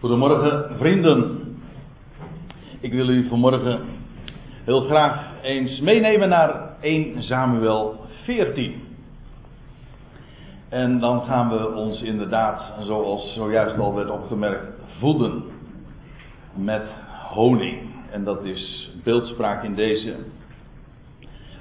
Goedemorgen 0.00 0.76
vrienden. 0.78 1.38
Ik 2.80 2.92
wil 2.92 3.08
u 3.08 3.28
vanmorgen 3.28 3.80
heel 4.64 4.80
graag 4.80 5.42
eens 5.42 5.80
meenemen 5.80 6.28
naar 6.28 6.76
1 6.80 7.22
Samuel 7.22 8.00
14. 8.22 8.82
En 10.68 10.98
dan 11.00 11.22
gaan 11.22 11.48
we 11.48 11.74
ons 11.74 12.02
inderdaad, 12.02 12.72
zoals 12.82 13.34
zojuist 13.34 13.78
al 13.78 13.94
werd 13.94 14.10
opgemerkt, 14.10 14.64
voeden 14.98 15.42
met 16.54 16.86
honing. 17.28 17.78
En 18.10 18.24
dat 18.24 18.44
is 18.44 18.90
beeldspraak 19.04 19.64
in 19.64 19.74
deze, 19.74 20.14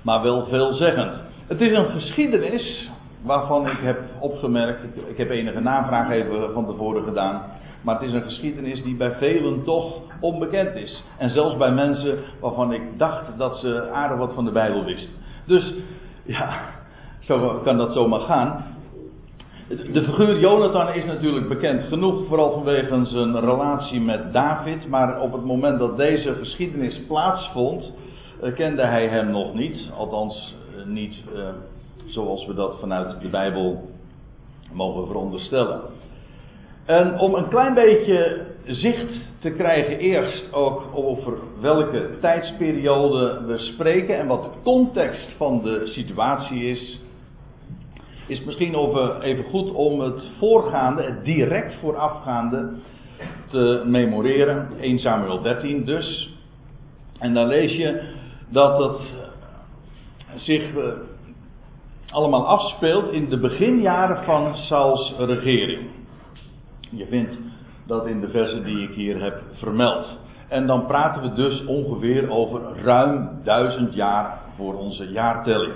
maar 0.01 0.21
wel 0.21 0.45
veelzeggend. 0.45 1.13
Het 1.47 1.61
is 1.61 1.71
een 1.71 1.89
geschiedenis 1.89 2.89
waarvan 3.21 3.67
ik 3.67 3.79
heb 3.79 3.99
opgemerkt, 4.19 4.83
ik 5.07 5.17
heb 5.17 5.29
enige 5.29 5.59
navraag 5.59 6.09
even 6.09 6.53
van 6.53 6.65
tevoren 6.65 7.03
gedaan, 7.03 7.41
maar 7.81 7.95
het 7.95 8.07
is 8.07 8.13
een 8.13 8.23
geschiedenis 8.23 8.83
die 8.83 8.95
bij 8.95 9.11
velen 9.11 9.63
toch 9.63 9.93
onbekend 10.19 10.75
is. 10.75 11.03
En 11.17 11.29
zelfs 11.29 11.57
bij 11.57 11.71
mensen 11.71 12.17
waarvan 12.39 12.73
ik 12.73 12.81
dacht 12.97 13.37
dat 13.37 13.57
ze 13.57 13.89
aardig 13.91 14.17
wat 14.17 14.33
van 14.33 14.45
de 14.45 14.51
Bijbel 14.51 14.83
wisten. 14.83 15.13
Dus 15.45 15.73
ja, 16.23 16.59
zo 17.19 17.59
kan 17.63 17.77
dat 17.77 17.93
zomaar 17.93 18.19
gaan. 18.19 18.65
De 19.69 20.03
figuur 20.03 20.39
Jonathan 20.39 20.93
is 20.93 21.05
natuurlijk 21.05 21.47
bekend 21.47 21.83
genoeg, 21.83 22.27
vooral 22.27 22.51
vanwege 22.51 23.05
zijn 23.05 23.39
relatie 23.39 24.01
met 24.01 24.33
David. 24.33 24.87
Maar 24.87 25.21
op 25.21 25.31
het 25.31 25.43
moment 25.45 25.79
dat 25.79 25.97
deze 25.97 26.35
geschiedenis 26.35 27.01
plaatsvond, 27.07 27.91
eh, 28.41 28.53
kende 28.53 28.81
hij 28.81 29.07
hem 29.07 29.31
nog 29.31 29.53
niet. 29.53 29.89
Althans, 29.97 30.55
eh, 30.77 30.85
niet 30.85 31.15
eh, 31.35 31.41
zoals 32.05 32.45
we 32.45 32.53
dat 32.53 32.77
vanuit 32.79 33.21
de 33.21 33.27
Bijbel 33.27 33.89
mogen 34.71 35.07
veronderstellen. 35.07 35.81
En 36.89 37.19
om 37.19 37.33
een 37.33 37.47
klein 37.47 37.73
beetje 37.73 38.45
zicht 38.65 39.13
te 39.39 39.51
krijgen 39.51 39.97
eerst 39.97 40.53
ook 40.53 40.83
over 40.93 41.33
welke 41.61 42.09
tijdsperiode 42.21 43.41
we 43.45 43.57
spreken 43.57 44.17
en 44.17 44.27
wat 44.27 44.43
de 44.43 44.49
context 44.63 45.33
van 45.37 45.61
de 45.61 45.81
situatie 45.85 46.69
is, 46.69 46.99
is 48.27 48.43
misschien 48.43 48.75
even 49.21 49.43
goed 49.43 49.71
om 49.71 49.99
het 49.99 50.29
voorgaande, 50.37 51.03
het 51.03 51.23
direct 51.23 51.75
voorafgaande 51.75 52.73
te 53.47 53.83
memoreren. 53.85 54.67
1 54.81 54.99
Samuel 54.99 55.41
13 55.41 55.85
dus. 55.85 56.37
En 57.19 57.33
dan 57.33 57.47
lees 57.47 57.71
je 57.71 58.01
dat 58.47 58.83
het 58.83 59.01
zich 60.35 60.75
eh, 60.75 60.83
allemaal 62.09 62.47
afspeelt 62.47 63.11
in 63.11 63.29
de 63.29 63.37
beginjaren 63.37 64.23
van 64.23 64.55
Sauls 64.55 65.13
regering. 65.17 65.98
Je 66.89 67.05
vindt 67.05 67.37
dat 67.87 68.07
in 68.07 68.21
de 68.21 68.29
versen 68.29 68.63
die 68.63 68.89
ik 68.89 68.95
hier 68.95 69.21
heb 69.21 69.41
vermeld. 69.53 70.17
En 70.47 70.67
dan 70.67 70.85
praten 70.85 71.21
we 71.21 71.33
dus 71.33 71.65
ongeveer 71.65 72.29
over 72.29 72.61
ruim 72.83 73.29
duizend 73.43 73.93
jaar 73.93 74.39
voor 74.55 74.75
onze 74.75 75.07
jaartelling. 75.07 75.73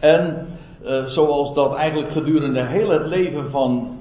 En 0.00 0.46
uh, 0.84 1.04
zoals 1.06 1.54
dat 1.54 1.74
eigenlijk 1.74 2.12
gedurende 2.12 2.62
heel 2.62 2.90
het 2.90 3.06
leven 3.06 3.50
van 3.50 3.96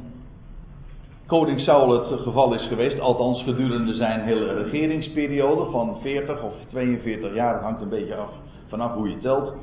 koning 1.28 1.59
Saul 1.59 1.90
het 1.90 2.22
geval 2.22 2.53
is 2.53 2.68
geweest, 2.68 3.00
althans 3.00 3.44
gedurende 3.44 3.94
zijn 3.94 4.22
hele 4.22 4.53
regeringsperiode 4.53 5.72
van 5.72 5.97
40 6.02 6.44
of 6.44 6.53
42 6.70 7.34
jaar, 7.34 7.53
het 7.53 7.64
hangt 7.64 7.81
een 7.81 7.90
beetje 7.90 8.16
af 8.16 8.30
vanaf 8.68 8.94
hoe 8.94 9.09
je 9.09 9.20
telt, 9.20 9.53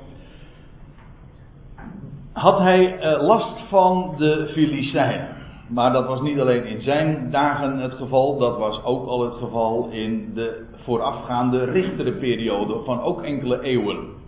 had 2.32 2.58
hij 2.58 2.96
uh, 2.96 3.22
last 3.22 3.60
van 3.68 4.14
de 4.18 4.48
Filistijnen. 4.52 5.39
Maar 5.70 5.92
dat 5.92 6.06
was 6.06 6.20
niet 6.20 6.40
alleen 6.40 6.64
in 6.64 6.80
zijn 6.80 7.30
dagen 7.30 7.78
het 7.78 7.92
geval, 7.92 8.38
dat 8.38 8.58
was 8.58 8.84
ook 8.84 9.06
al 9.06 9.24
het 9.24 9.34
geval 9.34 9.88
in 9.90 10.30
de 10.34 10.64
voorafgaande 10.84 11.64
richtere 11.64 12.12
periode 12.12 12.80
van 12.84 13.02
ook 13.02 13.22
enkele 13.22 13.62
eeuwen. 13.62 14.18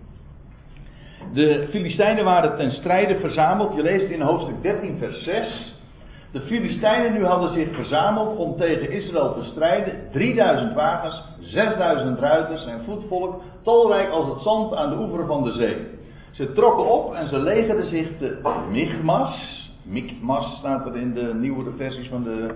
De 1.32 1.66
Filistijnen 1.70 2.24
waren 2.24 2.56
ten 2.56 2.70
strijde 2.70 3.18
verzameld. 3.18 3.74
Je 3.74 3.82
leest 3.82 4.10
in 4.10 4.20
hoofdstuk 4.20 4.62
13, 4.62 4.98
vers 4.98 5.22
6. 5.22 5.74
De 6.32 6.40
Filistijnen 6.40 7.12
nu 7.12 7.24
hadden 7.24 7.50
zich 7.50 7.74
verzameld 7.74 8.36
om 8.36 8.56
tegen 8.56 8.90
Israël 8.90 9.32
te 9.32 9.44
strijden. 9.44 10.08
3000 10.12 10.74
wagens, 10.74 11.22
6000 11.40 12.18
ruiters 12.18 12.66
en 12.66 12.84
voetvolk, 12.84 13.42
talrijk 13.62 14.10
als 14.10 14.28
het 14.28 14.40
zand 14.40 14.74
aan 14.74 14.90
de 14.90 14.96
oever 14.96 15.26
van 15.26 15.42
de 15.42 15.52
zee. 15.52 15.76
Ze 16.30 16.52
trokken 16.52 16.86
op 16.86 17.14
en 17.14 17.28
ze 17.28 17.38
legerden 17.38 17.86
zich 17.86 18.08
te 18.18 18.40
Michmas, 18.70 19.61
Mikmas 19.82 20.56
staat 20.58 20.86
er 20.86 20.96
in 20.96 21.14
de 21.14 21.34
nieuwere 21.34 21.70
versies 21.76 22.08
van 22.08 22.22
de 22.22 22.54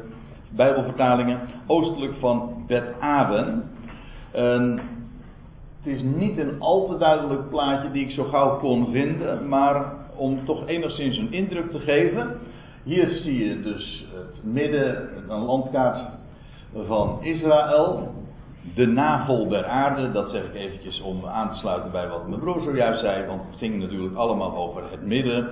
Bijbelvertalingen. 0.51 1.41
Oostelijk 1.67 2.15
van 2.19 2.65
Bet-Aben. 2.67 3.71
het 5.83 5.95
is 5.95 6.01
niet 6.03 6.39
een 6.39 6.61
al 6.61 6.89
te 6.89 6.99
duidelijk 6.99 7.49
plaatje 7.49 7.91
die 7.91 8.05
ik 8.05 8.11
zo 8.11 8.25
gauw 8.25 8.59
kon 8.59 8.93
vinden. 8.93 9.49
Maar 9.49 9.93
om 10.17 10.45
toch 10.45 10.67
enigszins 10.67 11.19
een 11.19 11.33
indruk 11.33 11.71
te 11.71 11.79
geven. 11.79 12.39
Hier 12.83 13.09
zie 13.09 13.49
je 13.49 13.63
dus 13.63 14.07
het 14.15 14.45
midden, 14.45 15.09
een 15.29 15.45
landkaart 15.45 16.01
van 16.87 17.19
Israël. 17.23 18.15
De 18.75 18.87
navel 18.87 19.49
der 19.49 19.65
aarde, 19.65 20.13
dat 20.13 20.31
zeg 20.31 20.45
ik 20.45 20.55
eventjes 20.55 21.01
om 21.01 21.27
aan 21.27 21.51
te 21.51 21.57
sluiten 21.57 21.91
bij 21.91 22.09
wat 22.09 22.29
mijn 22.29 22.41
broer 22.41 22.63
zojuist 22.63 23.01
zei. 23.01 23.27
Want 23.27 23.43
het 23.51 23.59
ging 23.59 23.81
natuurlijk 23.81 24.17
allemaal 24.17 24.57
over 24.57 24.83
het 24.91 25.07
midden 25.07 25.49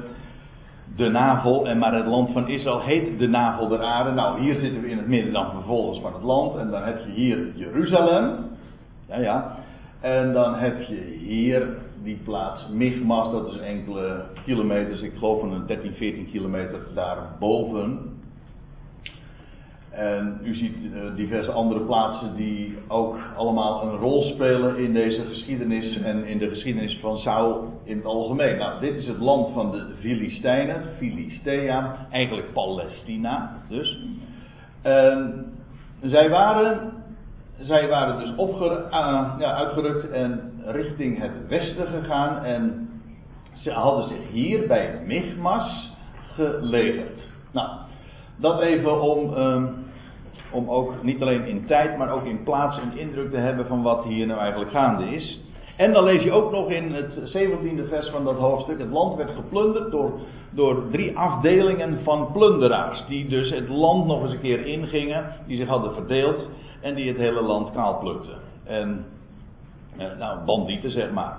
de 0.97 1.09
navel, 1.09 1.67
en 1.67 1.79
maar 1.79 1.95
het 1.95 2.07
land 2.07 2.33
van 2.33 2.49
Israël 2.49 2.81
heet 2.81 3.19
de 3.19 3.29
navel 3.29 3.69
der 3.69 3.83
aarde. 3.83 4.11
Nou, 4.11 4.41
hier 4.41 4.55
zitten 4.55 4.81
we 4.81 4.89
in 4.89 4.97
het 4.97 5.07
midden 5.07 5.33
dan 5.33 5.51
vervolgens 5.51 6.01
van 6.01 6.13
het 6.13 6.23
land. 6.23 6.57
En 6.57 6.71
dan 6.71 6.83
heb 6.83 6.99
je 7.07 7.13
hier 7.13 7.53
Jeruzalem. 7.55 8.37
Ja, 9.09 9.19
ja. 9.19 9.57
En 10.01 10.33
dan 10.33 10.55
heb 10.55 10.81
je 10.81 11.17
hier 11.27 11.69
die 12.03 12.21
plaats 12.25 12.69
Michmas, 12.73 13.33
dat 13.33 13.53
is 13.53 13.59
enkele 13.59 14.25
kilometers, 14.45 15.01
ik 15.01 15.13
geloof 15.15 15.43
een 15.43 15.67
13, 15.67 15.93
14 15.93 16.31
kilometer 16.31 16.79
daarboven. 16.95 18.14
En 19.97 20.41
u 20.43 20.55
ziet 20.55 20.77
uh, 20.77 21.15
diverse 21.17 21.51
andere 21.51 21.81
plaatsen 21.81 22.35
die 22.37 22.79
ook 22.89 23.19
allemaal 23.37 23.83
een 23.83 23.97
rol 23.97 24.23
spelen 24.23 24.77
in 24.77 24.93
deze 24.93 25.25
geschiedenis 25.25 26.03
en 26.03 26.25
in 26.25 26.39
de 26.39 26.49
geschiedenis 26.49 26.99
van 27.01 27.19
Saul 27.19 27.73
in 27.85 27.97
het 27.97 28.07
algemeen. 28.07 28.59
Nou, 28.59 28.81
dit 28.81 28.95
is 28.95 29.07
het 29.07 29.19
land 29.19 29.53
van 29.53 29.71
de 29.71 29.87
Filistijnen, 30.01 30.83
Filistea, 30.99 32.07
eigenlijk 32.11 32.53
Palestina 32.53 33.57
dus. 33.69 33.99
En 34.83 35.47
zij 36.03 36.31
waren, 36.31 36.93
zij 37.61 37.89
waren 37.89 38.19
dus 38.19 38.47
uh, 38.91 39.35
ja, 39.39 39.55
uitgerukt 39.55 40.11
en 40.11 40.53
richting 40.65 41.21
het 41.21 41.49
westen 41.49 41.87
gegaan 41.87 42.45
en 42.45 42.89
ze 43.53 43.71
hadden 43.71 44.09
zich 44.09 44.31
hier 44.31 44.67
bij 44.67 45.03
Michmas 45.07 45.91
gelegerd. 46.35 47.29
Nou, 47.53 47.69
dat 48.37 48.61
even 48.61 49.01
om. 49.01 49.37
Uh, 49.37 49.83
om 50.55 50.69
ook 50.69 51.03
niet 51.03 51.23
alleen 51.23 51.47
in 51.47 51.67
tijd, 51.67 51.99
maar 51.99 52.13
ook 52.13 52.25
in 52.25 52.43
plaats 52.43 52.77
een 52.77 52.99
indruk 52.99 53.31
te 53.31 53.37
hebben 53.37 53.67
van 53.67 53.83
wat 53.83 54.05
hier 54.05 54.27
nou 54.27 54.41
eigenlijk 54.41 54.71
gaande 54.71 55.05
is. 55.05 55.41
En 55.77 55.93
dan 55.93 56.05
lees 56.05 56.23
je 56.23 56.33
ook 56.33 56.51
nog 56.51 56.71
in 56.71 56.93
het 56.93 57.37
17e 57.37 57.89
vers 57.89 58.09
van 58.11 58.25
dat 58.25 58.37
hoofdstuk: 58.37 58.79
het 58.79 58.91
land 58.91 59.17
werd 59.17 59.31
geplunderd 59.31 59.91
door, 59.91 60.13
door 60.51 60.83
drie 60.91 61.19
afdelingen 61.19 61.99
van 62.03 62.33
plunderaars. 62.33 63.05
Die 63.09 63.29
dus 63.29 63.51
het 63.51 63.69
land 63.69 64.07
nog 64.07 64.23
eens 64.23 64.33
een 64.33 64.41
keer 64.41 64.67
ingingen, 64.67 65.25
die 65.47 65.57
zich 65.57 65.69
hadden 65.69 65.95
verdeeld 65.95 66.49
en 66.81 66.95
die 66.95 67.09
het 67.09 67.17
hele 67.17 67.43
land 67.43 67.73
kaal 67.73 67.99
plukten. 67.99 68.39
En, 68.65 69.05
eh, 69.97 70.07
nou, 70.19 70.45
bandieten 70.45 70.91
zeg 70.91 71.13
maar. 71.13 71.37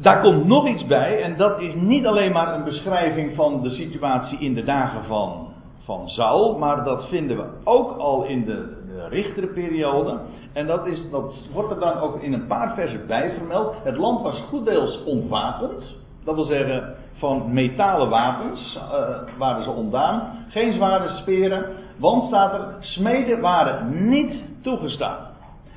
Daar 0.00 0.20
komt 0.20 0.46
nog 0.46 0.68
iets 0.68 0.86
bij, 0.86 1.22
en 1.22 1.36
dat 1.36 1.60
is 1.60 1.74
niet 1.74 2.06
alleen 2.06 2.32
maar 2.32 2.54
een 2.54 2.64
beschrijving 2.64 3.34
van 3.34 3.62
de 3.62 3.70
situatie 3.70 4.38
in 4.38 4.54
de 4.54 4.64
dagen 4.64 5.04
van 5.04 5.47
van 5.88 6.08
Saul, 6.08 6.58
maar 6.58 6.84
dat 6.84 7.08
vinden 7.08 7.36
we 7.36 7.44
ook 7.64 7.98
al 7.98 8.24
in 8.24 8.44
de, 8.44 8.84
de 8.86 9.08
richterperiode. 9.08 10.20
En 10.52 10.66
dat, 10.66 10.86
is, 10.86 11.04
wordt 11.52 11.70
er 11.70 11.80
dan 11.80 11.98
ook 11.98 12.22
in 12.22 12.32
een 12.32 12.46
paar 12.46 12.74
versen 12.74 13.06
bij 13.06 13.34
vermeld. 13.36 13.74
Het 13.82 13.96
land 13.96 14.22
was 14.22 14.40
goeddeels 14.48 15.04
ontwapend. 15.04 15.96
Dat 16.24 16.34
wil 16.34 16.44
zeggen, 16.44 16.94
van 17.12 17.52
metalen 17.52 18.08
wapens 18.08 18.76
uh, 18.76 19.38
waren 19.38 19.64
ze 19.64 19.70
ontdaan. 19.70 20.46
Geen 20.48 20.72
zware 20.72 21.08
speren. 21.08 21.66
Want 21.98 22.24
staat 22.24 22.52
er, 22.52 22.76
smeden 22.80 23.40
waren 23.40 24.08
niet 24.08 24.34
toegestaan. 24.62 25.26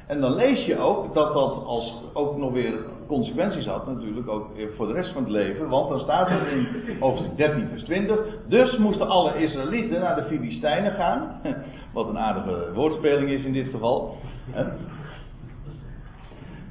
En 0.08 0.22
dan 0.22 0.36
lees 0.36 0.66
je 0.66 0.78
ook 0.78 1.14
dat 1.14 1.34
dat 1.34 1.66
als 1.66 1.94
ook 2.14 2.38
nog 2.38 2.52
weer 2.52 2.74
consequenties 3.12 3.66
had 3.66 3.88
natuurlijk 3.88 4.30
ook 4.30 4.48
voor 4.76 4.88
de 4.88 4.94
rest 4.94 5.12
van 5.14 5.24
het 5.24 5.32
leven. 5.32 5.70
Want 5.70 5.90
dan 5.90 6.00
staat 6.00 6.30
er 6.30 6.48
in 6.48 6.68
hoofdstuk 7.00 7.38
13 7.38 7.68
vers 7.68 7.84
20. 7.84 8.20
Dus 8.48 8.78
moesten 8.78 9.08
alle 9.08 9.36
Israëlieten 9.36 10.00
naar 10.00 10.16
de 10.16 10.24
Filistijnen 10.24 10.92
gaan. 10.92 11.42
Wat 11.94 12.08
een 12.08 12.20
aardige 12.20 12.74
woordspeling 12.74 13.30
is 13.30 13.44
in 13.44 13.54
dit 13.54 13.68
geval. 13.72 14.18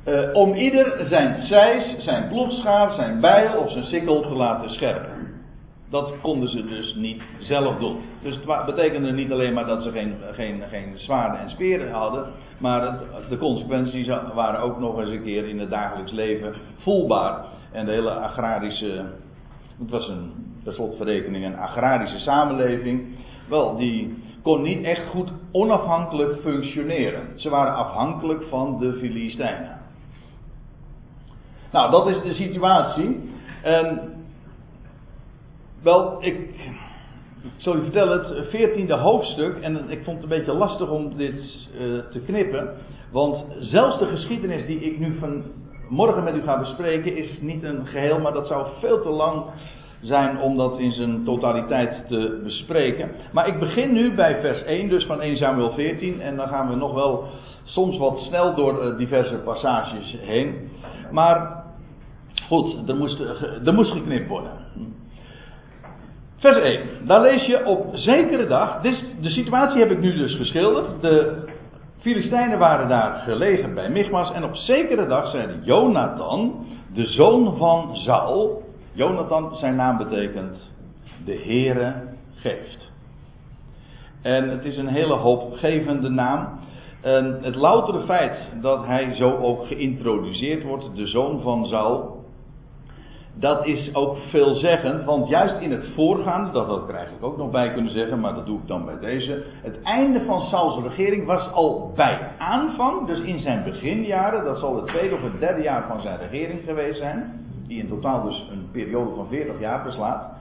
Uh, 0.08 0.34
om 0.34 0.54
ieder 0.54 1.06
zijn 1.08 1.46
zeis, 1.46 2.04
zijn 2.04 2.28
ploegschaar, 2.28 2.92
zijn 2.92 3.20
bijl 3.20 3.58
of 3.58 3.70
zijn 3.70 3.84
sikkel 3.84 4.20
te 4.20 4.34
laten 4.34 4.70
scherpen. 4.70 5.19
Dat 5.90 6.14
konden 6.20 6.48
ze 6.48 6.64
dus 6.64 6.94
niet 6.94 7.22
zelf 7.38 7.78
doen. 7.78 7.96
Dus 8.22 8.34
het 8.34 8.66
betekende 8.66 9.12
niet 9.12 9.32
alleen 9.32 9.54
maar 9.54 9.66
dat 9.66 9.82
ze 9.82 9.90
geen, 9.90 10.14
geen, 10.32 10.62
geen 10.70 10.98
zwaarden 10.98 11.40
en 11.40 11.50
speren 11.50 11.92
hadden, 11.92 12.26
maar 12.58 12.98
de 13.28 13.38
consequenties 13.38 14.06
waren 14.34 14.60
ook 14.60 14.78
nog 14.78 14.98
eens 14.98 15.10
een 15.10 15.22
keer 15.22 15.48
in 15.48 15.58
het 15.58 15.70
dagelijks 15.70 16.12
leven 16.12 16.54
voelbaar. 16.78 17.44
En 17.72 17.86
de 17.86 17.92
hele 17.92 18.10
agrarische, 18.10 19.04
het 19.78 19.90
was 19.90 20.08
een, 20.08 20.32
slotverrekening 20.66 21.44
een 21.44 21.58
agrarische 21.58 22.18
samenleving, 22.18 23.16
wel, 23.48 23.76
die 23.76 24.22
kon 24.42 24.62
niet 24.62 24.84
echt 24.84 25.06
goed 25.06 25.30
onafhankelijk 25.52 26.40
functioneren. 26.40 27.22
Ze 27.36 27.48
waren 27.48 27.74
afhankelijk 27.74 28.42
van 28.48 28.78
de 28.78 28.92
Filistijnen. 28.92 29.78
Nou, 31.72 31.90
dat 31.90 32.06
is 32.06 32.22
de 32.22 32.34
situatie. 32.34 33.30
En 33.62 34.19
wel, 35.82 36.16
ik, 36.20 36.50
zal 37.56 37.76
u 37.76 37.82
vertellen, 37.82 38.18
het 38.18 38.48
veertiende 38.48 38.94
hoofdstuk, 38.94 39.60
en 39.60 39.90
ik 39.90 40.04
vond 40.04 40.22
het 40.22 40.30
een 40.30 40.38
beetje 40.38 40.52
lastig 40.52 40.90
om 40.90 41.16
dit 41.16 41.68
uh, 41.80 41.98
te 42.10 42.20
knippen, 42.20 42.74
want 43.12 43.44
zelfs 43.58 43.98
de 43.98 44.06
geschiedenis 44.06 44.66
die 44.66 44.80
ik 44.80 44.98
nu 44.98 45.18
vanmorgen 45.18 46.24
met 46.24 46.34
u 46.34 46.42
ga 46.42 46.58
bespreken 46.58 47.16
is 47.16 47.40
niet 47.40 47.62
een 47.62 47.86
geheel, 47.86 48.18
maar 48.18 48.32
dat 48.32 48.46
zou 48.46 48.66
veel 48.80 49.02
te 49.02 49.08
lang 49.08 49.44
zijn 50.00 50.38
om 50.38 50.56
dat 50.56 50.78
in 50.78 50.92
zijn 50.92 51.24
totaliteit 51.24 52.08
te 52.08 52.40
bespreken. 52.44 53.10
Maar 53.32 53.48
ik 53.48 53.58
begin 53.58 53.92
nu 53.92 54.14
bij 54.14 54.40
vers 54.40 54.62
1, 54.62 54.88
dus 54.88 55.04
van 55.04 55.20
1 55.20 55.36
Samuel 55.36 55.72
14, 55.72 56.20
en 56.20 56.36
dan 56.36 56.48
gaan 56.48 56.68
we 56.68 56.74
nog 56.74 56.94
wel 56.94 57.24
soms 57.64 57.98
wat 57.98 58.18
snel 58.18 58.54
door 58.54 58.84
uh, 58.84 58.96
diverse 58.96 59.36
passages 59.36 60.16
heen. 60.20 60.70
Maar 61.10 61.64
goed, 62.48 62.88
er 62.88 62.96
moest, 62.96 63.20
er 63.64 63.74
moest 63.74 63.92
geknipt 63.92 64.28
worden. 64.28 64.50
Vers 66.40 66.58
1. 66.58 66.80
Daar 67.06 67.20
lees 67.20 67.46
je 67.46 67.64
op 67.64 67.86
zekere 67.92 68.46
dag. 68.46 68.80
de 69.20 69.30
situatie 69.30 69.80
heb 69.80 69.90
ik 69.90 70.00
nu 70.00 70.16
dus 70.16 70.36
geschilderd. 70.36 71.00
De 71.00 71.44
Filistijnen 71.98 72.58
waren 72.58 72.88
daar 72.88 73.12
gelegen 73.14 73.74
bij 73.74 73.90
Michmas. 73.90 74.32
En 74.32 74.44
op 74.44 74.56
zekere 74.56 75.06
dag 75.06 75.30
zei 75.30 75.58
Jonathan, 75.62 76.66
de 76.94 77.06
zoon 77.06 77.56
van 77.56 77.96
Saul. 77.96 78.62
Jonathan, 78.92 79.56
zijn 79.56 79.76
naam 79.76 79.96
betekent 79.96 80.72
de 81.24 81.40
Heere 81.44 81.94
geeft. 82.34 82.92
En 84.22 84.48
het 84.48 84.64
is 84.64 84.76
een 84.76 84.88
hele 84.88 85.14
hoopgevende 85.14 86.08
naam. 86.08 86.58
En 87.02 87.38
het 87.42 87.54
loutere 87.54 88.04
feit 88.04 88.38
dat 88.60 88.86
hij 88.86 89.14
zo 89.14 89.36
ook 89.36 89.66
geïntroduceerd 89.66 90.62
wordt, 90.62 90.96
de 90.96 91.06
zoon 91.06 91.40
van 91.40 91.66
Saul, 91.66 92.19
dat 93.40 93.66
is 93.66 93.94
ook 93.94 94.16
veelzeggend, 94.16 95.04
want 95.04 95.28
juist 95.28 95.60
in 95.60 95.70
het 95.70 95.86
voorgaande, 95.94 96.50
dat 96.50 96.66
had 96.66 96.88
ik 96.88 96.94
eigenlijk 96.94 97.24
ook 97.24 97.36
nog 97.36 97.50
bij 97.50 97.72
kunnen 97.72 97.92
zeggen, 97.92 98.20
maar 98.20 98.34
dat 98.34 98.46
doe 98.46 98.58
ik 98.58 98.66
dan 98.66 98.84
bij 98.84 98.98
deze. 98.98 99.44
Het 99.62 99.82
einde 99.82 100.24
van 100.24 100.40
Sauls 100.40 100.82
regering 100.82 101.26
was 101.26 101.52
al 101.52 101.92
bij 101.94 102.30
aanvang, 102.38 103.06
dus 103.06 103.20
in 103.20 103.40
zijn 103.40 103.64
beginjaren, 103.64 104.44
dat 104.44 104.58
zal 104.58 104.76
het 104.76 104.86
tweede 104.86 105.14
of 105.14 105.22
het 105.22 105.40
derde 105.40 105.62
jaar 105.62 105.86
van 105.86 106.00
zijn 106.00 106.18
regering 106.18 106.60
geweest 106.64 106.98
zijn, 106.98 107.46
die 107.66 107.78
in 107.78 107.88
totaal 107.88 108.22
dus 108.22 108.48
een 108.50 108.68
periode 108.72 109.14
van 109.14 109.26
40 109.28 109.60
jaar 109.60 109.84
beslaat. 109.84 110.32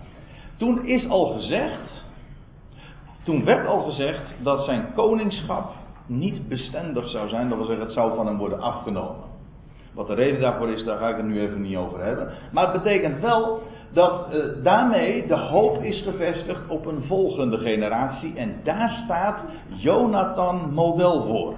Toen 0.57 0.85
is 0.85 1.09
al 1.09 1.25
gezegd, 1.25 2.05
toen 3.23 3.45
werd 3.45 3.67
al 3.67 3.81
gezegd 3.81 4.21
dat 4.43 4.65
zijn 4.65 4.93
koningschap 4.95 5.71
niet 6.05 6.47
bestendig 6.47 7.09
zou 7.09 7.29
zijn, 7.29 7.49
dat 7.49 7.57
wil 7.57 7.67
zeggen 7.67 7.85
het 7.85 7.93
zou 7.93 8.15
van 8.15 8.27
hem 8.27 8.37
worden 8.37 8.59
afgenomen. 8.59 9.28
Wat 9.93 10.07
de 10.07 10.13
reden 10.13 10.41
daarvoor 10.41 10.69
is, 10.69 10.83
daar 10.83 10.97
ga 10.97 11.09
ik 11.09 11.15
het 11.15 11.25
nu 11.25 11.39
even 11.39 11.61
niet 11.61 11.77
over 11.77 12.03
hebben. 12.03 12.29
Maar 12.51 12.73
het 12.73 12.83
betekent 12.83 13.21
wel 13.21 13.61
dat 13.93 14.27
uh, 14.33 14.63
daarmee 14.63 15.27
de 15.27 15.37
hoop 15.37 15.83
is 15.83 16.01
gevestigd 16.01 16.67
op 16.67 16.85
een 16.85 17.03
volgende 17.03 17.57
generatie. 17.57 18.33
En 18.35 18.55
daar 18.63 19.01
staat 19.03 19.39
Jonathan 19.67 20.73
model 20.73 21.25
voor. 21.25 21.53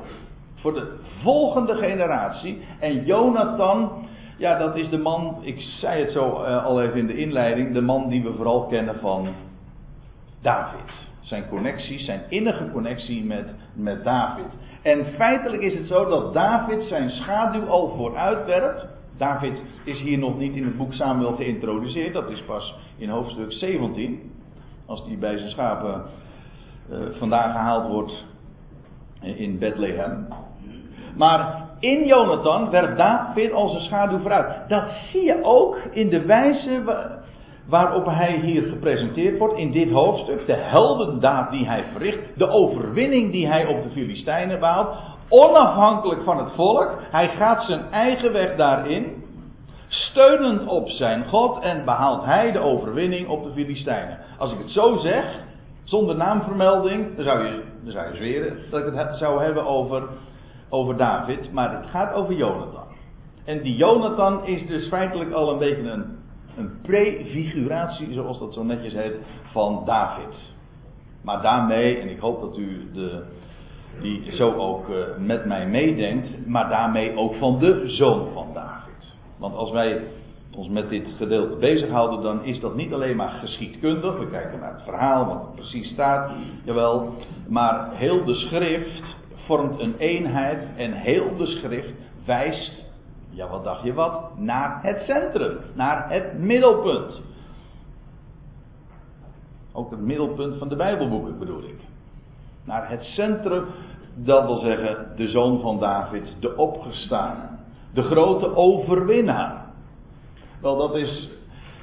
Voor 0.56 0.74
de 0.74 0.92
volgende 1.24 1.76
generatie. 1.76 2.62
En 2.80 3.06
Jonathan, 3.06 3.92
ja, 4.38 4.58
dat 4.58 4.76
is 4.76 4.90
de 4.90 4.98
man, 4.98 5.38
ik 5.42 5.60
zei 5.60 6.02
het 6.04 6.12
zo 6.12 6.44
uh, 6.44 6.66
al 6.66 6.82
even 6.82 7.00
in 7.00 7.08
de 7.08 7.18
inleiding, 7.18 7.74
de 7.74 7.82
man 7.82 8.10
die 8.10 8.24
we 8.24 8.34
vooral 8.34 8.66
kennen 8.66 9.00
van 9.00 9.28
David. 10.42 11.11
Zijn 11.22 11.48
connectie, 11.50 12.00
zijn 12.00 12.22
innige 12.30 12.72
connectie 12.72 13.26
met, 13.26 13.46
met 13.74 14.04
David. 14.04 14.46
En 14.82 15.06
feitelijk 15.06 15.62
is 15.62 15.74
het 15.74 15.88
zo 15.88 16.06
dat 16.10 16.34
David 16.34 16.84
zijn 16.84 17.10
schaduw 17.10 17.68
al 17.68 17.96
vooruitwerpt. 17.98 18.86
David 19.18 19.62
is 19.84 20.00
hier 20.00 20.18
nog 20.18 20.38
niet 20.38 20.56
in 20.56 20.64
het 20.64 20.78
boek 20.78 20.94
Samuel 20.94 21.36
geïntroduceerd, 21.36 22.14
dat 22.14 22.30
is 22.30 22.44
pas 22.44 22.76
in 22.98 23.10
hoofdstuk 23.10 23.52
17. 23.52 24.32
Als 24.86 25.06
die 25.06 25.18
bij 25.18 25.38
zijn 25.38 25.50
schapen 25.50 26.04
uh, 26.92 26.98
vandaan 27.12 27.52
gehaald 27.52 27.92
wordt 27.92 28.26
in 29.22 29.60
Bethlehem. 29.60 30.28
Maar 31.16 31.70
in 31.80 32.06
Jonathan 32.06 32.70
werpt 32.70 32.98
David 32.98 33.52
al 33.52 33.70
zijn 33.70 33.84
schaduw 33.84 34.20
vooruit. 34.20 34.70
Dat 34.70 34.84
zie 35.12 35.24
je 35.24 35.44
ook 35.44 35.78
in 35.92 36.10
de 36.10 36.26
wijze 36.26 36.84
waarop 37.68 38.06
hij 38.06 38.40
hier 38.40 38.62
gepresenteerd 38.62 39.38
wordt 39.38 39.58
in 39.58 39.72
dit 39.72 39.92
hoofdstuk. 39.92 40.46
De 40.46 40.56
heldendaad 40.56 41.52
die 41.52 41.66
hij 41.66 41.84
verricht. 41.92 42.38
De 42.38 42.50
overwinning 42.50 43.32
die 43.32 43.48
hij 43.48 43.66
op 43.66 43.84
de 43.84 43.90
Filistijnen 43.90 44.60
behaalt. 44.60 44.96
Onafhankelijk 45.30 46.24
van 46.24 46.38
het 46.38 46.52
volk. 46.56 47.00
Hij 47.12 47.30
gaat 47.30 47.64
zijn 47.64 47.92
eigen 47.92 48.32
weg 48.32 48.56
daarin. 48.56 49.24
Steunend 49.88 50.68
op 50.68 50.90
zijn 50.90 51.26
God 51.26 51.64
en 51.64 51.86
behaalt 51.86 52.26
hij 52.26 52.52
de 52.52 52.60
overwinning 52.60 53.28
op 53.28 53.44
de 53.44 53.52
Filistijnen. 53.52 54.18
Als 54.38 54.52
ik 54.52 54.58
het 54.58 54.70
zo 54.70 54.98
zeg, 54.98 55.26
zonder 55.84 56.16
naamvermelding, 56.16 57.16
dan 57.16 57.26
zou 57.26 57.46
je, 57.46 57.64
dan 57.84 57.92
zou 57.92 58.12
je 58.12 58.16
zweren 58.16 58.58
dat 58.70 58.88
ik 58.88 58.94
het 58.94 59.18
zou 59.18 59.44
hebben 59.44 59.66
over, 59.66 60.04
over 60.70 60.98
David. 60.98 61.52
Maar 61.52 61.76
het 61.76 61.86
gaat 61.86 62.14
over 62.14 62.34
Jonathan. 62.34 62.90
En 63.46 63.62
die 63.62 63.76
Jonathan 63.76 64.46
is 64.46 64.68
dus 64.68 64.88
feitelijk 64.88 65.32
al 65.32 65.52
een 65.52 65.58
beetje 65.58 65.90
een 65.90 66.20
een 66.58 66.82
prefiguratie, 66.82 68.14
zoals 68.14 68.40
dat 68.40 68.54
zo 68.54 68.64
netjes 68.64 68.94
heet, 68.94 69.16
van 69.52 69.84
David. 69.86 70.54
Maar 71.22 71.42
daarmee, 71.42 71.98
en 71.98 72.10
ik 72.10 72.20
hoop 72.20 72.42
dat 72.42 72.58
u 72.58 72.92
de, 72.94 73.24
die 74.02 74.36
zo 74.36 74.54
ook 74.54 74.90
uh, 74.90 74.96
met 75.18 75.46
mij 75.46 75.68
meedenkt, 75.68 76.48
maar 76.48 76.70
daarmee 76.70 77.18
ook 77.18 77.36
van 77.36 77.60
de 77.60 77.84
zoon 77.86 78.28
van 78.34 78.48
David. 78.54 79.16
Want 79.38 79.56
als 79.56 79.72
wij 79.72 80.02
ons 80.58 80.70
met 80.70 80.90
dit 80.90 81.08
gedeelte 81.18 81.56
bezighouden, 81.56 82.22
dan 82.22 82.44
is 82.44 82.60
dat 82.60 82.76
niet 82.76 82.94
alleen 82.94 83.16
maar 83.16 83.30
geschiedkundig. 83.30 84.18
We 84.18 84.30
kijken 84.30 84.60
naar 84.60 84.74
het 84.74 84.84
verhaal, 84.84 85.26
wat 85.26 85.42
er 85.42 85.56
precies 85.56 85.90
staat, 85.90 86.32
jawel. 86.64 87.14
Maar 87.48 87.90
heel 87.94 88.26
de 88.26 88.36
schrift 88.36 89.16
vormt 89.46 89.80
een 89.80 89.96
eenheid 89.98 90.68
en 90.76 90.94
heel 90.94 91.38
de 91.38 91.46
schrift 91.46 91.94
wijst 92.26 92.91
ja, 93.32 93.48
wat 93.48 93.64
dacht 93.64 93.84
je 93.84 93.94
wat? 93.94 94.38
Naar 94.38 94.80
het 94.82 95.02
centrum, 95.06 95.58
naar 95.74 96.10
het 96.10 96.40
middelpunt. 96.40 97.22
Ook 99.74 99.92
het 99.92 100.02
middelpunt 100.02 100.58
van 100.58 100.68
de 100.68 100.76
Bijbelboeken 100.76 101.40
bedoel 101.40 101.64
ik. 101.64 101.80
Naar 102.66 102.90
het 102.90 103.04
centrum, 103.04 103.66
dat 104.16 104.46
wil 104.46 104.58
zeggen 104.58 105.08
de 105.16 105.28
zoon 105.28 105.60
van 105.60 105.80
David, 105.80 106.36
de 106.40 106.58
opgestane, 106.58 107.50
de 107.94 108.02
grote 108.02 108.56
overwinnaar. 108.56 109.66
Wel, 110.62 110.78
dat 110.78 110.96
is 110.96 111.30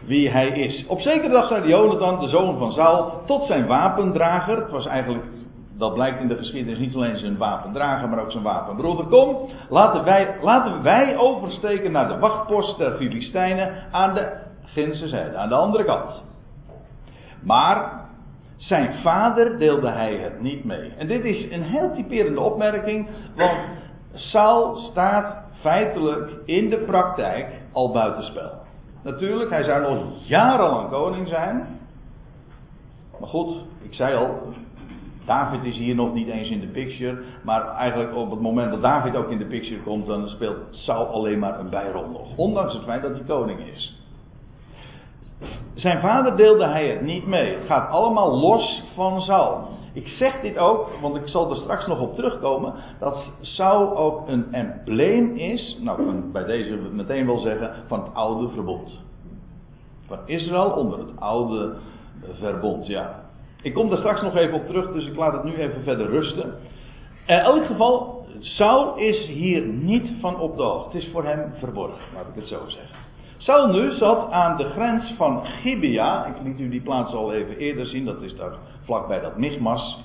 wie 0.06 0.30
hij 0.30 0.48
is. 0.48 0.86
Op 0.86 1.00
zekere 1.00 1.32
dag 1.32 1.48
zei 1.48 1.68
Jonathan, 1.68 2.20
de 2.20 2.28
zoon 2.28 2.58
van 2.58 2.72
Saul, 2.72 3.22
tot 3.26 3.46
zijn 3.46 3.66
wapendrager. 3.66 4.56
Het 4.56 4.70
was 4.70 4.86
eigenlijk 4.86 5.24
dat 5.78 5.94
blijkt 5.94 6.20
in 6.20 6.28
de 6.28 6.36
geschiedenis 6.36 6.78
niet 6.78 6.94
alleen 6.94 7.18
zijn 7.18 7.36
wapendrager, 7.36 8.08
maar 8.08 8.20
ook 8.20 8.30
zijn 8.30 8.42
wapenbroeder. 8.42 9.06
Kom, 9.06 9.48
laten 9.68 10.04
wij, 10.04 10.36
laten 10.42 10.82
wij 10.82 11.16
oversteken 11.16 11.92
naar 11.92 12.08
de 12.08 12.18
wachtpost 12.18 12.78
der 12.78 12.96
Filistijnen 12.96 13.72
aan 13.90 14.14
de 14.14 14.46
Ginse 14.64 15.08
zijde, 15.08 15.36
aan 15.36 15.48
de 15.48 15.54
andere 15.54 15.84
kant. 15.84 16.22
Maar 17.42 18.06
zijn 18.56 18.94
vader 19.02 19.58
deelde 19.58 19.90
hij 19.90 20.14
het 20.14 20.40
niet 20.40 20.64
mee. 20.64 20.92
En 20.98 21.06
dit 21.06 21.24
is 21.24 21.50
een 21.50 21.62
heel 21.62 21.92
typerende 21.94 22.40
opmerking, 22.40 23.08
want 23.36 23.58
Saul 24.12 24.76
staat 24.76 25.44
feitelijk 25.60 26.30
in 26.44 26.70
de 26.70 26.78
praktijk 26.78 27.46
al 27.72 27.92
buitenspel. 27.92 28.50
Natuurlijk, 29.02 29.50
hij 29.50 29.64
zou 29.64 29.82
nog 29.82 30.26
jarenlang 30.26 30.90
koning 30.90 31.28
zijn. 31.28 31.66
Maar 33.20 33.28
goed, 33.28 33.56
ik 33.82 33.94
zei 33.94 34.16
al, 34.16 34.52
David 35.28 35.64
is 35.64 35.76
hier 35.76 35.94
nog 35.94 36.14
niet 36.14 36.28
eens 36.28 36.48
in 36.48 36.60
de 36.60 36.66
picture. 36.66 37.18
Maar 37.42 37.76
eigenlijk 37.76 38.16
op 38.16 38.30
het 38.30 38.40
moment 38.40 38.70
dat 38.70 38.82
David 38.82 39.16
ook 39.16 39.30
in 39.30 39.38
de 39.38 39.46
picture 39.46 39.82
komt, 39.82 40.06
dan 40.06 40.28
speelt 40.28 40.56
Saul 40.70 41.06
alleen 41.06 41.38
maar 41.38 41.60
een 41.60 41.70
bijrol 41.70 42.08
nog. 42.10 42.36
Ondanks 42.36 42.74
het 42.74 42.82
feit 42.82 43.02
dat 43.02 43.10
hij 43.10 43.24
koning 43.26 43.60
is. 43.74 43.96
Zijn 45.74 46.00
vader 46.00 46.36
deelde 46.36 46.66
hij 46.66 46.88
het 46.88 47.00
niet 47.00 47.26
mee. 47.26 47.54
Het 47.54 47.66
gaat 47.66 47.90
allemaal 47.90 48.38
los 48.38 48.82
van 48.94 49.20
Saul. 49.20 49.68
Ik 49.92 50.06
zeg 50.06 50.40
dit 50.40 50.58
ook, 50.58 50.90
want 51.00 51.16
ik 51.16 51.28
zal 51.28 51.50
er 51.50 51.56
straks 51.56 51.86
nog 51.86 52.00
op 52.00 52.14
terugkomen, 52.14 52.74
dat 52.98 53.16
Saul 53.40 53.96
ook 53.96 54.28
een 54.28 54.52
embleem 54.52 55.36
is, 55.36 55.78
nou 55.80 56.16
ik 56.16 56.32
bij 56.32 56.44
deze 56.44 56.76
meteen 56.92 57.26
wel 57.26 57.38
zeggen, 57.38 57.74
van 57.86 58.00
het 58.02 58.14
oude 58.14 58.48
verbond. 58.48 58.90
Van 60.06 60.18
Israël 60.24 60.70
onder 60.70 60.98
het 60.98 61.20
oude 61.20 61.76
verbond, 62.38 62.86
ja. 62.86 63.27
Ik 63.62 63.74
kom 63.74 63.88
daar 63.88 63.98
straks 63.98 64.22
nog 64.22 64.36
even 64.36 64.54
op 64.54 64.66
terug, 64.66 64.92
dus 64.92 65.06
ik 65.06 65.16
laat 65.16 65.32
het 65.32 65.44
nu 65.44 65.54
even 65.54 65.82
verder 65.82 66.06
rusten. 66.06 66.54
In 67.26 67.38
elk 67.38 67.66
geval, 67.66 68.26
Saul 68.40 68.96
is 68.96 69.26
hier 69.26 69.62
niet 69.66 70.10
van 70.20 70.40
op 70.40 70.56
de 70.56 70.62
hoogte. 70.62 70.96
Het 70.96 71.06
is 71.06 71.12
voor 71.12 71.24
hem 71.24 71.52
verborgen, 71.58 72.04
laat 72.14 72.28
ik 72.28 72.34
het 72.34 72.48
zo 72.48 72.60
zeggen. 72.66 72.96
Saul 73.36 73.66
nu 73.66 73.92
zat 73.92 74.30
aan 74.30 74.56
de 74.56 74.64
grens 74.64 75.14
van 75.16 75.44
Gibea. 75.44 76.26
Ik 76.26 76.34
liet 76.42 76.60
u 76.60 76.68
die 76.68 76.80
plaats 76.80 77.12
al 77.12 77.32
even 77.32 77.56
eerder 77.56 77.86
zien, 77.86 78.04
dat 78.04 78.22
is 78.22 78.36
daar 78.36 78.52
vlakbij 78.84 79.20
dat 79.20 79.36
Michmas. 79.36 80.04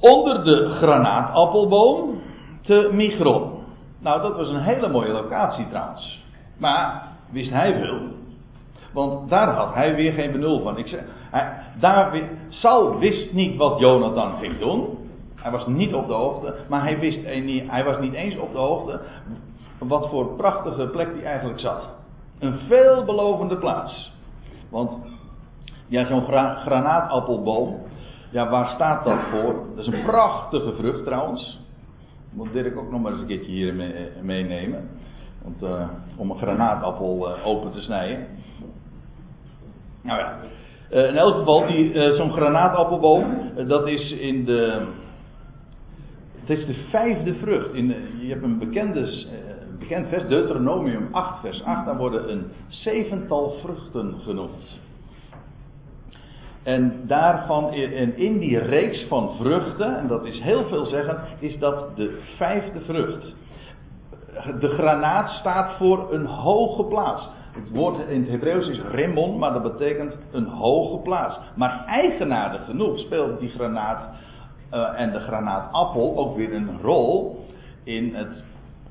Onder 0.00 0.44
de 0.44 0.68
granaatappelboom 0.68 2.20
te 2.62 2.90
Migron. 2.92 3.52
Nou, 4.00 4.22
dat 4.22 4.36
was 4.36 4.48
een 4.48 4.62
hele 4.62 4.88
mooie 4.88 5.12
locatie 5.12 5.68
trouwens. 5.68 6.22
Maar 6.58 7.08
wist 7.30 7.50
hij 7.50 7.72
veel? 7.72 8.00
Want 8.94 9.30
daar 9.30 9.48
had 9.48 9.74
hij 9.74 9.94
weer 9.94 10.12
geen 10.12 10.32
benul 10.32 10.62
van. 10.62 10.78
Ik 10.78 10.86
zeg, 10.86 11.00
hij, 11.30 11.52
David, 11.80 12.24
wist 12.98 13.32
niet 13.32 13.56
wat 13.56 13.78
Jonathan 13.78 14.38
ging 14.38 14.58
doen. 14.58 14.98
Hij 15.34 15.50
was 15.50 15.66
niet 15.66 15.94
op 15.94 16.06
de 16.06 16.12
hoogte. 16.12 16.54
Maar 16.68 16.82
hij, 16.82 16.98
wist, 16.98 17.24
hij 17.70 17.84
was 17.84 17.98
niet 18.00 18.12
eens 18.12 18.38
op 18.38 18.52
de 18.52 18.58
hoogte 18.58 19.00
wat 19.78 20.08
voor 20.08 20.36
prachtige 20.36 20.86
plek 20.86 21.08
hij 21.14 21.24
eigenlijk 21.24 21.60
zat. 21.60 21.82
Een 22.38 22.58
veelbelovende 22.58 23.56
plaats. 23.56 24.12
Want 24.70 24.90
ja, 25.86 26.06
zo'n 26.06 26.24
granaatappelboom. 26.56 27.78
Ja, 28.30 28.50
waar 28.50 28.68
staat 28.68 29.04
dat 29.04 29.18
voor? 29.30 29.54
Dat 29.76 29.86
is 29.86 29.92
een 29.92 30.02
prachtige 30.02 30.72
vrucht 30.72 31.04
trouwens. 31.04 31.60
Moet 32.30 32.52
Dirk 32.52 32.78
ook 32.78 32.90
nog 32.90 33.00
maar 33.00 33.12
eens 33.12 33.20
een 33.20 33.26
keertje 33.26 33.50
hier 33.50 33.74
meenemen. 34.22 34.88
Want, 35.42 35.62
uh, 35.62 35.88
om 36.16 36.30
een 36.30 36.38
granaatappel 36.38 37.28
uh, 37.28 37.46
open 37.46 37.72
te 37.72 37.80
snijden. 37.80 38.26
Nou 40.04 40.18
ja. 40.18 40.38
Uh, 40.90 41.08
in 41.08 41.16
elk 41.16 41.34
geval, 41.34 41.66
zo'n 42.16 42.32
granaatappelboom. 42.32 43.24
dat 43.66 43.86
is 43.86 44.10
in 44.10 44.44
de. 44.44 44.86
Het 46.40 46.58
is 46.58 46.66
de 46.66 46.74
vijfde 46.90 47.34
vrucht. 47.34 47.74
In 47.74 47.94
je 48.20 48.28
hebt 48.28 48.42
een 48.42 48.58
bekende, 48.58 49.26
bekend 49.78 50.08
vers, 50.08 50.26
Deuteronomium 50.26 51.08
8, 51.10 51.40
vers 51.40 51.64
8. 51.64 51.84
Daar 51.84 51.96
worden 51.96 52.30
een 52.30 52.44
zevental 52.68 53.56
vruchten 53.62 54.14
genoemd. 54.24 54.78
En 56.62 57.00
daarvan, 57.06 57.72
in, 57.72 58.16
in 58.16 58.38
die 58.38 58.58
reeks 58.58 59.06
van 59.08 59.36
vruchten, 59.36 59.98
en 59.98 60.06
dat 60.08 60.24
is 60.24 60.40
heel 60.40 60.64
veel 60.68 60.84
zeggen, 60.84 61.18
is 61.38 61.58
dat 61.58 61.96
de 61.96 62.20
vijfde 62.36 62.80
vrucht. 62.80 63.34
De 64.60 64.68
granaat 64.68 65.30
staat 65.30 65.76
voor 65.76 66.12
een 66.12 66.26
hoge 66.26 66.84
plaats. 66.84 67.28
Het 67.54 67.70
woord 67.70 68.08
in 68.08 68.20
het 68.20 68.30
Hebreeuws 68.30 68.68
is 68.68 68.80
rimmon, 68.90 69.38
maar 69.38 69.52
dat 69.52 69.62
betekent 69.62 70.14
een 70.32 70.46
hoge 70.46 71.02
plaats. 71.02 71.38
Maar 71.54 71.84
eigenaardig 71.86 72.64
genoeg 72.64 72.98
speelt 72.98 73.40
die 73.40 73.48
granaat 73.48 74.08
uh, 74.72 75.00
en 75.00 75.12
de 75.12 75.20
granaatappel 75.20 76.16
ook 76.16 76.36
weer 76.36 76.54
een 76.54 76.80
rol 76.82 77.44
in 77.84 78.14
het 78.14 78.44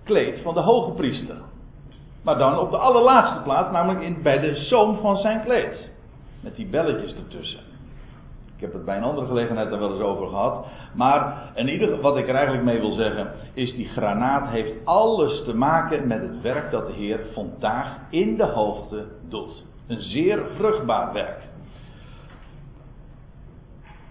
kleed 0.03 0.41
van 0.41 0.53
de 0.53 0.59
hoge 0.59 0.91
priester. 0.91 1.35
Maar 2.21 2.37
dan 2.37 2.59
op 2.59 2.71
de 2.71 2.77
allerlaatste 2.77 3.41
plaats, 3.41 3.71
namelijk 3.71 4.01
in, 4.01 4.21
bij 4.21 4.39
de 4.39 4.55
zoom 4.55 4.97
van 4.97 5.17
zijn 5.17 5.43
kleed. 5.43 5.89
Met 6.39 6.55
die 6.55 6.67
belletjes 6.67 7.15
ertussen. 7.15 7.72
Ik 8.63 8.69
heb 8.69 8.77
het 8.77 8.87
bij 8.87 8.97
een 8.97 9.03
andere 9.09 9.27
gelegenheid 9.27 9.69
daar 9.69 9.79
wel 9.79 9.91
eens 9.93 10.01
over 10.01 10.27
gehad. 10.27 10.65
Maar 10.93 11.51
in 11.55 11.67
ieder, 11.67 12.01
wat 12.01 12.17
ik 12.17 12.27
er 12.27 12.35
eigenlijk 12.35 12.65
mee 12.65 12.79
wil 12.79 12.91
zeggen, 12.91 13.31
is 13.53 13.75
die 13.75 13.87
granaat 13.87 14.49
heeft 14.49 14.73
alles 14.85 15.43
te 15.43 15.55
maken 15.55 16.07
met 16.07 16.21
het 16.21 16.41
werk 16.41 16.71
dat 16.71 16.87
de 16.87 16.93
Heer 16.93 17.19
vandaag 17.33 17.97
in 18.09 18.37
de 18.37 18.45
hoogte 18.45 19.05
doet. 19.29 19.63
Een 19.87 20.01
zeer 20.01 20.43
vruchtbaar 20.55 21.13
werk. 21.13 21.39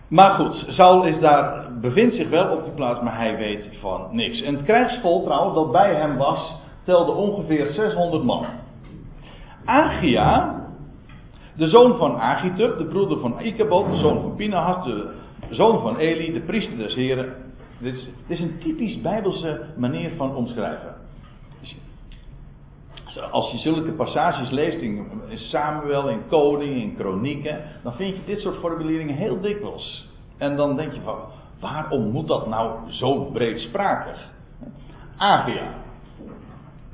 Maar 0.09 0.31
goed, 0.31 0.65
Saul 0.69 1.05
is 1.05 1.21
daar, 1.21 1.69
bevindt 1.81 2.15
zich 2.15 2.29
wel 2.29 2.57
op 2.57 2.65
die 2.65 2.73
plaats, 2.73 3.03
maar 3.03 3.17
hij 3.17 3.37
weet 3.37 3.69
van 3.81 4.09
niks. 4.11 4.43
En 4.43 4.55
het 4.55 4.65
krijgsvolk 4.65 5.25
trouwens 5.25 5.55
dat 5.55 5.73
bij 5.73 5.95
hem 5.95 6.17
was, 6.17 6.55
telde 6.85 7.13
ongeveer 7.13 7.71
600 7.71 8.25
man. 8.25 8.47
Agia, 9.65 10.62
de 11.57 11.69
zoon 11.69 11.97
van 11.97 12.21
Agitub, 12.21 12.79
de 12.79 12.85
broeder 12.85 13.19
van 13.19 13.41
Ikabod, 13.41 13.91
de 13.91 13.97
zoon 13.97 14.21
van 14.21 14.37
Pinahas, 14.37 14.85
de 14.85 15.15
zoon 15.51 15.81
van 15.81 15.97
Eli, 15.97 16.33
de 16.33 16.41
priester 16.41 16.77
des 16.77 16.95
heren. 16.95 17.35
Dit 17.79 17.95
is, 17.95 18.09
is 18.27 18.41
een 18.41 18.59
typisch 18.59 19.01
bijbelse 19.01 19.67
manier 19.77 20.11
van 20.17 20.35
omschrijven. 20.35 20.95
Als 23.31 23.51
je 23.51 23.59
zulke 23.59 23.93
passages 23.93 24.51
leest 24.51 24.81
in 24.81 25.07
Samuel, 25.35 26.09
in 26.09 26.29
Koning, 26.29 26.83
in 26.83 26.97
Kronieken, 26.97 27.61
dan 27.83 27.93
vind 27.93 28.17
je 28.17 28.25
dit 28.25 28.41
soort 28.41 28.57
formuleringen 28.57 29.15
heel 29.17 29.41
dikwijls. 29.41 30.09
En 30.39 30.57
dan 30.57 30.77
denk 30.77 30.93
je 30.93 31.01
van, 31.01 31.19
waarom 31.61 32.11
moet 32.11 32.29
dat 32.29 32.47
nou 32.47 32.93
zo 32.93 33.25
breedsprakig? 33.25 34.31
Agia. 35.17 35.75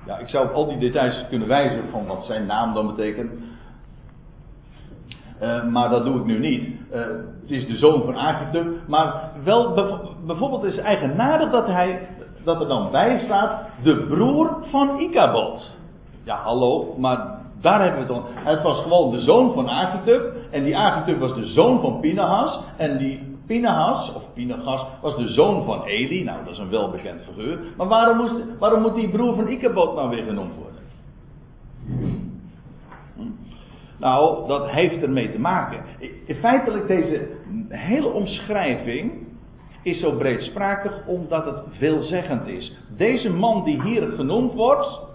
Ja, 0.07 0.19
ik 0.19 0.29
zou 0.29 0.49
op 0.49 0.55
al 0.55 0.67
die 0.67 0.79
details 0.79 1.29
kunnen 1.29 1.49
wijzen 1.49 1.91
van 1.91 2.07
wat 2.07 2.25
zijn 2.25 2.47
naam 2.47 2.75
dan 2.75 2.87
betekent. 2.87 3.31
Uh, 5.43 5.65
maar 5.65 5.89
dat 5.89 6.05
doe 6.05 6.19
ik 6.19 6.25
nu 6.25 6.39
niet. 6.39 6.69
Uh, 6.95 7.01
het 7.41 7.51
is 7.51 7.67
de 7.67 7.77
zoon 7.77 8.03
van 8.05 8.17
Agitub. 8.17 8.67
Maar 8.87 9.31
wel, 9.45 9.75
bijvoorbeeld 10.27 10.65
is 10.65 10.77
eigenaardig 10.77 11.51
dat, 11.51 11.67
hij, 11.67 12.09
dat 12.45 12.61
er 12.61 12.69
dan 12.69 12.91
bij 12.91 13.21
staat 13.25 13.61
de 13.83 14.07
broer 14.09 14.57
van 14.71 15.01
Ikabod. 15.01 15.77
Ja, 16.25 16.37
hallo, 16.37 16.95
maar 16.99 17.39
daar 17.61 17.83
hebben 17.83 18.07
we 18.07 18.13
het 18.13 18.23
om. 18.23 18.29
Het 18.35 18.63
was 18.63 18.83
gewoon 18.83 19.11
de 19.11 19.21
zoon 19.21 19.55
van 19.55 19.69
Agitub. 19.69 20.23
En 20.51 20.65
die 20.65 20.77
Agitub 20.77 21.19
was 21.19 21.35
de 21.35 21.47
zoon 21.47 21.81
van 21.81 22.01
Pinahas. 22.01 22.61
En 22.77 22.99
die 22.99 23.37
Pinahas, 23.47 24.15
of 24.15 24.23
Pinachas, 24.35 24.87
was 25.01 25.17
de 25.17 25.29
zoon 25.29 25.65
van 25.65 25.85
Eli. 25.85 26.25
Nou, 26.25 26.45
dat 26.45 26.53
is 26.53 26.59
een 26.59 26.71
welbekend 26.71 27.21
figuur. 27.23 27.59
Maar 27.77 27.89
waarom, 27.89 28.31
waarom 28.59 28.81
moet 28.81 28.95
die 28.95 29.09
broer 29.09 29.35
van 29.35 29.49
Ikabod 29.49 29.95
nou 29.95 30.09
weer 30.09 30.25
genoemd 30.25 30.55
worden? 30.55 30.68
Nou, 33.99 34.49
dat 34.49 34.71
heeft 34.71 35.03
ermee 35.03 35.33
te 35.33 35.41
maken. 35.41 35.81
Feitelijk, 36.41 36.87
deze 36.87 37.29
hele 37.69 38.09
omschrijving 38.09 39.13
is 39.83 40.01
zo 40.01 40.13
breedsprakig 40.13 41.07
omdat 41.07 41.45
het 41.45 41.59
veelzeggend 41.71 42.47
is. 42.47 42.73
Deze 42.97 43.31
man 43.31 43.65
die 43.65 43.83
hier 43.83 44.13
genoemd 44.17 44.55
wordt, 44.55 45.07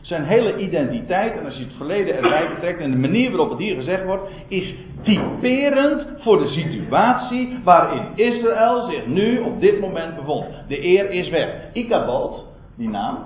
zijn 0.00 0.24
hele 0.24 0.56
identiteit, 0.58 1.38
en 1.38 1.44
als 1.44 1.56
je 1.56 1.64
het 1.64 1.72
verleden 1.76 2.14
erbij 2.14 2.48
betrekt 2.48 2.80
en 2.80 2.90
de 2.90 2.96
manier 2.96 3.30
waarop 3.30 3.50
het 3.50 3.58
hier 3.58 3.74
gezegd 3.74 4.04
wordt, 4.04 4.30
is 4.48 4.74
typerend 5.02 6.06
voor 6.18 6.38
de 6.38 6.48
situatie 6.48 7.58
waarin 7.64 8.02
Israël 8.14 8.90
zich 8.90 9.06
nu 9.06 9.38
op 9.38 9.60
dit 9.60 9.80
moment 9.80 10.16
bevond. 10.16 10.46
De 10.68 10.84
eer 10.84 11.10
is 11.10 11.28
weg. 11.28 11.54
Ikabod, 11.72 12.46
die 12.76 12.88
naam, 12.88 13.18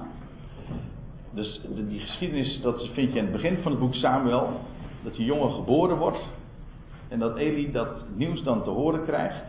dus 1.30 1.61
die 1.88 2.00
geschiedenis, 2.00 2.61
dat 2.62 2.88
vind 2.92 3.12
je 3.12 3.18
in 3.18 3.25
het 3.25 3.32
begin 3.32 3.58
van 3.62 3.70
het 3.70 3.80
boek 3.80 3.94
Samuel 3.94 4.49
dat 5.04 5.14
die 5.14 5.25
jongen 5.25 5.50
geboren 5.50 5.96
wordt. 5.96 6.28
En 7.08 7.18
dat 7.18 7.37
Eli 7.37 7.73
dat 7.73 7.88
nieuws 8.14 8.42
dan 8.42 8.62
te 8.62 8.70
horen 8.70 9.04
krijgt. 9.04 9.44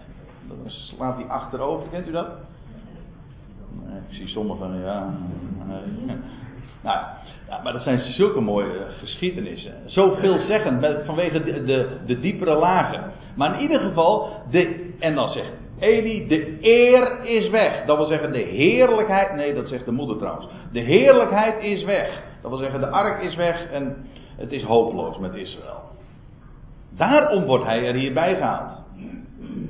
Dan 0.48 0.58
slaat 0.66 1.16
hij 1.16 1.26
achterover, 1.26 1.90
kent 1.90 2.08
u 2.08 2.12
dat? 2.12 2.28
Nee, 3.86 3.98
ik 4.10 4.16
zie 4.16 4.28
sommigen, 4.28 4.82
ja. 4.82 5.14
Nou, 6.84 7.00
maar 7.64 7.74
dat 7.74 7.84
zijn 7.84 8.00
zulke 8.00 8.40
mooie 8.40 8.78
eh, 8.78 9.00
geschiedenissen. 9.00 9.74
Zo 9.86 10.16
veelzeggend 10.16 11.06
vanwege 11.06 11.44
de, 11.44 11.64
de, 11.64 11.98
de, 12.06 12.20
diepere 12.20 12.56
lagen. 12.56 13.12
Maar 13.36 13.54
in 13.56 13.62
ieder 13.62 13.80
geval, 13.80 14.30
de, 14.52 14.94
en 15.00 15.16
dan 15.16 15.30
zegt 15.30 15.52
Eli, 15.80 16.28
de 16.28 16.58
eer 16.62 17.26
is 17.26 17.50
weg. 17.50 17.86
Dat 17.86 17.98
wil 17.98 18.06
zeggen, 18.06 18.32
de 18.32 18.40
heerlijkheid. 18.40 19.36
Nee, 19.36 19.54
dat 19.54 19.68
zegt 19.68 19.86
de 19.86 19.92
moeder 19.92 20.18
trouwens. 20.18 20.48
De 20.72 20.80
heerlijkheid 20.80 21.64
is 21.64 21.84
weg. 21.84 22.24
Dat 22.42 22.52
wil 22.52 22.60
zeggen, 22.60 22.80
de 22.80 22.90
ark 22.90 23.22
is 23.22 23.36
weg 23.36 23.72
en 23.72 24.08
het 24.36 24.52
is 24.52 24.64
hopeloos 24.64 25.18
met 25.18 25.34
Israël. 25.34 25.82
Daarom 26.90 27.46
wordt 27.46 27.66
hij 27.66 27.88
er 27.88 27.94
hierbij 27.94 28.36
gehaald. 28.36 28.84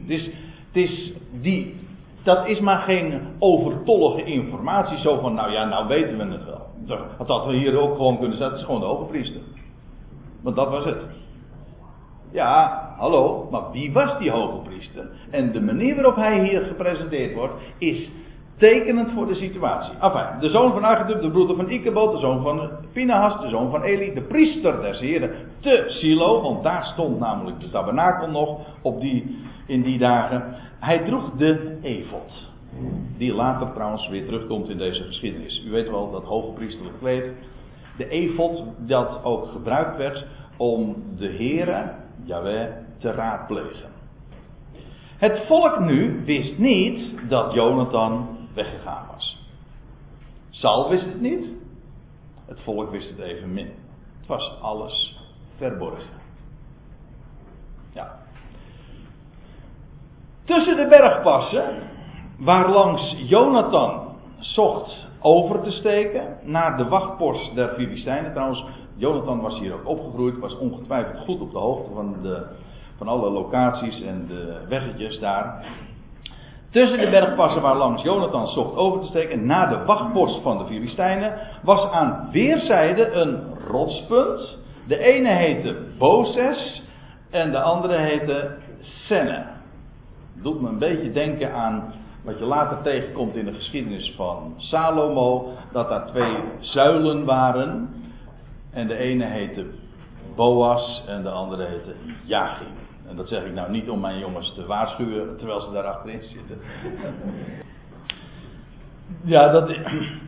Het 0.01 0.09
is, 0.09 0.25
het 0.67 0.75
is 0.75 1.13
die, 1.41 1.75
dat 2.23 2.47
is 2.47 2.59
maar 2.59 2.81
geen 2.81 3.21
overtollige 3.39 4.23
informatie. 4.23 4.97
Zo 4.97 5.19
van, 5.19 5.33
nou 5.33 5.51
ja, 5.51 5.65
nou 5.65 5.87
weten 5.87 6.17
we 6.17 6.23
het 6.23 6.45
wel. 6.45 6.67
Dat 7.17 7.27
hadden 7.27 7.47
we 7.47 7.55
hier 7.55 7.79
ook 7.79 7.95
gewoon 7.95 8.19
kunnen 8.19 8.37
zetten. 8.37 8.57
Het 8.57 8.59
is 8.59 8.65
gewoon 8.65 8.81
de 8.81 8.87
hoge 8.87 9.05
priester. 9.05 9.41
Want 10.41 10.55
dat 10.55 10.69
was 10.69 10.85
het. 10.85 11.05
Ja, 12.31 12.93
hallo, 12.97 13.47
maar 13.51 13.71
wie 13.71 13.93
was 13.93 14.17
die 14.17 14.31
hoge 14.31 14.57
priester? 14.69 15.07
En 15.31 15.51
de 15.51 15.61
manier 15.61 15.95
waarop 15.95 16.15
hij 16.15 16.47
hier 16.47 16.61
gepresenteerd 16.61 17.33
wordt, 17.33 17.53
is 17.77 18.09
Tekenend 18.57 19.11
voor 19.11 19.27
de 19.27 19.35
situatie. 19.35 19.93
Enfin, 20.01 20.39
de 20.39 20.49
zoon 20.49 20.71
van 20.71 20.85
Agitub, 20.85 21.21
de 21.21 21.29
broeder 21.29 21.55
van 21.55 21.69
Ikebod, 21.69 22.11
de 22.11 22.19
zoon 22.19 22.41
van 22.41 22.69
Pinahas, 22.93 23.41
de 23.41 23.49
zoon 23.49 23.69
van 23.69 23.83
Eli, 23.83 24.13
de 24.13 24.21
priester 24.21 24.81
des 24.81 24.99
heren 24.99 25.31
te 25.59 25.85
Silo, 25.87 26.41
want 26.41 26.63
daar 26.63 26.83
stond 26.83 27.19
namelijk 27.19 27.59
de 27.59 27.69
tabernakel 27.69 28.29
nog 28.29 28.59
op 28.81 29.01
die, 29.01 29.37
in 29.67 29.81
die 29.81 29.97
dagen. 29.97 30.55
Hij 30.79 30.99
droeg 30.99 31.31
de 31.37 31.77
efot. 31.81 32.53
Die 33.17 33.33
later 33.33 33.73
trouwens 33.73 34.07
weer 34.09 34.25
terugkomt 34.25 34.69
in 34.69 34.77
deze 34.77 35.03
geschiedenis. 35.03 35.63
U 35.67 35.71
weet 35.71 35.89
wel 35.89 36.11
dat 36.11 36.23
hoogpriestelijk 36.23 36.99
kleed. 36.99 37.31
De 37.97 38.09
efot 38.09 38.63
dat 38.77 39.19
ook 39.23 39.47
gebruikt 39.47 39.97
werd 39.97 40.25
om 40.57 40.95
de 41.17 41.27
heren 41.27 41.95
Yahweh 42.23 42.67
te 42.97 43.11
raadplegen. 43.11 43.89
Het 45.17 45.41
volk 45.47 45.79
nu 45.79 46.21
wist 46.25 46.57
niet 46.57 46.99
dat 47.29 47.53
Jonathan 47.53 48.34
weggegaan 48.55 49.05
was. 49.13 49.37
Saul 50.49 50.89
wist 50.89 51.05
het 51.05 51.21
niet. 51.21 51.47
Het 52.45 52.59
volk 52.59 52.91
wist 52.91 53.09
het 53.09 53.19
evenmin. 53.19 53.71
Het 54.19 54.27
was 54.27 54.61
alles 54.61 55.19
verborgen. 55.57 56.19
Ja. 57.93 58.15
Tussen 60.43 60.75
de 60.75 60.87
bergpassen, 60.87 61.63
waar 62.37 62.69
langs 62.69 63.15
Jonathan 63.17 64.15
zocht 64.39 65.05
over 65.19 65.61
te 65.61 65.71
steken 65.71 66.37
naar 66.43 66.77
de 66.77 66.87
wachtpost 66.87 67.55
der 67.55 67.69
Filistijnen. 67.69 68.31
Trouwens, 68.31 68.65
Jonathan 68.95 69.41
was 69.41 69.59
hier 69.59 69.73
ook 69.73 69.87
opgegroeid, 69.87 70.39
was 70.39 70.57
ongetwijfeld 70.57 71.19
goed 71.19 71.41
op 71.41 71.51
de 71.51 71.57
hoogte 71.57 71.93
van, 71.93 72.15
de, 72.21 72.45
van 72.97 73.07
alle 73.07 73.29
locaties 73.29 74.01
en 74.01 74.27
de 74.27 74.65
weggetjes 74.67 75.19
daar. 75.19 75.65
Tussen 76.75 76.99
de 76.99 77.09
bergpassen 77.09 77.61
waar 77.61 77.75
langs 77.75 78.03
Jonathan 78.03 78.47
zocht 78.47 78.75
over 78.75 79.01
te 79.01 79.07
steken 79.07 79.45
naar 79.45 79.69
de 79.69 79.85
wachtpost 79.85 80.41
van 80.41 80.57
de 80.57 80.65
Filistijnen, 80.65 81.39
was 81.63 81.91
aan 81.91 82.29
weerszijden 82.31 83.19
een 83.19 83.43
rotspunt. 83.67 84.57
De 84.87 84.97
ene 84.97 85.29
heette 85.29 85.75
Boses 85.97 86.83
en 87.29 87.51
de 87.51 87.61
andere 87.61 87.97
heette 87.97 88.57
Senne. 88.79 89.45
Doet 90.41 90.61
me 90.61 90.69
een 90.69 90.79
beetje 90.79 91.11
denken 91.11 91.53
aan 91.53 91.93
wat 92.23 92.39
je 92.39 92.45
later 92.45 92.81
tegenkomt 92.81 93.35
in 93.35 93.45
de 93.45 93.53
geschiedenis 93.53 94.13
van 94.15 94.53
Salomo, 94.57 95.47
dat 95.71 95.89
daar 95.89 96.05
twee 96.05 96.37
zuilen 96.59 97.25
waren. 97.25 97.89
En 98.71 98.87
de 98.87 98.97
ene 98.97 99.25
heette 99.25 99.65
Boas 100.35 101.03
en 101.07 101.23
de 101.23 101.29
andere 101.29 101.65
heette 101.65 101.95
Jachim. 102.25 102.84
En 103.09 103.15
dat 103.15 103.27
zeg 103.27 103.45
ik 103.45 103.53
nou 103.53 103.71
niet 103.71 103.89
om 103.89 103.99
mijn 103.99 104.19
jongens 104.19 104.53
te 104.53 104.65
waarschuwen 104.65 105.37
terwijl 105.37 105.61
ze 105.61 105.71
daar 105.71 105.83
achterin 105.83 106.23
zitten. 106.23 106.57
Ja, 109.23 109.51
dat, 109.51 109.67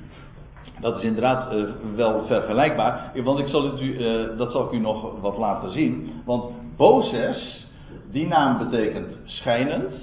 dat 0.81 0.97
is 0.97 1.03
inderdaad 1.03 1.53
uh, 1.53 1.63
wel 1.95 2.25
vergelijkbaar. 2.25 3.11
Want 3.23 3.39
ik 3.39 3.47
zal 3.47 3.71
het 3.71 3.81
u, 3.81 3.99
uh, 3.99 4.37
dat 4.37 4.51
zal 4.51 4.65
ik 4.65 4.71
u 4.71 4.77
nog 4.77 5.19
wat 5.21 5.37
laten 5.37 5.71
zien. 5.71 6.21
Want 6.25 6.51
Boses, 6.75 7.67
die 8.11 8.27
naam 8.27 8.57
betekent 8.57 9.17
schijnend. 9.23 9.93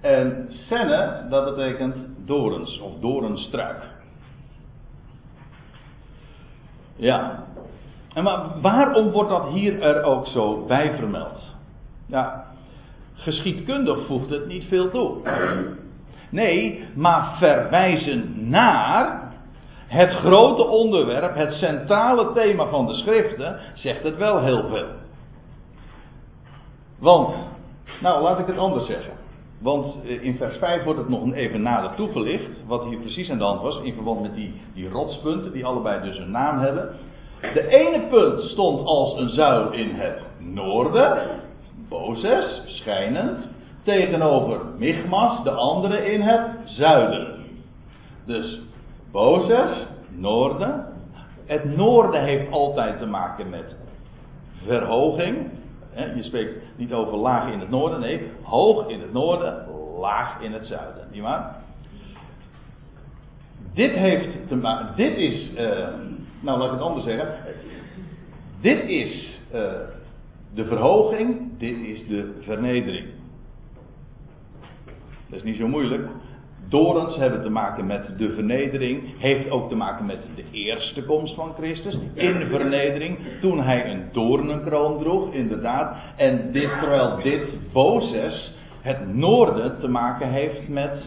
En 0.00 0.46
senne, 0.50 1.26
dat 1.30 1.56
betekent 1.56 1.96
dorens 2.26 2.80
of 2.80 2.92
dorenstruik. 3.00 3.82
Ja. 6.96 7.44
En 8.14 8.24
maar 8.24 8.60
waarom 8.60 9.10
wordt 9.10 9.30
dat 9.30 9.48
hier 9.48 9.82
er 9.82 10.02
ook 10.02 10.26
zo 10.26 10.64
bij 10.66 10.94
vermeld? 10.96 11.54
Ja, 12.06 12.44
geschiedkundig 13.14 14.06
voegt 14.06 14.30
het 14.30 14.46
niet 14.46 14.64
veel 14.64 14.90
toe. 14.90 15.16
Nee, 16.30 16.84
maar 16.94 17.36
verwijzen 17.38 18.48
naar 18.50 19.32
het 19.86 20.10
grote 20.10 20.62
onderwerp, 20.62 21.34
het 21.34 21.52
centrale 21.52 22.32
thema 22.32 22.66
van 22.66 22.86
de 22.86 22.94
schriften, 22.94 23.58
zegt 23.74 24.02
het 24.02 24.16
wel 24.16 24.40
heel 24.40 24.68
veel. 24.68 24.88
Want, 26.98 27.34
nou 28.00 28.22
laat 28.22 28.38
ik 28.38 28.46
het 28.46 28.58
anders 28.58 28.86
zeggen. 28.86 29.12
Want 29.58 29.94
eh, 30.04 30.22
in 30.22 30.36
vers 30.36 30.56
5 30.56 30.84
wordt 30.84 30.98
het 30.98 31.08
nog 31.08 31.32
even 31.32 31.62
nader 31.62 31.94
toegelicht. 31.94 32.50
Wat 32.66 32.84
hier 32.84 32.98
precies 32.98 33.30
aan 33.30 33.38
de 33.38 33.44
hand 33.44 33.60
was. 33.60 33.80
In 33.82 33.94
verband 33.94 34.22
met 34.22 34.34
die, 34.34 34.60
die 34.74 34.88
rotspunten. 34.88 35.52
Die 35.52 35.66
allebei 35.66 36.02
dus 36.02 36.18
een 36.18 36.30
naam 36.30 36.58
hebben. 36.58 36.94
De 37.42 37.68
ene 37.68 38.06
punt 38.08 38.40
stond 38.40 38.86
als 38.86 39.18
een 39.18 39.28
zuil 39.28 39.72
in 39.72 39.90
het 39.94 40.22
noorden. 40.38 41.18
Bozes, 41.88 42.62
schijnend. 42.66 43.38
Tegenover 43.82 44.60
Michmas, 44.78 45.42
de 45.44 45.50
andere 45.50 46.12
in 46.12 46.20
het 46.20 46.46
zuiden. 46.64 47.44
Dus 48.26 48.60
Bozes, 49.12 49.86
noorden. 50.08 50.86
Het 51.46 51.76
noorden 51.76 52.24
heeft 52.24 52.52
altijd 52.52 52.98
te 52.98 53.06
maken 53.06 53.50
met 53.50 53.76
verhoging. 54.64 55.50
Je 55.94 56.22
spreekt 56.22 56.62
niet 56.76 56.92
over 56.92 57.16
laag 57.16 57.52
in 57.52 57.60
het 57.60 57.70
noorden, 57.70 58.00
nee, 58.00 58.30
hoog 58.42 58.88
in 58.88 59.00
het 59.00 59.12
noorden, 59.12 59.66
laag 59.98 60.40
in 60.40 60.52
het 60.52 60.66
zuiden. 60.66 61.06
Niet 61.10 61.22
waar? 61.22 61.56
Dit 63.74 63.92
heeft 63.92 64.48
te 64.48 64.92
dit 64.96 65.16
is, 65.16 65.50
uh, 65.54 65.88
nou 66.42 66.58
laat 66.58 66.66
ik 66.66 66.72
het 66.72 66.88
anders 66.88 67.04
zeggen. 67.04 67.28
Dit 68.60 68.84
is 68.84 69.38
uh, 69.54 69.60
de 70.54 70.64
verhoging, 70.64 71.58
dit 71.58 71.76
is 71.76 72.06
de 72.06 72.32
vernedering. 72.40 73.06
Dat 75.28 75.38
is 75.38 75.42
niet 75.42 75.56
zo 75.56 75.68
moeilijk. 75.68 76.08
Dorens 76.68 77.16
hebben 77.16 77.42
te 77.42 77.50
maken 77.50 77.86
met 77.86 78.18
de 78.18 78.34
vernedering. 78.34 79.02
Heeft 79.18 79.50
ook 79.50 79.68
te 79.68 79.74
maken 79.74 80.06
met 80.06 80.18
de 80.34 80.44
eerste 80.52 81.04
komst 81.04 81.34
van 81.34 81.54
Christus. 81.54 81.98
In 82.14 82.46
vernedering. 82.48 83.18
Toen 83.40 83.60
hij 83.60 83.90
een 83.90 84.04
doornenkroon 84.12 84.98
droeg, 84.98 85.32
inderdaad. 85.32 85.96
En 86.16 86.52
dit, 86.52 86.70
terwijl 86.80 87.22
dit 87.22 87.72
Bozes, 87.72 88.54
het 88.80 89.14
noorden, 89.14 89.80
te 89.80 89.88
maken 89.88 90.28
heeft 90.28 90.68
met. 90.68 91.02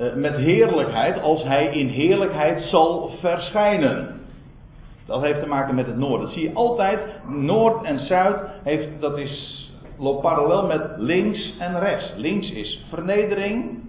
Uh, 0.00 0.14
met 0.14 0.34
heerlijkheid, 0.34 1.20
als 1.22 1.42
hij 1.42 1.66
in 1.66 1.88
heerlijkheid 1.88 2.62
zal 2.62 3.10
verschijnen. 3.20 4.20
Dat 5.06 5.22
heeft 5.22 5.40
te 5.40 5.48
maken 5.48 5.74
met 5.74 5.86
het 5.86 5.96
noorden. 5.96 6.20
Dat 6.20 6.34
zie 6.34 6.48
je 6.48 6.54
altijd. 6.54 7.00
Noord 7.28 7.84
en 7.84 7.98
Zuid 7.98 8.40
heeft, 8.62 9.00
dat 9.00 9.18
is 9.18 9.66
loopt 9.98 10.22
parallel 10.22 10.66
met 10.66 10.82
links 10.96 11.54
en 11.58 11.80
rechts. 11.80 12.12
Links 12.16 12.50
is 12.50 12.84
vernedering, 12.88 13.88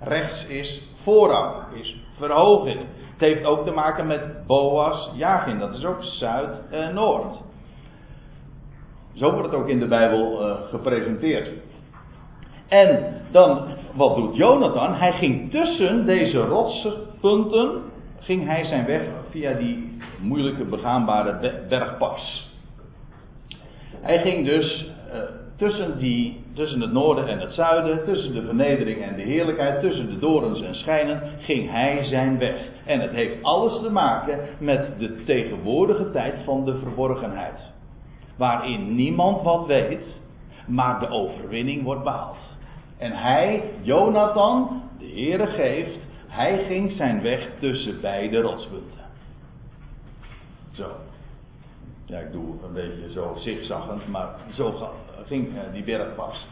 rechts 0.00 0.46
is 0.46 0.82
voorrang, 1.02 1.54
is 1.74 1.96
verhoging. 2.18 2.78
Het 3.12 3.20
heeft 3.20 3.44
ook 3.44 3.64
te 3.64 3.70
maken 3.70 4.06
met 4.06 4.46
Boas, 4.46 5.10
Jagin, 5.14 5.58
dat 5.58 5.74
is 5.74 5.84
ook 5.84 6.02
zuid 6.02 6.56
en 6.70 6.94
noord. 6.94 7.36
Zo 9.12 9.32
wordt 9.32 9.50
het 9.50 9.60
ook 9.60 9.68
in 9.68 9.78
de 9.78 9.86
Bijbel 9.86 10.46
uh, 10.46 10.54
gepresenteerd. 10.68 11.48
En 12.68 13.20
dan, 13.30 13.66
wat 13.94 14.16
doet 14.16 14.36
Jonathan? 14.36 14.94
Hij 14.94 15.12
ging 15.12 15.50
tussen 15.50 16.06
deze 16.06 16.38
rotspunten, 16.38 17.82
ging 18.20 18.46
hij 18.46 18.64
zijn 18.64 18.86
weg 18.86 19.02
via 19.30 19.52
die 19.52 19.98
moeilijke 20.20 20.64
begaanbare 20.64 21.62
bergpas. 21.68 22.48
Hij 24.00 24.18
ging 24.18 24.46
dus 24.46 24.86
uh, 25.14 25.20
tussen, 25.56 25.98
die, 25.98 26.44
tussen 26.54 26.80
het 26.80 26.92
noorden 26.92 27.28
en 27.28 27.38
het 27.38 27.52
zuiden, 27.52 28.04
tussen 28.04 28.34
de 28.34 28.42
vernedering 28.42 29.02
en 29.02 29.16
de 29.16 29.22
heerlijkheid, 29.22 29.80
tussen 29.80 30.06
de 30.06 30.18
dorens 30.18 30.62
en 30.62 30.74
schijnen, 30.74 31.22
ging 31.38 31.70
hij 31.70 32.04
zijn 32.04 32.38
weg. 32.38 32.56
En 32.84 33.00
het 33.00 33.10
heeft 33.10 33.42
alles 33.42 33.82
te 33.82 33.90
maken 33.90 34.38
met 34.58 34.98
de 34.98 35.24
tegenwoordige 35.24 36.10
tijd 36.10 36.34
van 36.44 36.64
de 36.64 36.78
verborgenheid. 36.78 37.60
Waarin 38.36 38.94
niemand 38.94 39.42
wat 39.42 39.66
weet, 39.66 40.04
maar 40.66 41.00
de 41.00 41.08
overwinning 41.08 41.82
wordt 41.82 42.04
behaald. 42.04 42.49
En 43.00 43.12
hij, 43.12 43.62
Jonathan, 43.80 44.82
de 44.98 45.06
Heere 45.06 45.46
geeft, 45.46 45.98
hij 46.28 46.64
ging 46.64 46.92
zijn 46.92 47.22
weg 47.22 47.48
tussen 47.58 48.00
beide 48.00 48.40
rotspunten. 48.40 49.00
Zo. 50.72 50.90
Ja, 52.04 52.18
ik 52.18 52.32
doe 52.32 52.54
een 52.64 52.72
beetje 52.72 53.12
zo 53.12 53.36
zigzaggend, 53.38 54.08
maar 54.08 54.28
zo 54.52 54.90
ging 55.26 55.48
uh, 55.48 55.60
die 55.72 55.84
bergpas. 55.84 56.46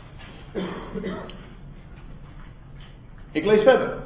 Ik 3.33 3.45
lees 3.45 3.63
verder. 3.63 3.97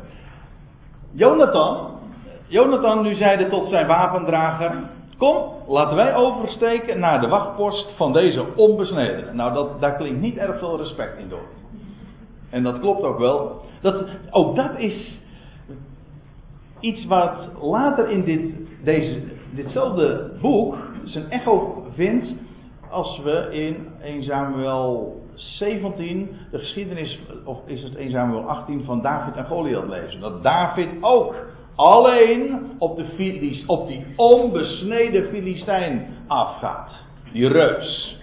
Jonathan, 1.12 1.98
Jonathan 2.46 3.02
nu 3.02 3.14
zeide 3.14 3.48
tot 3.48 3.68
zijn 3.68 3.86
wapendrager: 3.86 4.72
Kom, 5.18 5.52
laten 5.68 5.96
wij 5.96 6.14
oversteken 6.14 6.98
naar 6.98 7.20
de 7.20 7.28
wachtpost 7.28 7.92
van 7.96 8.12
deze 8.12 8.54
onbesnedenen. 8.56 9.36
Nou, 9.36 9.52
dat, 9.52 9.80
daar 9.80 9.96
klinkt 9.96 10.20
niet 10.20 10.36
erg 10.36 10.58
veel 10.58 10.76
respect 10.76 11.18
in 11.18 11.28
door. 11.28 11.61
En 12.52 12.62
dat 12.62 12.80
klopt 12.80 13.02
ook 13.02 13.18
wel. 13.18 13.60
Dat, 13.80 14.04
ook 14.30 14.56
dat 14.56 14.78
is 14.78 15.18
iets 16.80 17.04
wat 17.04 17.34
later 17.60 18.10
in 18.10 18.24
dit, 18.24 18.40
deze, 18.84 19.22
ditzelfde 19.54 20.32
boek 20.40 20.76
zijn 21.04 21.30
echo 21.30 21.84
vindt 21.94 22.26
als 22.90 23.20
we 23.22 23.48
in 23.50 23.88
1 24.02 24.22
Samuel 24.22 25.20
17 25.34 26.36
de 26.50 26.58
geschiedenis, 26.58 27.20
of 27.44 27.58
is 27.66 27.82
het 27.82 27.94
1 27.94 28.10
Samuel 28.10 28.48
18 28.48 28.84
van 28.84 29.02
David 29.02 29.36
en 29.36 29.44
Goliath 29.44 29.88
lezen. 29.88 30.20
Dat 30.20 30.42
David 30.42 30.88
ook 31.00 31.34
alleen 31.74 32.60
op, 32.78 32.96
de, 32.96 33.62
op 33.66 33.88
die 33.88 34.04
onbesneden 34.16 35.28
Filistijn 35.28 36.06
afgaat. 36.26 36.90
Die 37.32 37.48
reus. 37.48 38.18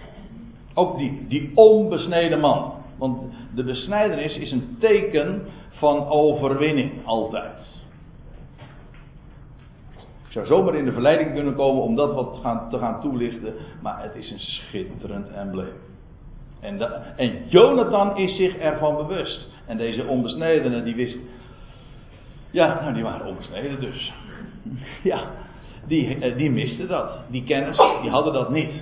Ook 0.74 0.98
die, 0.98 1.26
die 1.28 1.52
onbesneden 1.54 2.40
man. 2.40 2.72
Want 2.98 3.22
de 3.54 3.64
besnijdenis 3.64 4.36
is 4.36 4.52
een 4.52 4.76
teken 4.80 5.42
van 5.70 6.08
overwinning, 6.08 6.92
altijd. 7.04 7.78
Ik 10.26 10.36
zou 10.36 10.46
zomaar 10.46 10.74
in 10.74 10.84
de 10.84 10.92
verleiding 10.92 11.34
kunnen 11.34 11.54
komen 11.54 11.82
om 11.82 11.96
dat 11.96 12.14
wat 12.14 12.38
gaan, 12.42 12.70
te 12.70 12.78
gaan 12.78 13.00
toelichten, 13.00 13.54
maar 13.82 14.02
het 14.02 14.14
is 14.14 14.30
een 14.30 14.40
schitterend 14.40 15.28
embleem. 15.30 15.74
En, 16.60 16.80
en 17.16 17.48
Jonathan 17.48 18.16
is 18.16 18.36
zich 18.36 18.56
ervan 18.56 18.96
bewust. 18.96 19.48
En 19.66 19.76
deze 19.76 20.06
onbesnedenen 20.06 20.84
die 20.84 20.94
wist. 20.94 21.18
Ja, 22.50 22.80
nou 22.80 22.94
die 22.94 23.02
waren 23.02 23.26
onbesneden 23.26 23.80
dus. 23.80 24.12
Ja, 25.02 25.30
die, 25.86 26.18
eh, 26.18 26.36
die 26.36 26.50
misten 26.50 26.88
dat. 26.88 27.10
Die 27.28 27.44
kennis, 27.44 27.76
die 28.02 28.10
hadden 28.10 28.32
dat 28.32 28.50
niet. 28.50 28.72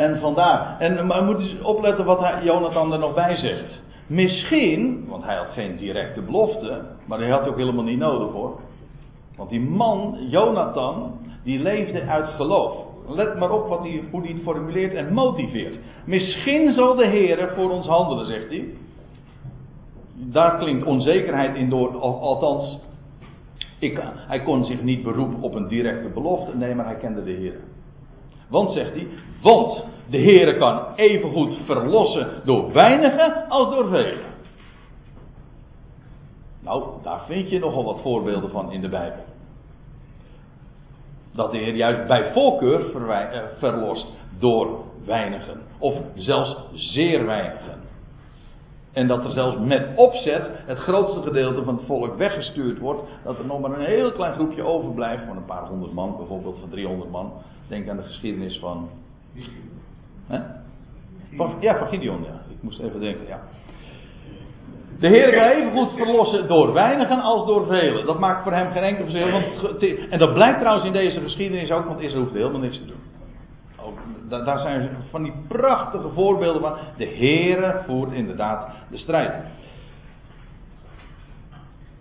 En 0.00 0.20
vandaar. 0.20 0.76
En 0.78 1.06
maar 1.06 1.24
moet 1.24 1.40
eens 1.40 1.60
opletten 1.62 2.04
wat 2.04 2.24
Jonathan 2.42 2.92
er 2.92 2.98
nog 2.98 3.14
bij 3.14 3.36
zegt. 3.36 3.80
Misschien, 4.06 5.04
want 5.08 5.24
hij 5.24 5.36
had 5.36 5.46
geen 5.52 5.76
directe 5.76 6.20
belofte, 6.20 6.82
maar 7.04 7.18
hij 7.18 7.28
had 7.28 7.48
ook 7.48 7.56
helemaal 7.56 7.84
niet 7.84 7.98
nodig 7.98 8.32
hoor. 8.32 8.60
Want 9.36 9.50
die 9.50 9.60
man, 9.60 10.16
Jonathan, 10.28 11.12
die 11.44 11.58
leefde 11.58 12.02
uit 12.02 12.28
geloof. 12.28 12.76
Let 13.08 13.38
maar 13.38 13.50
op 13.50 13.68
wat 13.68 13.78
hij, 13.78 14.02
hoe 14.10 14.20
hij 14.20 14.30
het 14.32 14.42
formuleert 14.42 14.94
en 14.94 15.12
motiveert. 15.12 15.78
Misschien 16.04 16.72
zal 16.72 16.94
de 16.94 17.06
Heer 17.06 17.52
voor 17.56 17.70
ons 17.70 17.86
handelen, 17.86 18.26
zegt 18.26 18.48
hij. 18.48 18.64
Daar 20.14 20.58
klinkt 20.58 20.86
onzekerheid 20.86 21.56
in 21.56 21.68
door, 21.68 22.00
althans, 22.00 22.78
ik, 23.78 24.00
hij 24.04 24.40
kon 24.40 24.64
zich 24.64 24.82
niet 24.82 25.02
beroepen 25.02 25.40
op 25.40 25.54
een 25.54 25.68
directe 25.68 26.08
belofte. 26.08 26.56
Nee, 26.56 26.74
maar 26.74 26.86
hij 26.86 26.96
kende 26.96 27.24
de 27.24 27.30
Heer. 27.30 27.56
Want, 28.48 28.72
zegt 28.72 28.92
hij, 28.92 29.06
want 29.42 29.84
de 30.10 30.16
Heer 30.16 30.56
kan 30.56 30.82
evengoed 30.96 31.56
verlossen 31.64 32.42
door 32.44 32.72
weinigen 32.72 33.48
als 33.48 33.74
door 33.74 33.88
velen. 33.88 34.28
Nou, 36.60 36.84
daar 37.02 37.20
vind 37.26 37.50
je 37.50 37.58
nogal 37.58 37.84
wat 37.84 38.00
voorbeelden 38.02 38.50
van 38.50 38.72
in 38.72 38.80
de 38.80 38.88
Bijbel. 38.88 39.24
Dat 41.32 41.50
de 41.50 41.58
Heer 41.58 41.74
juist 41.74 42.06
bij 42.06 42.32
voorkeur 42.32 43.10
eh, 43.10 43.40
verlost 43.58 44.06
door 44.38 44.84
weinigen. 45.04 45.60
Of 45.78 45.94
zelfs 46.14 46.56
zeer 46.72 47.26
weinigen. 47.26 47.80
En 48.92 49.06
dat 49.06 49.24
er 49.24 49.30
zelfs 49.30 49.58
met 49.58 49.88
opzet 49.96 50.42
het 50.66 50.78
grootste 50.78 51.22
gedeelte 51.22 51.64
van 51.64 51.76
het 51.76 51.86
volk 51.86 52.16
weggestuurd 52.16 52.78
wordt. 52.78 53.02
Dat 53.24 53.38
er 53.38 53.46
nog 53.46 53.60
maar 53.60 53.72
een 53.72 53.86
heel 53.86 54.12
klein 54.12 54.34
groepje 54.34 54.62
overblijft. 54.62 55.24
Van 55.26 55.36
een 55.36 55.44
paar 55.44 55.66
honderd 55.66 55.92
man, 55.92 56.16
bijvoorbeeld 56.16 56.58
van 56.60 56.68
300 56.70 57.10
man. 57.10 57.32
Denk 57.68 57.88
aan 57.88 57.96
de 57.96 58.02
geschiedenis 58.02 58.58
van. 58.58 58.88
Hè? 60.26 60.38
ja, 61.60 61.78
van 61.78 61.88
Gideon, 61.88 62.22
ja. 62.22 62.40
Ik 62.48 62.62
moest 62.62 62.80
even 62.80 63.00
denken, 63.00 63.26
ja. 63.26 63.40
De 64.98 65.08
Heer 65.08 65.32
kan 65.32 65.48
even 65.48 65.72
goed 65.72 65.96
verlossen 65.96 66.48
door 66.48 66.72
weinigen 66.72 67.20
als 67.20 67.46
door 67.46 67.66
velen. 67.66 68.06
Dat 68.06 68.18
maakt 68.18 68.42
voor 68.42 68.52
hem 68.52 68.72
geen 68.72 68.82
enkel 68.82 69.04
verschil. 69.04 69.30
Want, 69.30 69.82
en 70.10 70.18
dat 70.18 70.34
blijkt 70.34 70.58
trouwens 70.58 70.86
in 70.86 70.92
deze 70.92 71.20
geschiedenis 71.20 71.70
ook, 71.70 71.84
want 71.84 72.00
Israël 72.00 72.22
hoeft 72.22 72.34
helemaal 72.34 72.60
niks 72.60 72.78
te 72.78 72.86
doen. 72.86 73.00
Ook, 73.84 73.98
daar 74.44 74.58
zijn 74.58 74.90
van 75.10 75.22
die 75.22 75.32
prachtige 75.48 76.08
voorbeelden 76.14 76.62
van. 76.62 76.76
De 76.96 77.04
Heer 77.04 77.82
voert 77.86 78.12
inderdaad 78.12 78.70
de 78.90 78.98
strijd. 78.98 79.32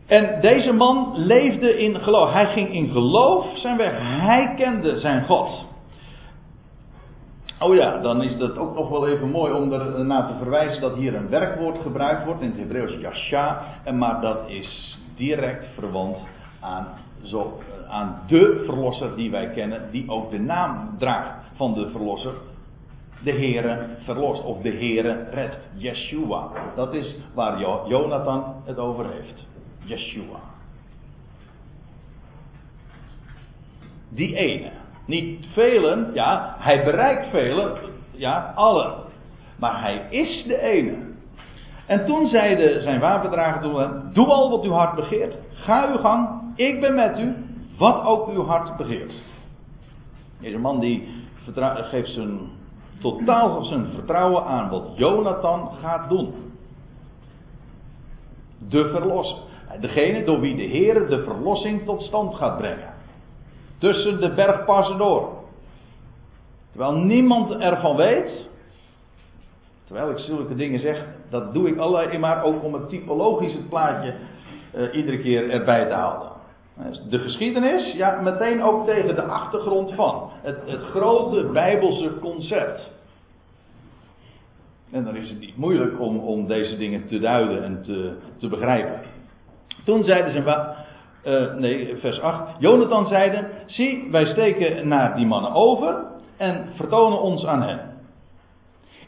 En 0.07 0.41
deze 0.41 0.71
man 0.71 1.13
leefde 1.15 1.79
in 1.79 1.99
geloof. 1.99 2.31
Hij 2.31 2.45
ging 2.45 2.73
in 2.73 2.89
geloof 2.89 3.45
zijn 3.57 3.77
weg. 3.77 3.93
Hij 3.99 4.53
kende 4.57 4.99
zijn 4.99 5.25
God. 5.25 5.65
Oh 7.59 7.75
ja, 7.75 7.97
dan 7.97 8.21
is 8.21 8.37
dat 8.37 8.57
ook 8.57 8.75
nog 8.75 8.89
wel 8.89 9.07
even 9.07 9.29
mooi 9.29 9.53
om 9.53 9.71
er 9.71 10.05
naar 10.05 10.27
te 10.27 10.37
verwijzen 10.37 10.81
dat 10.81 10.95
hier 10.95 11.15
een 11.15 11.29
werkwoord 11.29 11.79
gebruikt 11.79 12.25
wordt 12.25 12.41
in 12.41 12.49
het 12.49 12.57
Hebreeuws 12.57 12.99
yasha, 12.99 13.63
maar 13.93 14.21
dat 14.21 14.49
is 14.49 14.97
direct 15.15 15.65
verwant 15.73 16.17
aan, 16.59 16.87
zo, 17.23 17.59
aan 17.89 18.21
de 18.27 18.63
verlosser 18.65 19.15
die 19.15 19.31
wij 19.31 19.49
kennen, 19.49 19.91
die 19.91 20.09
ook 20.09 20.31
de 20.31 20.39
naam 20.39 20.95
draagt 20.97 21.45
van 21.55 21.73
de 21.73 21.89
verlosser. 21.89 22.33
De 23.23 23.31
Heere 23.31 23.87
verlost, 24.03 24.43
of 24.43 24.61
de 24.61 24.69
Heere 24.69 25.27
redt. 25.31 25.57
Yeshua. 25.75 26.51
Dat 26.75 26.93
is 26.93 27.15
waar 27.33 27.59
Jonathan 27.87 28.55
het 28.65 28.77
over 28.77 29.09
heeft. 29.11 29.47
Yeshua. 29.83 30.39
Die 34.09 34.35
ene. 34.35 34.71
Niet 35.09 35.45
velen, 35.53 36.09
ja, 36.13 36.55
hij 36.59 36.83
bereikt 36.83 37.29
velen, 37.29 37.77
ja, 38.11 38.51
allen. 38.55 38.93
Maar 39.59 39.81
hij 39.81 40.05
is 40.09 40.43
de 40.43 40.61
ene. 40.61 40.97
En 41.85 42.05
toen 42.05 42.27
zeiden 42.27 42.81
zijn 42.81 42.99
wapendrager 42.99 43.61
toen 43.61 43.79
hem, 43.79 44.09
doe 44.13 44.27
al 44.27 44.49
wat 44.49 44.63
uw 44.63 44.71
hart 44.71 44.95
begeert. 44.95 45.35
Ga 45.51 45.91
uw 45.91 45.97
gang, 45.97 46.29
ik 46.55 46.81
ben 46.81 46.95
met 46.95 47.19
u, 47.19 47.35
wat 47.77 48.05
ook 48.05 48.29
uw 48.29 48.45
hart 48.45 48.77
begeert. 48.77 49.13
Deze 50.41 50.57
man 50.57 50.79
die 50.79 51.07
geeft 51.55 52.09
zijn, 52.11 52.39
totaal 53.01 53.63
zijn 53.63 53.85
vertrouwen 53.93 54.43
aan 54.43 54.69
wat 54.69 54.87
Jonathan 54.95 55.69
gaat 55.81 56.09
doen. 56.09 56.33
De 58.69 58.89
verlosser. 58.89 59.37
Degene 59.79 60.23
door 60.23 60.39
wie 60.39 60.55
de 60.55 60.63
Heer 60.63 61.07
de 61.07 61.23
verlossing 61.23 61.85
tot 61.85 62.01
stand 62.01 62.35
gaat 62.35 62.57
brengen. 62.57 62.97
Tussen 63.79 64.19
de 64.19 64.33
bergpassen 64.33 64.97
door. 64.97 65.29
Terwijl 66.71 66.93
niemand 66.93 67.51
ervan 67.51 67.95
weet. 67.95 68.47
Terwijl 69.85 70.09
ik 70.09 70.17
zulke 70.17 70.55
dingen 70.55 70.79
zeg, 70.79 71.05
dat 71.29 71.53
doe 71.53 71.67
ik 71.67 71.77
alleen 71.77 72.19
maar 72.19 72.43
ook 72.43 72.63
om 72.63 72.73
het 72.73 72.89
typologisch 72.89 73.55
plaatje 73.69 74.13
uh, 74.75 74.95
iedere 74.95 75.19
keer 75.19 75.49
erbij 75.49 75.85
te 75.85 75.93
houden. 75.93 76.27
De 77.09 77.19
geschiedenis, 77.19 77.93
ja, 77.93 78.21
meteen 78.21 78.63
ook 78.63 78.85
tegen 78.85 79.15
de 79.15 79.23
achtergrond 79.23 79.93
van. 79.93 80.29
Het, 80.41 80.57
het 80.65 80.81
grote 80.81 81.49
Bijbelse 81.53 82.19
concept. 82.19 82.91
En 84.91 85.03
dan 85.03 85.15
is 85.15 85.29
het 85.29 85.39
niet 85.39 85.57
moeilijk 85.57 85.99
om, 85.99 86.17
om 86.17 86.47
deze 86.47 86.77
dingen 86.77 87.07
te 87.07 87.19
duiden 87.19 87.63
en 87.63 87.83
te, 87.83 88.13
te 88.37 88.47
begrijpen. 88.47 88.99
Toen 89.85 90.03
zeiden 90.03 90.31
ze, 90.31 90.41
uh, 91.23 91.53
nee, 91.53 91.95
vers 91.95 92.21
8. 92.21 92.59
Jonathan 92.59 93.05
zeide: 93.05 93.49
Zie, 93.65 94.07
wij 94.11 94.25
steken 94.25 94.87
naar 94.87 95.15
die 95.15 95.25
mannen 95.25 95.51
over 95.51 96.05
en 96.37 96.69
vertonen 96.75 97.21
ons 97.21 97.45
aan 97.45 97.61
hen. 97.61 97.79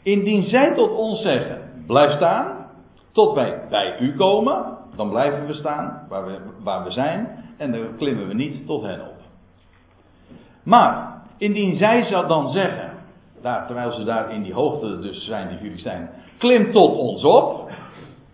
Indien 0.02 0.42
zij 0.42 0.74
tot 0.74 0.90
ons 0.90 1.22
zeggen: 1.22 1.58
Blijf 1.86 2.12
staan, 2.12 2.66
tot 3.12 3.34
wij 3.34 3.66
bij 3.70 3.98
u 4.00 4.16
komen, 4.16 4.78
dan 4.96 5.10
blijven 5.10 5.46
we 5.46 5.54
staan 5.54 6.06
waar 6.08 6.26
we, 6.26 6.38
waar 6.62 6.84
we 6.84 6.90
zijn 6.90 7.28
en 7.58 7.72
dan 7.72 7.96
klimmen 7.96 8.28
we 8.28 8.34
niet 8.34 8.66
tot 8.66 8.82
hen 8.82 9.00
op. 9.00 9.16
Maar, 10.62 11.22
indien 11.38 11.76
zij 11.76 12.02
zou 12.02 12.26
dan 12.26 12.48
zeggen, 12.48 12.90
terwijl 13.42 13.92
ze 13.92 14.04
daar 14.04 14.32
in 14.32 14.42
die 14.42 14.54
hoogte 14.54 15.00
dus 15.00 15.24
zijn, 15.24 15.48
die 15.48 15.58
Filistijnen, 15.58 16.10
klim 16.38 16.72
tot 16.72 16.96
ons 16.96 17.24
op, 17.24 17.70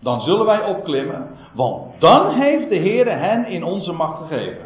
dan 0.09 0.21
zullen 0.21 0.47
wij 0.47 0.65
opklimmen, 0.65 1.27
want 1.53 2.01
dan 2.01 2.31
heeft 2.31 2.69
de 2.69 2.77
Heer 2.77 3.19
hen 3.19 3.47
in 3.47 3.65
onze 3.65 3.93
macht 3.93 4.19
gegeven. 4.19 4.65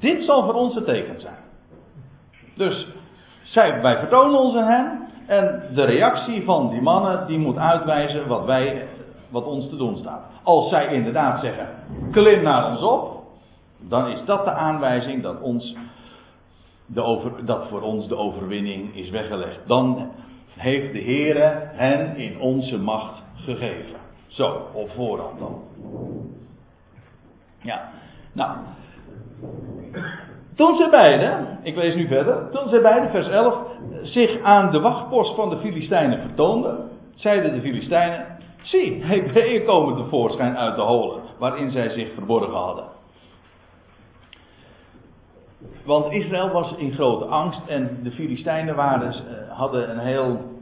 Dit 0.00 0.22
zal 0.22 0.44
voor 0.44 0.54
ons 0.54 0.74
het 0.74 0.84
teken 0.84 1.20
zijn. 1.20 1.36
Dus 2.56 2.86
zij, 3.42 3.82
wij 3.82 3.98
vertonen 3.98 4.62
aan 4.62 4.70
hen. 4.70 5.08
En 5.26 5.62
de 5.74 5.84
reactie 5.84 6.44
van 6.44 6.70
die 6.70 6.82
mannen, 6.82 7.26
die 7.26 7.38
moet 7.38 7.56
uitwijzen 7.56 8.26
wat, 8.26 8.44
wij, 8.44 8.86
wat 9.30 9.44
ons 9.44 9.68
te 9.68 9.76
doen 9.76 9.96
staat. 9.96 10.22
Als 10.42 10.68
zij 10.68 10.86
inderdaad 10.86 11.40
zeggen, 11.40 11.68
klim 12.10 12.42
naar 12.42 12.70
ons 12.70 12.82
op. 12.82 13.22
Dan 13.80 14.08
is 14.08 14.24
dat 14.24 14.44
de 14.44 14.50
aanwijzing 14.50 15.22
dat, 15.22 15.40
ons 15.40 15.76
de 16.86 17.02
over, 17.02 17.46
dat 17.46 17.66
voor 17.68 17.80
ons 17.82 18.08
de 18.08 18.16
overwinning 18.16 18.96
is 18.96 19.10
weggelegd. 19.10 19.58
Dan 19.66 20.10
heeft 20.56 20.92
de 20.92 20.98
Heer 20.98 21.62
hen 21.72 22.16
in 22.16 22.40
onze 22.40 22.78
macht 22.78 23.22
gegeven. 23.34 24.03
Zo, 24.34 24.68
op 24.72 24.90
voorhand 24.90 25.38
dan. 25.38 25.62
Ja, 27.62 27.90
nou. 28.32 28.56
Toen 30.54 30.76
ze 30.76 30.88
beiden, 30.90 31.58
ik 31.62 31.76
lees 31.76 31.94
nu 31.94 32.06
verder, 32.06 32.50
toen 32.50 32.68
ze 32.68 32.80
beiden, 32.80 33.10
vers 33.10 33.28
11, 33.28 33.58
zich 34.02 34.42
aan 34.42 34.70
de 34.70 34.80
wachtpost 34.80 35.34
van 35.34 35.50
de 35.50 35.56
Filistijnen 35.56 36.20
vertoonden, 36.20 36.90
zeiden 37.14 37.54
de 37.54 37.60
Filistijnen, 37.60 38.26
zie, 38.62 39.04
Hebreeën 39.04 39.64
komen 39.64 39.96
tevoorschijn 39.96 40.56
uit 40.56 40.76
de 40.76 40.82
holen, 40.82 41.22
waarin 41.38 41.70
zij 41.70 41.88
zich 41.88 42.12
verborgen 42.14 42.58
hadden. 42.58 42.84
Want 45.84 46.12
Israël 46.12 46.50
was 46.50 46.74
in 46.76 46.92
grote 46.92 47.24
angst 47.24 47.66
en 47.66 47.98
de 48.02 48.10
Filistijnen 48.10 48.74
waren, 48.74 49.12
eh, 49.12 49.58
hadden 49.58 49.90
een 49.90 49.98
heel 49.98 50.53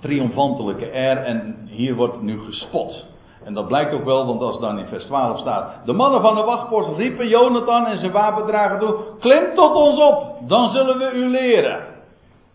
triomfantelijke 0.00 0.90
air 0.92 1.16
en 1.16 1.56
hier 1.66 1.94
wordt 1.94 2.22
nu 2.22 2.38
gespot. 2.38 3.04
En 3.44 3.54
dat 3.54 3.66
blijkt 3.66 3.92
ook 3.92 4.04
wel, 4.04 4.26
want 4.26 4.40
als 4.40 4.60
dan 4.60 4.78
in 4.78 4.86
vers 4.86 5.04
12 5.04 5.40
staat. 5.40 5.86
De 5.86 5.92
mannen 5.92 6.20
van 6.20 6.34
de 6.34 6.42
wachtpost 6.42 6.96
riepen 6.96 7.28
Jonathan 7.28 7.86
en 7.86 7.98
zijn 7.98 8.12
wapendrager 8.12 8.78
toe. 8.78 8.96
Klim 9.20 9.54
tot 9.54 9.74
ons 9.74 10.00
op, 10.00 10.48
dan 10.48 10.70
zullen 10.70 10.98
we 10.98 11.12
u 11.12 11.28
leren. 11.28 11.86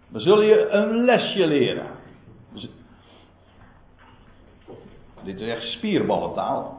Dan 0.10 0.22
zullen 0.22 0.46
je 0.46 0.70
een 0.70 1.06
lesje 1.06 1.48
leren. 1.48 1.86
Dus, 2.54 2.70
dit 5.24 5.40
is 5.40 5.48
echt 5.48 5.64
spierballentaal. 5.64 6.78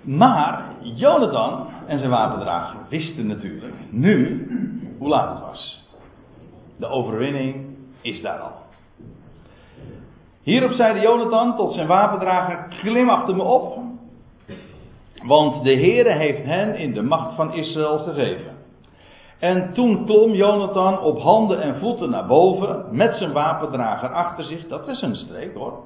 Maar 0.00 0.64
Jonathan, 0.82 1.66
en 1.86 1.98
zijn 1.98 2.10
wapendrager 2.10 2.78
wisten 2.88 3.26
natuurlijk 3.26 3.74
nu 3.90 4.46
hoe 4.98 5.08
laat 5.08 5.38
het 5.38 5.48
was. 5.48 5.84
De 6.76 6.86
overwinning 6.86 7.69
is 8.02 8.22
daar 8.22 8.38
al. 8.38 8.52
Hierop 10.42 10.72
zeide 10.72 11.00
Jonathan 11.00 11.56
tot 11.56 11.74
zijn 11.74 11.86
wapendrager: 11.86 12.76
Klim 12.80 13.08
achter 13.08 13.36
me 13.36 13.42
op, 13.42 13.78
want 15.22 15.64
de 15.64 15.74
Heere 15.74 16.12
heeft 16.12 16.44
hen 16.44 16.74
in 16.76 16.92
de 16.92 17.02
macht 17.02 17.34
van 17.34 17.54
Israël 17.54 17.98
gegeven. 17.98 18.58
En 19.38 19.72
toen 19.72 20.04
klom 20.04 20.32
Jonathan 20.32 21.00
op 21.00 21.20
handen 21.20 21.60
en 21.60 21.78
voeten 21.78 22.10
naar 22.10 22.26
boven 22.26 22.96
met 22.96 23.16
zijn 23.16 23.32
wapendrager 23.32 24.08
achter 24.08 24.44
zich. 24.44 24.68
Dat 24.68 24.86
was 24.86 25.02
een 25.02 25.16
streek 25.16 25.54
hoor, 25.54 25.84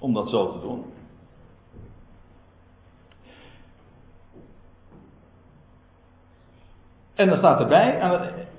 om 0.00 0.14
dat 0.14 0.28
zo 0.28 0.52
te 0.52 0.60
doen. 0.60 0.84
En 7.14 7.28
dan 7.28 7.38
staat 7.38 7.60
erbij 7.60 8.00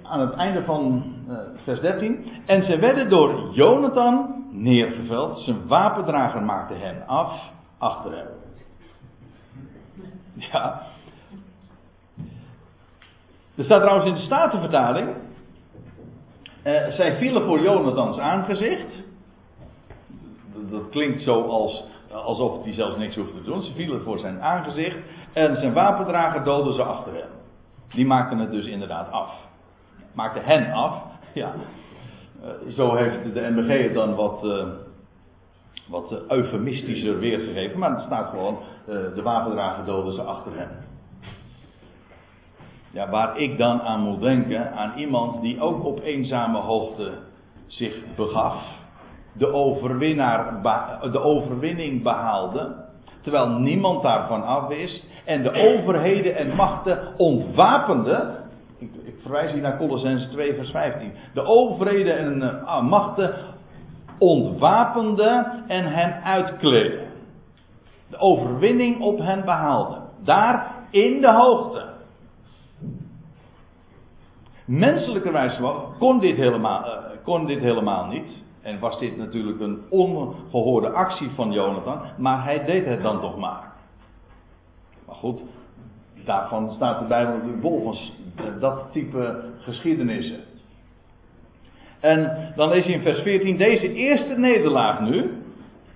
aan 0.10 0.20
het 0.20 0.34
einde 0.34 0.64
van 0.64 1.04
uh, 1.30 1.38
vers 1.64 1.80
13. 1.80 2.28
En 2.46 2.64
ze 2.64 2.78
werden 2.78 3.10
door 3.10 3.50
Jonathan 3.52 4.46
neergeveld. 4.52 5.40
Zijn 5.40 5.68
wapendrager 5.68 6.44
maakte 6.44 6.74
hen 6.74 7.08
af 7.08 7.42
achter 7.78 8.16
hem. 8.16 8.28
Ja. 10.52 10.82
Er 13.56 13.64
staat 13.64 13.82
trouwens 13.82 14.08
in 14.08 14.14
de 14.14 14.22
Statenvertaling. 14.22 15.10
Uh, 16.64 16.88
zij 16.88 17.18
vielen 17.18 17.46
voor 17.46 17.60
Jonathans 17.60 18.18
aangezicht. 18.18 19.04
Dat 20.54 20.90
klinkt 20.90 21.22
zo 21.22 21.42
als, 21.42 21.84
alsof 22.12 22.64
hij 22.64 22.74
zelfs 22.74 22.98
niks 22.98 23.16
hoeft 23.16 23.36
te 23.36 23.44
doen. 23.44 23.62
Ze 23.62 23.74
vielen 23.74 24.04
voor 24.04 24.20
zijn 24.20 24.42
aangezicht. 24.42 24.98
En 25.34 25.56
zijn 25.56 25.74
wapendrager 25.74 26.44
doodden 26.44 26.74
ze 26.74 26.84
achter 26.84 27.14
hem. 27.14 27.30
Die 27.90 28.06
maakten 28.06 28.38
het 28.38 28.52
dus 28.52 28.66
inderdaad 28.66 29.12
af. 29.12 29.47
Maakten 30.18 30.44
hen 30.44 30.72
af. 30.72 30.94
Ja. 31.34 31.54
Uh, 32.42 32.74
zo 32.74 32.96
heeft 32.96 33.34
de 33.34 33.54
NBG 33.56 33.84
het 33.84 33.94
dan 33.94 34.16
wat, 34.16 34.44
uh, 34.44 34.64
wat 35.88 36.22
eufemistischer 36.28 37.20
weergegeven. 37.20 37.80
Maar 37.80 37.90
het 37.90 38.06
staat 38.06 38.30
gewoon, 38.30 38.58
de 38.86 39.22
wapendrager 39.24 39.86
doodden 39.86 40.14
ze 40.14 40.22
achter 40.22 40.52
hem. 40.56 40.70
Ja, 42.92 43.10
waar 43.10 43.40
ik 43.40 43.58
dan 43.58 43.82
aan 43.82 44.00
moet 44.00 44.22
denken, 44.22 44.74
aan 44.74 44.98
iemand 44.98 45.42
die 45.42 45.62
ook 45.62 45.86
op 45.86 46.00
eenzame 46.02 46.58
hoogte 46.58 47.12
zich 47.68 47.96
begaf. 48.16 48.64
De, 49.34 49.54
overwinnaar, 49.54 50.62
de 51.12 51.20
overwinning 51.20 52.04
behaalde. 52.04 52.76
Terwijl 53.22 53.50
niemand 53.50 54.04
daarvan 54.04 54.44
af 54.44 54.68
wist. 54.68 55.04
En 55.26 55.44
de 55.44 55.52
overheden 55.52 56.36
en 56.36 56.56
machten 56.56 57.00
ontwapende. 57.18 58.46
Verwijs 59.22 59.52
hier 59.52 59.62
naar 59.62 59.78
Colossense 59.78 60.30
2 60.30 60.54
vers 60.54 60.70
15. 60.70 61.12
De 61.34 61.46
overheden 61.46 62.18
en 62.18 62.42
uh, 62.42 62.82
machten 62.82 63.36
ontwapende 64.18 65.62
en 65.68 65.86
hen 65.86 66.24
uitkleden. 66.24 67.08
De 68.10 68.18
overwinning 68.18 69.02
op 69.02 69.20
hen 69.20 69.46
behaalde. 69.46 69.98
Daar 70.24 70.76
in 70.90 71.22
de 71.22 71.32
hoogte. 71.32 71.86
Menselijkerwijs 74.66 75.60
kon 76.00 76.20
dit 76.20 76.36
helemaal, 76.36 76.86
uh, 76.86 76.94
kon 77.24 77.46
dit 77.46 77.60
helemaal 77.60 78.06
niet. 78.06 78.46
En 78.62 78.80
was 78.80 79.00
dit 79.00 79.18
natuurlijk 79.18 79.60
een 79.60 79.82
ongehoorde 79.90 80.90
actie 80.90 81.30
van 81.30 81.52
Jonathan. 81.52 82.02
Maar 82.18 82.44
hij 82.44 82.66
deed 82.66 82.86
het 82.86 83.02
dan 83.02 83.20
toch 83.20 83.38
maar. 83.38 83.72
Maar 85.06 85.16
goed, 85.16 85.42
daarvan 86.28 86.72
staat 86.72 87.00
de 87.00 87.06
Bijbel 87.06 87.34
natuurlijk 87.34 87.62
vol 87.62 87.84
van 87.84 87.98
dat 88.60 88.92
type 88.92 89.44
geschiedenissen. 89.60 90.40
En 92.00 92.52
dan 92.56 92.70
lees 92.70 92.86
je 92.86 92.94
in 92.94 93.02
vers 93.02 93.22
14 93.22 93.58
deze 93.58 93.94
eerste 93.94 94.34
nederlaag 94.38 95.02
nu. 95.02 95.32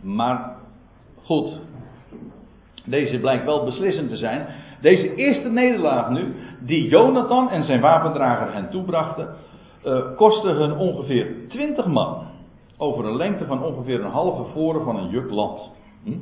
Maar 0.01 0.55
goed, 1.23 1.59
deze 2.85 3.19
blijkt 3.19 3.45
wel 3.45 3.65
beslissend 3.65 4.09
te 4.09 4.17
zijn. 4.17 4.47
Deze 4.81 5.15
eerste 5.15 5.49
nederlaag 5.49 6.09
nu, 6.09 6.35
die 6.59 6.87
Jonathan 6.87 7.49
en 7.49 7.63
zijn 7.63 7.81
wapendrager 7.81 8.53
hen 8.53 8.69
toebrachten, 8.69 9.35
uh, 9.85 10.15
kostte 10.15 10.49
hun 10.49 10.77
ongeveer 10.77 11.35
20 11.49 11.85
man. 11.85 12.23
Over 12.77 13.05
een 13.05 13.15
lengte 13.15 13.45
van 13.45 13.63
ongeveer 13.63 14.03
een 14.03 14.11
halve 14.11 14.51
voren 14.51 14.83
van 14.83 14.95
een 14.95 15.09
juk 15.09 15.31
land. 15.31 15.71
Hm? 16.03 16.17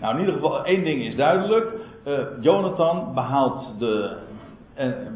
Nou, 0.00 0.14
in 0.14 0.20
ieder 0.20 0.34
geval, 0.34 0.64
één 0.64 0.84
ding 0.84 1.02
is 1.02 1.16
duidelijk. 1.16 1.72
Uh, 2.06 2.18
Jonathan 2.40 3.14
behaalt 3.14 3.78
de, 3.78 4.16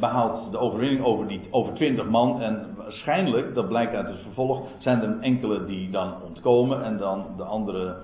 behaalt 0.01 0.51
de 0.51 0.59
overwinning 0.59 1.05
over, 1.05 1.29
die, 1.29 1.41
over 1.51 1.75
20 1.75 2.09
man. 2.09 2.41
En 2.43 2.75
waarschijnlijk, 2.77 3.55
dat 3.55 3.69
blijkt 3.69 3.95
uit 3.95 4.07
het 4.07 4.21
vervolg, 4.23 4.67
zijn 4.79 5.03
er 5.03 5.21
enkele 5.21 5.65
die 5.65 5.91
dan 5.91 6.23
ontkomen. 6.23 6.85
En 6.85 6.97
dan 6.97 7.27
de 7.37 7.43
andere 7.43 7.97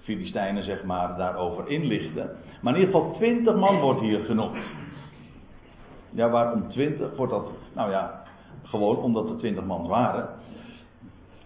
Filistijnen, 0.00 0.64
zeg 0.64 0.84
maar, 0.84 1.16
daarover 1.16 1.68
inlichten. 1.68 2.30
Maar 2.60 2.74
in 2.74 2.80
ieder 2.80 2.94
geval 2.94 3.12
20 3.12 3.54
man 3.54 3.80
wordt 3.80 4.00
hier 4.00 4.20
genoemd. 4.20 4.56
Ja, 6.10 6.30
waarom 6.30 6.68
20? 6.68 7.16
Wordt 7.16 7.32
dat, 7.32 7.50
nou 7.74 7.90
ja, 7.90 8.22
gewoon 8.62 8.96
omdat 8.96 9.28
er 9.28 9.36
20 9.36 9.64
man 9.64 9.86
waren. 9.86 10.28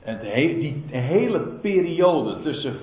En 0.03 0.19
die 0.59 0.85
hele 0.91 1.41
periode 1.41 2.41
tussen, 2.41 2.77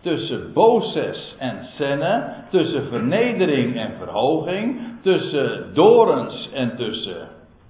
tussen 0.00 0.52
Boses 0.52 1.36
en 1.38 1.64
Senne, 1.64 2.34
tussen 2.50 2.88
vernedering 2.88 3.76
en 3.76 3.92
verhoging, 3.98 4.80
tussen 5.02 5.74
dorens 5.74 6.50
en 6.52 6.76
tussen 6.76 7.28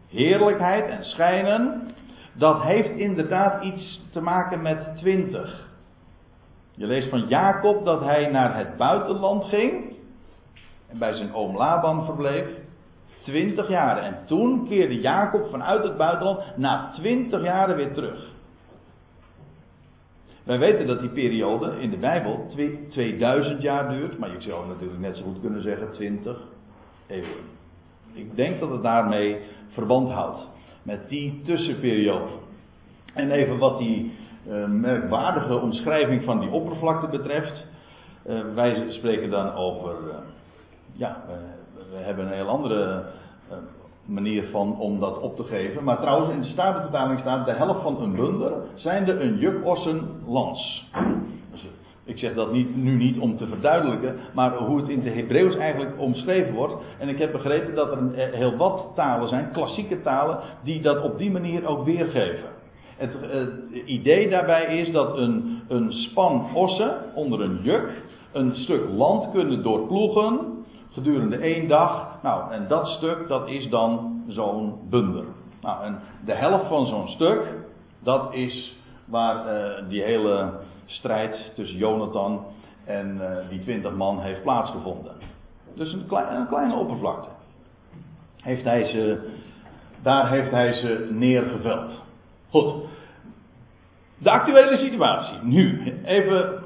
heerlijkheid 0.09 0.89
en 0.89 1.05
schijnen, 1.05 1.95
dat 2.33 2.63
heeft 2.63 2.91
inderdaad 2.91 3.65
iets 3.65 4.01
te 4.11 4.21
maken 4.21 4.63
met 4.63 4.97
20. 4.97 5.69
Je 6.75 6.87
leest 6.87 7.09
van 7.09 7.29
Jacob 7.29 7.85
dat 7.85 8.01
hij 8.01 8.27
naar 8.27 8.57
het 8.57 8.77
buitenland 8.77 9.45
ging 9.45 9.95
en 10.91 10.99
bij 10.99 11.15
zijn 11.15 11.35
oom 11.35 11.57
Laban 11.57 12.05
verbleef. 12.05 12.47
Twintig 13.23 13.69
jaren. 13.69 14.05
En 14.05 14.19
toen 14.27 14.69
keerde 14.69 15.01
Jacob 15.01 15.51
vanuit 15.51 15.83
het 15.83 15.97
buitenland 15.97 16.57
na 16.57 16.91
twintig 16.95 17.43
jaren 17.43 17.77
weer 17.77 17.93
terug. 17.93 18.29
Wij 20.45 20.59
weten 20.59 20.87
dat 20.87 21.01
die 21.01 21.11
periode 21.11 21.81
in 21.81 21.91
de 21.91 21.97
Bijbel 21.97 22.47
2000 22.91 23.63
jaar 23.63 23.89
duurt, 23.89 24.19
maar 24.19 24.31
je 24.31 24.41
zou 24.41 24.67
natuurlijk 24.67 25.01
net 25.01 25.17
zo 25.17 25.23
goed 25.23 25.41
kunnen 25.41 25.63
zeggen 25.63 25.93
20 25.93 26.39
eeuwen. 27.07 27.45
Ik 28.13 28.37
denk 28.37 28.61
dat 28.61 28.71
het 28.71 28.83
daarmee 28.83 29.37
verband 29.69 30.11
houdt 30.11 30.49
met 30.83 31.09
die 31.09 31.43
tussenperiode. 31.45 32.33
En 33.15 33.31
even 33.31 33.59
wat 33.59 33.79
die 33.79 34.13
uh, 34.49 34.67
merkwaardige 34.67 35.57
omschrijving 35.57 36.25
van 36.25 36.41
die 36.41 36.51
oppervlakte 36.51 37.09
betreft. 37.09 37.67
Uh, 38.27 38.41
wij 38.55 38.87
spreken 38.89 39.31
dan 39.31 39.53
over. 39.53 39.91
Uh, 40.09 40.15
ja, 40.93 41.25
we 41.91 41.97
hebben 41.97 42.27
een 42.27 42.33
heel 42.33 42.49
andere 42.49 43.05
manier 44.11 44.45
van 44.51 44.79
om 44.79 45.01
dat 45.01 45.21
op 45.21 45.37
te 45.37 45.45
geven. 45.45 45.85
Maar 45.85 46.01
trouwens, 46.01 46.33
in 46.33 46.41
de 46.41 46.49
Statenvertaling 46.49 47.21
staat: 47.21 47.47
de 47.47 47.53
helft 47.53 47.83
van 47.83 48.03
een 48.03 48.15
bunder 48.15 48.53
zijnde 48.75 49.21
een 49.21 49.39
juk 49.39 49.67
ossen 49.67 50.09
lans. 50.27 50.91
Dus, 51.51 51.67
ik 52.05 52.19
zeg 52.19 52.35
dat 52.35 52.53
niet, 52.53 52.77
nu 52.77 52.97
niet 52.97 53.19
om 53.19 53.37
te 53.37 53.47
verduidelijken, 53.47 54.17
maar 54.35 54.57
hoe 54.57 54.81
het 54.81 54.89
in 54.89 55.01
het 55.01 55.15
Hebreeuws 55.15 55.57
eigenlijk 55.57 55.99
omschreven 55.99 56.55
wordt. 56.55 56.75
En 56.99 57.09
ik 57.09 57.19
heb 57.19 57.33
begrepen 57.33 57.75
dat 57.75 57.93
er 57.93 58.31
heel 58.33 58.57
wat 58.57 58.87
talen 58.95 59.29
zijn, 59.29 59.51
klassieke 59.53 60.03
talen, 60.03 60.39
die 60.63 60.83
dat 60.83 61.03
op 61.03 61.19
die 61.19 61.31
manier 61.31 61.67
ook 61.67 61.85
weergeven. 61.85 62.49
Het, 62.97 63.11
idee 63.85 64.29
daarbij 64.29 64.79
is 64.79 64.93
dat 64.93 65.17
een, 65.17 65.63
een 65.69 65.93
span 65.93 66.47
ossen 66.55 66.95
onder 67.15 67.41
een 67.41 67.59
juk 67.63 68.03
een 68.33 68.57
stuk 68.57 68.89
land 68.89 69.31
kunnen 69.31 69.63
doorploegen 69.63 70.60
gedurende 70.93 71.37
één 71.37 71.69
dag. 71.69 72.19
Nou, 72.23 72.53
en 72.53 72.69
dat 72.69 72.87
stuk 72.87 73.29
dat 73.29 73.49
is 73.49 73.69
dan 73.69 74.23
zo'n 74.27 74.79
bunder. 74.91 75.25
Nou, 75.61 75.85
en 75.85 75.99
de 76.25 76.35
helft 76.35 76.67
van 76.67 76.87
zo'n 76.87 77.09
stuk, 77.09 77.55
dat 77.99 78.35
is 78.35 78.77
waar 79.05 79.37
uh, 79.37 79.89
die 79.89 80.03
hele 80.03 80.53
strijd 80.87 81.53
tussen 81.55 81.79
Jonathan 81.79 82.45
en 82.85 83.19
uh, 83.21 83.49
die 83.49 83.61
twintig 83.61 83.93
man 83.93 84.21
heeft 84.21 84.43
plaatsgevonden. 84.43 85.13
Dus 85.75 85.93
een, 85.93 86.05
een 86.11 86.49
kleine 86.49 86.75
oppervlakte. 86.75 87.29
Heeft 88.37 88.65
hij 88.65 88.85
ze, 88.85 89.31
daar 90.03 90.31
heeft 90.31 90.51
hij 90.51 90.73
ze 90.73 91.09
neergeveld. 91.11 91.91
Goed. 92.51 92.75
De 94.19 94.31
actuele 94.31 94.77
situatie. 94.77 95.39
Nu, 95.43 95.95
even. 96.05 96.59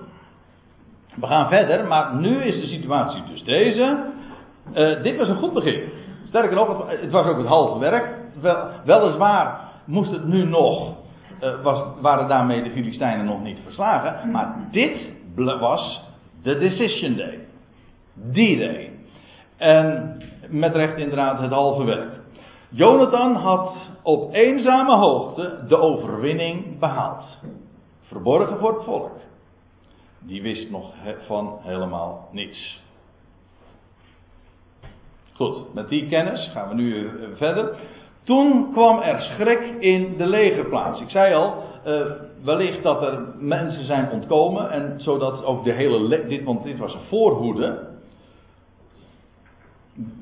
We 1.15 1.27
gaan 1.27 1.49
verder, 1.49 1.87
maar 1.87 2.15
nu 2.15 2.43
is 2.43 2.61
de 2.61 2.67
situatie 2.67 3.23
dus 3.29 3.43
deze. 3.43 4.13
Uh, 4.73 5.03
dit 5.03 5.17
was 5.17 5.29
een 5.29 5.37
goed 5.37 5.53
begin. 5.53 5.89
Sterker 6.29 6.57
nog, 6.57 6.89
het 6.89 7.11
was 7.11 7.27
ook 7.27 7.39
het 7.39 7.47
halve 7.47 7.79
werk. 7.79 8.19
Wel, 8.41 8.67
weliswaar 8.85 9.61
moest 9.85 10.11
het 10.11 10.25
nu 10.25 10.45
nog. 10.45 10.93
Uh, 11.43 11.63
was, 11.63 11.85
waren 12.01 12.29
daarmee 12.29 12.63
de 12.63 12.71
Filistijnen 12.71 13.27
nog 13.27 13.43
niet 13.43 13.59
verslagen. 13.63 14.31
Maar 14.31 14.69
dit 14.71 14.97
was 15.35 16.01
de 16.43 16.59
decision 16.59 17.17
day. 17.17 17.39
Die 18.15 18.59
day. 18.59 18.91
En 19.57 20.17
met 20.49 20.75
recht 20.75 20.97
inderdaad 20.97 21.41
het 21.41 21.51
halve 21.51 21.85
werk. 21.85 22.13
Jonathan 22.69 23.35
had 23.35 23.77
op 24.03 24.35
eenzame 24.35 24.97
hoogte 24.97 25.65
de 25.69 25.77
overwinning 25.77 26.79
behaald. 26.79 27.25
Verborgen 28.01 28.59
voor 28.59 28.75
het 28.75 28.85
volk. 28.85 29.13
Die 30.19 30.43
wist 30.43 30.71
nog 30.71 30.93
van 31.27 31.59
helemaal 31.63 32.29
niets. 32.33 32.84
Goed, 35.37 35.75
met 35.75 35.89
die 35.89 36.09
kennis 36.09 36.51
gaan 36.53 36.69
we 36.69 36.75
nu 36.75 37.11
verder. 37.37 37.77
Toen 38.25 38.73
kwam 38.73 38.99
er 38.99 39.21
schrik 39.21 39.61
in 39.79 40.17
de 40.17 40.27
legerplaats. 40.27 41.01
Ik 41.01 41.11
zei 41.11 41.35
al, 41.35 41.55
uh, 41.87 42.01
wellicht 42.45 42.83
dat 42.83 43.03
er 43.03 43.19
mensen 43.39 43.85
zijn 43.85 44.11
ontkomen. 44.11 44.71
En 44.71 44.95
zodat 44.97 45.45
ook 45.45 45.65
de 45.65 45.73
hele. 45.73 46.27
Dit, 46.29 46.45
want 46.45 46.65
dit 46.65 46.79
was 46.79 46.95
een 46.95 47.09
voorhoede. 47.09 47.79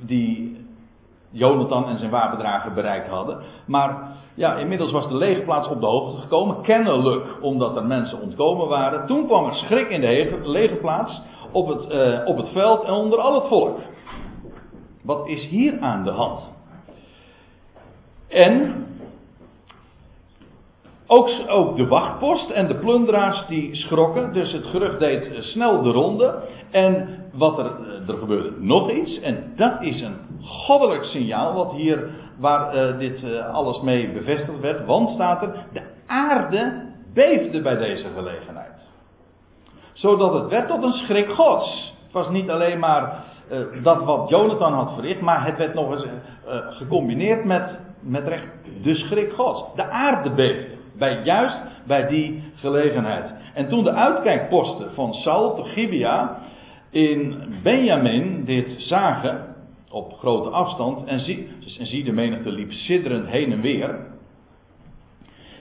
Die 0.07 0.66
Jonathan 1.31 1.88
en 1.88 1.98
zijn 1.98 2.11
wapendrager 2.11 2.72
bereikt 2.72 3.09
hadden. 3.09 3.38
Maar 3.66 4.16
ja, 4.35 4.55
inmiddels 4.57 4.92
was 4.92 5.09
de 5.09 5.16
legerplaats 5.16 5.68
op 5.68 5.81
de 5.81 5.87
hoogte 5.87 6.20
gekomen. 6.20 6.62
Kennelijk 6.62 7.25
omdat 7.40 7.77
er 7.77 7.85
mensen 7.85 8.20
ontkomen 8.20 8.68
waren. 8.68 9.07
Toen 9.07 9.27
kwam 9.27 9.46
er 9.46 9.55
schrik 9.55 9.88
in 9.88 10.01
de 10.01 10.40
legerplaats. 10.44 11.20
Op 11.53 11.68
het, 11.68 11.92
uh, 11.92 12.27
op 12.27 12.37
het 12.37 12.48
veld 12.48 12.85
en 12.85 12.92
onder 12.92 13.18
al 13.18 13.35
het 13.35 13.48
volk. 13.48 13.79
Wat 15.02 15.28
is 15.28 15.46
hier 15.46 15.80
aan 15.80 16.04
de 16.04 16.10
hand? 16.10 16.40
En 18.28 18.86
ook, 21.06 21.30
ook, 21.46 21.76
de 21.76 21.86
wachtpost 21.86 22.50
en 22.50 22.66
de 22.66 22.74
plunderaars 22.74 23.46
die 23.46 23.74
schrokken. 23.74 24.32
Dus 24.32 24.52
het 24.52 24.66
gerucht 24.66 24.98
deed 24.98 25.32
eh, 25.32 25.40
snel 25.40 25.82
de 25.82 25.90
ronde. 25.90 26.42
En 26.70 27.08
wat 27.32 27.58
er, 27.58 27.64
eh, 27.66 28.08
er 28.08 28.18
gebeurde 28.18 28.52
nog 28.58 28.90
iets. 28.90 29.20
En 29.20 29.52
dat 29.56 29.82
is 29.82 30.00
een 30.00 30.16
goddelijk 30.40 31.04
signaal. 31.04 31.54
Wat 31.54 31.72
hier, 31.72 32.10
waar 32.38 32.76
uh, 32.76 32.98
dit 32.98 33.24
alles 33.52 33.80
mee 33.80 34.12
bevestigd 34.12 34.60
werd. 34.60 34.86
Want 34.86 35.10
staat 35.10 35.42
er, 35.42 35.66
de 35.72 35.82
aarde 36.06 36.90
beefde 37.14 37.60
bij 37.60 37.76
deze 37.76 38.08
gelegenheid. 38.14 38.90
Zodat 39.92 40.32
het 40.32 40.48
werd 40.48 40.68
tot 40.68 40.82
een 40.82 40.92
schrik 40.92 41.30
gods. 41.30 41.94
Het 42.02 42.12
was 42.12 42.28
niet 42.28 42.50
alleen 42.50 42.78
maar 42.78 43.24
uh, 43.52 43.82
dat 43.82 44.04
wat 44.04 44.28
Jonathan 44.28 44.72
had 44.72 44.92
verricht. 44.92 45.20
Maar 45.20 45.46
het 45.46 45.56
werd 45.56 45.74
nog 45.74 45.92
eens 45.92 46.06
gecombineerd 46.70 47.44
met, 47.44 47.78
met 48.00 48.28
recht 48.28 48.46
de 48.82 48.94
schrik 48.94 49.32
gods. 49.32 49.74
De 49.74 49.84
aarde 49.84 50.30
beefde. 50.30 50.70
Bij, 50.98 51.22
juist 51.24 51.56
bij 51.86 52.06
die 52.06 52.42
gelegenheid. 52.54 53.30
En 53.54 53.68
toen 53.68 53.84
de 53.84 53.92
uitkijkposten 53.92 54.94
van 54.94 55.14
Saul 55.14 55.54
te 55.54 55.64
Gibea 55.64 56.38
in 56.90 57.42
Benjamin 57.62 58.44
dit 58.44 58.74
zagen, 58.78 59.54
op 59.90 60.12
grote 60.12 60.48
afstand, 60.48 61.08
en 61.08 61.20
zie, 61.20 61.48
en 61.78 61.86
zie 61.86 62.04
de 62.04 62.12
menigte 62.12 62.50
liep 62.50 62.72
sidderend 62.72 63.28
heen 63.28 63.52
en 63.52 63.60
weer, 63.60 64.06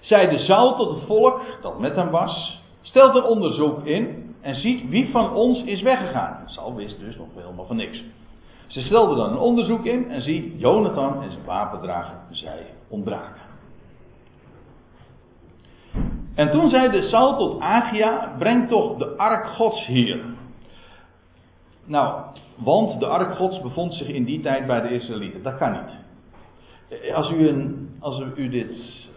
zeide 0.01 0.38
Saul 0.38 0.75
tot 0.75 0.89
het 0.95 1.06
volk 1.06 1.41
dat 1.62 1.80
met 1.80 1.95
hem 1.95 2.10
was, 2.10 2.62
stelt 2.82 3.15
een 3.15 3.23
onderzoek 3.23 3.86
in 3.86 4.21
en 4.41 4.56
ziet 4.56 4.89
wie 4.89 5.12
van 5.12 5.34
ons 5.34 5.63
is 5.63 5.82
weggegaan. 5.82 6.43
Saul 6.45 6.75
wist 6.75 6.99
dus 6.99 7.17
nog 7.17 7.27
helemaal 7.36 7.65
van 7.65 7.75
niks. 7.75 8.04
Ze 8.67 8.82
stelden 8.82 9.17
dan 9.17 9.32
een 9.32 9.38
onderzoek 9.38 9.86
in 9.86 10.12
en 10.12 10.21
zie 10.21 10.58
Jonathan 10.58 11.23
en 11.23 11.32
zijn 11.32 11.45
wapendrager, 11.45 12.15
zij 12.30 12.65
ontbraken. 12.88 13.41
En 16.36 16.51
toen 16.51 16.69
zeide 16.69 17.01
Saul 17.01 17.38
tot 17.38 17.62
Agia: 17.62 18.36
Breng 18.38 18.69
toch 18.69 18.97
de 18.97 19.17
ark 19.17 19.47
Gods 19.47 19.86
hier. 19.86 20.19
Nou, 21.86 22.21
want 22.56 22.99
de 22.99 23.06
ark 23.06 23.36
Gods 23.36 23.62
bevond 23.62 23.93
zich 23.93 24.08
in 24.08 24.23
die 24.23 24.41
tijd 24.41 24.67
bij 24.67 24.82
de 24.82 24.93
Israëlieten. 24.93 25.43
Dat 25.43 25.58
kan 25.58 25.71
niet. 25.71 27.13
Als 27.13 27.32
u, 27.32 27.47
een, 27.47 27.89
als 27.99 28.23
u 28.36 28.49
dit 28.49 29.10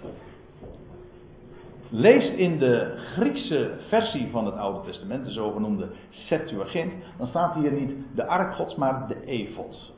leest 1.91 2.33
in 2.33 2.59
de 2.59 2.95
Griekse 2.97 3.71
versie 3.89 4.29
van 4.31 4.47
het 4.47 4.55
Oude 4.55 4.91
Testament, 4.91 5.25
de 5.25 5.33
zogenoemde 5.33 5.89
Septuagint, 6.11 6.93
dan 7.19 7.27
staat 7.27 7.55
hier 7.55 7.73
niet 7.73 7.93
de 8.15 8.27
ark 8.27 8.55
Gods, 8.55 8.75
maar 8.75 9.09
de 9.09 9.25
Efod. 9.25 9.93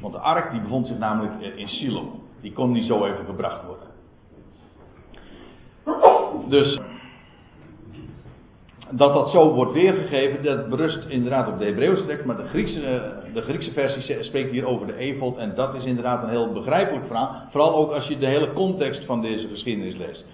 Want 0.00 0.12
de 0.12 0.20
ark 0.20 0.50
die 0.50 0.60
bevond 0.60 0.86
zich 0.86 0.98
namelijk 0.98 1.32
in 1.56 1.68
Silo. 1.68 2.20
Die 2.40 2.52
kon 2.52 2.72
niet 2.72 2.86
zo 2.86 3.04
even 3.04 3.24
gebracht 3.24 3.64
worden. 3.64 3.94
Dus 6.48 6.78
dat 8.90 9.14
dat 9.14 9.30
zo 9.30 9.52
wordt 9.52 9.72
weergegeven, 9.72 10.44
dat 10.44 10.68
berust 10.68 11.08
inderdaad 11.08 11.48
op 11.48 11.58
de 11.58 11.64
Hebreeuwse 11.64 12.06
tekst, 12.06 12.24
maar 12.24 12.36
de 12.36 12.46
Griekse, 12.48 13.12
de 13.34 13.40
Griekse 13.40 13.72
versie 13.72 14.22
spreekt 14.22 14.50
hier 14.50 14.66
over 14.66 14.86
de 14.86 14.96
Evod 14.96 15.36
en 15.36 15.54
dat 15.54 15.74
is 15.74 15.84
inderdaad 15.84 16.22
een 16.22 16.28
heel 16.28 16.52
begrijpelijk 16.52 17.06
verhaal. 17.06 17.42
Vooral 17.50 17.74
ook 17.74 17.90
als 17.90 18.06
je 18.06 18.18
de 18.18 18.26
hele 18.26 18.52
context 18.52 19.04
van 19.04 19.20
deze 19.20 19.48
geschiedenis 19.48 19.96
leest. 19.96 20.24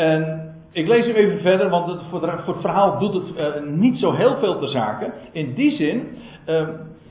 En 0.00 0.52
ik 0.72 0.88
lees 0.88 1.06
hem 1.06 1.14
even 1.14 1.40
verder, 1.40 1.68
want 1.68 1.86
het, 1.86 2.00
voor, 2.10 2.28
het 2.28 2.60
verhaal 2.60 2.98
doet 2.98 3.14
het 3.14 3.36
uh, 3.36 3.62
niet 3.66 3.98
zo 3.98 4.12
heel 4.12 4.36
veel 4.36 4.58
te 4.58 4.68
zaken. 4.68 5.12
In 5.32 5.54
die 5.54 5.76
zin 5.76 6.18
uh, 6.46 6.68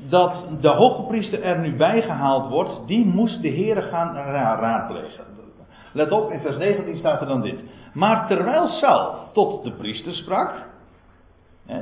dat 0.10 0.34
de 0.62 0.68
hoge 0.68 1.02
priester 1.02 1.44
er 1.44 1.60
nu 1.60 1.76
bijgehaald 1.76 2.50
wordt, 2.50 2.88
die 2.88 3.06
moest 3.06 3.42
de 3.42 3.48
heren 3.48 3.84
gaan 3.84 4.16
raadplegen. 4.16 5.24
Let 5.94 6.12
op, 6.12 6.32
in 6.32 6.40
vers 6.40 6.58
19 6.58 6.98
staat 6.98 7.22
er 7.22 7.28
dan 7.28 7.42
dit. 7.42 7.60
Maar 7.94 8.28
terwijl 8.28 8.68
Saul 8.68 9.14
tot 9.34 9.64
de 9.64 9.72
priester 9.72 10.14
sprak, 10.14 10.52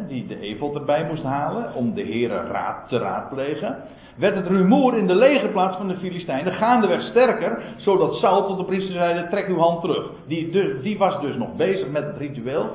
die 0.07 0.27
de 0.27 0.39
evelt 0.39 0.75
erbij 0.75 1.05
moest 1.09 1.23
halen 1.23 1.73
om 1.73 1.93
de 1.93 2.01
heren 2.01 2.47
raad 2.47 2.89
te 2.89 2.97
raadplegen, 2.97 3.77
werd 4.17 4.35
het 4.35 4.47
rumoer 4.47 4.97
in 4.97 5.07
de 5.07 5.15
legerplaats 5.15 5.77
van 5.77 5.87
de 5.87 5.97
Filistijnen 5.97 6.53
gaandeweg 6.53 7.01
sterker, 7.01 7.63
zodat 7.77 8.15
Saul 8.15 8.47
tot 8.47 8.57
de 8.57 8.65
priester 8.65 8.93
zei, 8.93 9.29
trek 9.29 9.47
uw 9.47 9.57
hand 9.57 9.81
terug. 9.81 10.09
Die, 10.27 10.49
dus, 10.51 10.81
die 10.81 10.97
was 10.97 11.21
dus 11.21 11.35
nog 11.35 11.55
bezig 11.55 11.89
met 11.89 12.05
het 12.05 12.17
ritueel. 12.17 12.65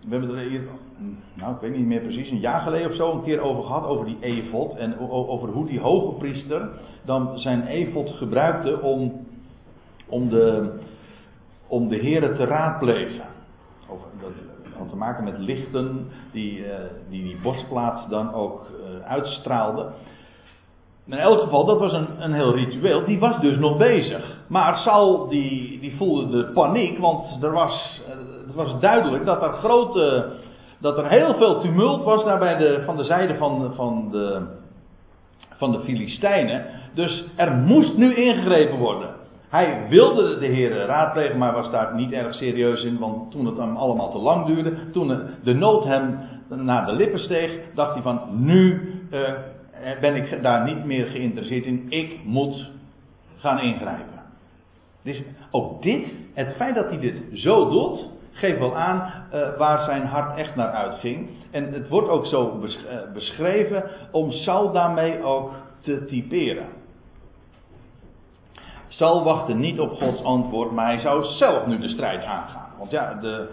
We 0.00 0.16
hebben 0.16 0.36
er 0.36 0.48
hier, 0.48 0.60
nou 1.34 1.54
ik 1.54 1.60
weet 1.60 1.76
niet 1.76 1.86
meer 1.86 2.00
precies, 2.00 2.30
een 2.30 2.40
jaar 2.40 2.60
geleden 2.60 2.90
of 2.90 2.96
zo 2.96 3.12
een 3.12 3.22
keer 3.22 3.40
over 3.40 3.62
gehad, 3.62 3.86
over 3.86 4.04
die 4.04 4.18
evot 4.20 4.76
en 4.76 4.98
over 5.08 5.48
hoe 5.48 5.66
die 5.66 5.80
hoge 5.80 6.14
priester 6.18 6.68
dan 7.04 7.38
zijn 7.38 7.66
evot 7.66 8.10
gebruikte 8.10 8.80
om 8.80 9.24
om 10.06 10.28
de, 10.28 10.72
om 11.66 11.88
de 11.88 11.96
heren 11.96 12.36
te 12.36 12.44
raadplegen. 12.44 13.26
Of, 13.88 13.98
dat 14.20 14.30
had 14.78 14.90
te 14.90 14.96
maken 14.96 15.24
met 15.24 15.38
lichten 15.38 16.10
die 16.32 16.58
uh, 16.58 16.74
die, 17.08 17.22
die 17.22 17.38
dan 18.08 18.34
ook 18.34 18.66
uh, 18.70 19.10
uitstraalde. 19.10 19.86
In 21.06 21.12
elk 21.12 21.40
geval, 21.40 21.64
dat 21.64 21.78
was 21.78 21.92
een, 21.92 22.08
een 22.18 22.32
heel 22.32 22.54
ritueel. 22.54 23.04
Die 23.04 23.18
was 23.18 23.40
dus 23.40 23.58
nog 23.58 23.76
bezig. 23.76 24.38
Maar 24.48 24.76
Saul 24.76 25.28
die, 25.28 25.80
die 25.80 25.96
voelde 25.96 26.36
de 26.36 26.52
paniek, 26.52 26.98
want 26.98 27.42
er 27.42 27.52
was, 27.52 28.00
uh, 28.08 28.46
het 28.46 28.54
was 28.54 28.80
duidelijk 28.80 29.24
dat 29.24 29.42
er 29.42 29.52
grote, 29.52 30.32
dat 30.78 30.98
er 30.98 31.08
heel 31.08 31.34
veel 31.34 31.60
tumult 31.60 32.04
was 32.04 32.24
daar 32.24 32.38
bij 32.38 32.56
de, 32.56 32.82
van 32.84 32.96
de 32.96 33.04
zijde 33.04 33.34
van, 33.34 33.72
van 33.74 34.08
de, 34.10 34.46
van 35.56 35.72
de 35.72 35.80
Filistijnen. 35.80 36.66
Dus 36.94 37.24
er 37.36 37.52
moest 37.52 37.96
nu 37.96 38.14
ingegrepen 38.14 38.78
worden. 38.78 39.22
Hij 39.54 39.86
wilde 39.88 40.38
de 40.38 40.46
heren 40.46 40.86
raadplegen, 40.86 41.38
maar 41.38 41.52
was 41.52 41.70
daar 41.70 41.94
niet 41.94 42.12
erg 42.12 42.34
serieus 42.34 42.84
in, 42.84 42.98
want 42.98 43.30
toen 43.30 43.46
het 43.46 43.56
hem 43.56 43.76
allemaal 43.76 44.10
te 44.10 44.18
lang 44.18 44.46
duurde, 44.46 44.90
toen 44.92 45.20
de 45.42 45.54
nood 45.54 45.84
hem 45.84 46.18
naar 46.48 46.86
de 46.86 46.92
lippen 46.92 47.20
steeg, 47.20 47.60
dacht 47.74 47.92
hij 47.92 48.02
van, 48.02 48.20
nu 48.30 48.92
uh, 49.10 49.20
ben 50.00 50.14
ik 50.14 50.42
daar 50.42 50.64
niet 50.64 50.84
meer 50.84 51.06
geïnteresseerd 51.06 51.64
in, 51.64 51.86
ik 51.88 52.18
moet 52.24 52.70
gaan 53.36 53.60
ingrijpen. 53.60 54.22
Dus 55.02 55.22
ook 55.50 55.82
dit, 55.82 56.06
het 56.32 56.54
feit 56.56 56.74
dat 56.74 56.88
hij 56.88 56.98
dit 56.98 57.22
zo 57.32 57.70
doet, 57.70 58.08
geeft 58.32 58.58
wel 58.58 58.76
aan 58.76 59.12
uh, 59.34 59.56
waar 59.56 59.84
zijn 59.84 60.06
hart 60.06 60.38
echt 60.38 60.56
naar 60.56 60.70
uitging. 60.70 61.28
En 61.50 61.72
het 61.72 61.88
wordt 61.88 62.08
ook 62.08 62.26
zo 62.26 62.60
beschreven 63.12 63.84
om 64.10 64.30
Saul 64.30 64.72
daarmee 64.72 65.22
ook 65.22 65.52
te 65.82 66.04
typeren. 66.04 66.66
Saul 68.96 69.24
wachtte 69.24 69.54
niet 69.54 69.80
op 69.80 69.92
Gods 69.92 70.22
antwoord, 70.22 70.70
maar 70.70 70.86
hij 70.86 71.00
zou 71.00 71.24
zelf 71.24 71.66
nu 71.66 71.78
de 71.78 71.88
strijd 71.88 72.24
aangaan. 72.24 72.68
Want 72.78 72.90
ja, 72.90 73.14
de, 73.14 73.48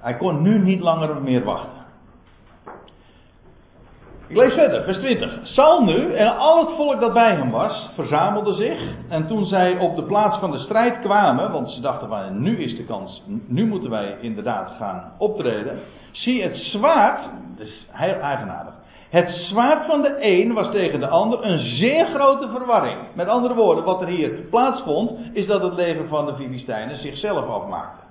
hij 0.00 0.16
kon 0.16 0.42
nu 0.42 0.58
niet 0.58 0.80
langer 0.80 1.22
meer 1.22 1.44
wachten. 1.44 1.84
Ik 4.28 4.36
lees 4.36 4.52
verder, 4.52 4.82
vers 4.82 4.98
20. 4.98 5.38
Saul 5.42 5.84
nu 5.84 6.14
en 6.14 6.36
al 6.36 6.66
het 6.66 6.76
volk 6.76 7.00
dat 7.00 7.12
bij 7.12 7.34
hem 7.34 7.50
was, 7.50 7.90
verzamelde 7.94 8.54
zich. 8.54 8.94
En 9.08 9.26
toen 9.26 9.46
zij 9.46 9.78
op 9.78 9.96
de 9.96 10.02
plaats 10.02 10.38
van 10.38 10.50
de 10.50 10.58
strijd 10.58 11.00
kwamen, 11.00 11.52
want 11.52 11.70
ze 11.70 11.80
dachten 11.80 12.08
van 12.08 12.42
nu 12.42 12.58
is 12.58 12.76
de 12.76 12.84
kans, 12.84 13.22
nu 13.46 13.66
moeten 13.66 13.90
wij 13.90 14.16
inderdaad 14.20 14.70
gaan 14.78 15.12
optreden. 15.18 15.78
Zie 16.10 16.42
het 16.42 16.56
zwaard, 16.56 17.28
dus 17.56 17.86
heel 17.90 18.20
eigenaardig. 18.20 18.75
Het 19.16 19.28
zwaard 19.28 19.86
van 19.86 20.02
de 20.02 20.16
een 20.18 20.52
was 20.52 20.70
tegen 20.70 21.00
de 21.00 21.08
ander 21.08 21.44
een 21.44 21.58
zeer 21.58 22.06
grote 22.06 22.48
verwarring. 22.48 22.98
Met 23.14 23.28
andere 23.28 23.54
woorden, 23.54 23.84
wat 23.84 24.00
er 24.00 24.06
hier 24.06 24.30
plaatsvond, 24.30 25.10
is 25.32 25.46
dat 25.46 25.62
het 25.62 25.74
leger 25.74 26.08
van 26.08 26.26
de 26.26 26.34
Filistijnen 26.34 26.96
zichzelf 26.96 27.46
afmaakte. 27.46 28.02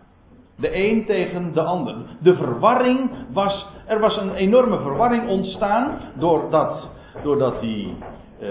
De 0.58 0.78
een 0.78 1.06
tegen 1.06 1.54
de 1.54 1.62
ander. 1.62 1.96
De 2.20 2.36
verwarring 2.36 3.10
was, 3.34 3.68
er 3.88 4.00
was 4.00 4.18
een 4.18 4.34
enorme 4.34 4.80
verwarring 4.80 5.28
ontstaan 5.28 6.00
doordat 6.14 6.90
doordat 7.24 7.62
die. 7.62 7.96
Uh, 8.42 8.50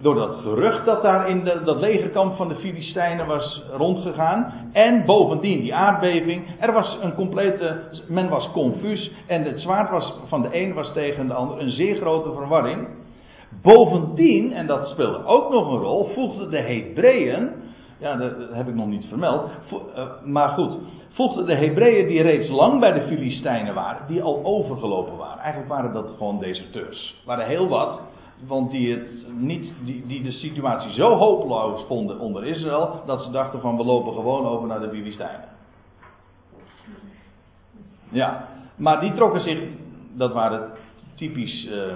door 0.00 0.14
dat 0.14 0.36
gerucht 0.42 0.84
dat 0.84 1.02
daar 1.02 1.28
in 1.28 1.44
de, 1.44 1.60
dat 1.64 1.80
legerkamp 1.80 2.36
van 2.36 2.48
de 2.48 2.54
Filistijnen 2.54 3.26
was 3.26 3.62
rondgegaan. 3.76 4.52
En 4.72 5.04
bovendien 5.04 5.60
die 5.60 5.74
aardbeving. 5.74 6.44
Er 6.60 6.72
was 6.72 6.98
een 7.00 7.14
complete. 7.14 7.80
Men 8.08 8.28
was 8.28 8.50
confuus. 8.52 9.10
En 9.26 9.42
het 9.42 9.60
zwaard 9.60 9.90
was, 9.90 10.18
van 10.26 10.42
de 10.42 10.48
een 10.52 10.74
was 10.74 10.92
tegen 10.92 11.26
de 11.26 11.34
ander 11.34 11.60
een 11.60 11.70
zeer 11.70 11.96
grote 11.96 12.32
verwarring. 12.32 12.88
Bovendien, 13.62 14.52
en 14.52 14.66
dat 14.66 14.88
speelde 14.88 15.24
ook 15.24 15.50
nog 15.50 15.72
een 15.72 15.78
rol, 15.78 16.10
voegden 16.14 16.50
de 16.50 16.58
Hebreeën. 16.58 17.50
Ja, 17.98 18.16
dat 18.16 18.32
heb 18.52 18.68
ik 18.68 18.74
nog 18.74 18.86
niet 18.86 19.06
vermeld. 19.08 19.50
Eh, 19.94 20.04
maar 20.24 20.48
goed. 20.48 20.76
Voegden 21.08 21.46
de 21.46 21.54
Hebreeën 21.54 22.06
die 22.06 22.22
reeds 22.22 22.48
lang 22.48 22.80
bij 22.80 22.92
de 22.92 23.06
Filistijnen 23.06 23.74
waren. 23.74 24.06
Die 24.06 24.22
al 24.22 24.40
overgelopen 24.44 25.16
waren. 25.16 25.38
Eigenlijk 25.38 25.72
waren 25.72 25.92
dat 25.92 26.06
gewoon 26.18 26.38
deserteurs. 26.38 27.14
Er 27.20 27.26
waren 27.26 27.46
heel 27.46 27.68
wat 27.68 28.00
want 28.46 28.70
die, 28.70 28.90
het 28.90 29.08
niet, 29.38 29.72
die, 29.84 30.06
die 30.06 30.22
de 30.22 30.32
situatie 30.32 30.92
zo 30.92 31.14
hopeloos 31.14 31.84
vonden 31.86 32.18
onder 32.18 32.44
Israël, 32.44 33.02
dat 33.06 33.22
ze 33.22 33.30
dachten 33.30 33.60
van 33.60 33.76
we 33.76 33.84
lopen 33.84 34.12
gewoon 34.12 34.46
over 34.46 34.68
naar 34.68 34.80
de 34.80 34.88
Filistijnen. 34.88 35.48
Ja, 38.08 38.48
maar 38.76 39.00
die 39.00 39.14
trokken 39.14 39.40
zich, 39.40 39.58
dat 40.12 40.32
waren 40.32 40.70
typisch 41.14 41.64
uh, 41.64 41.94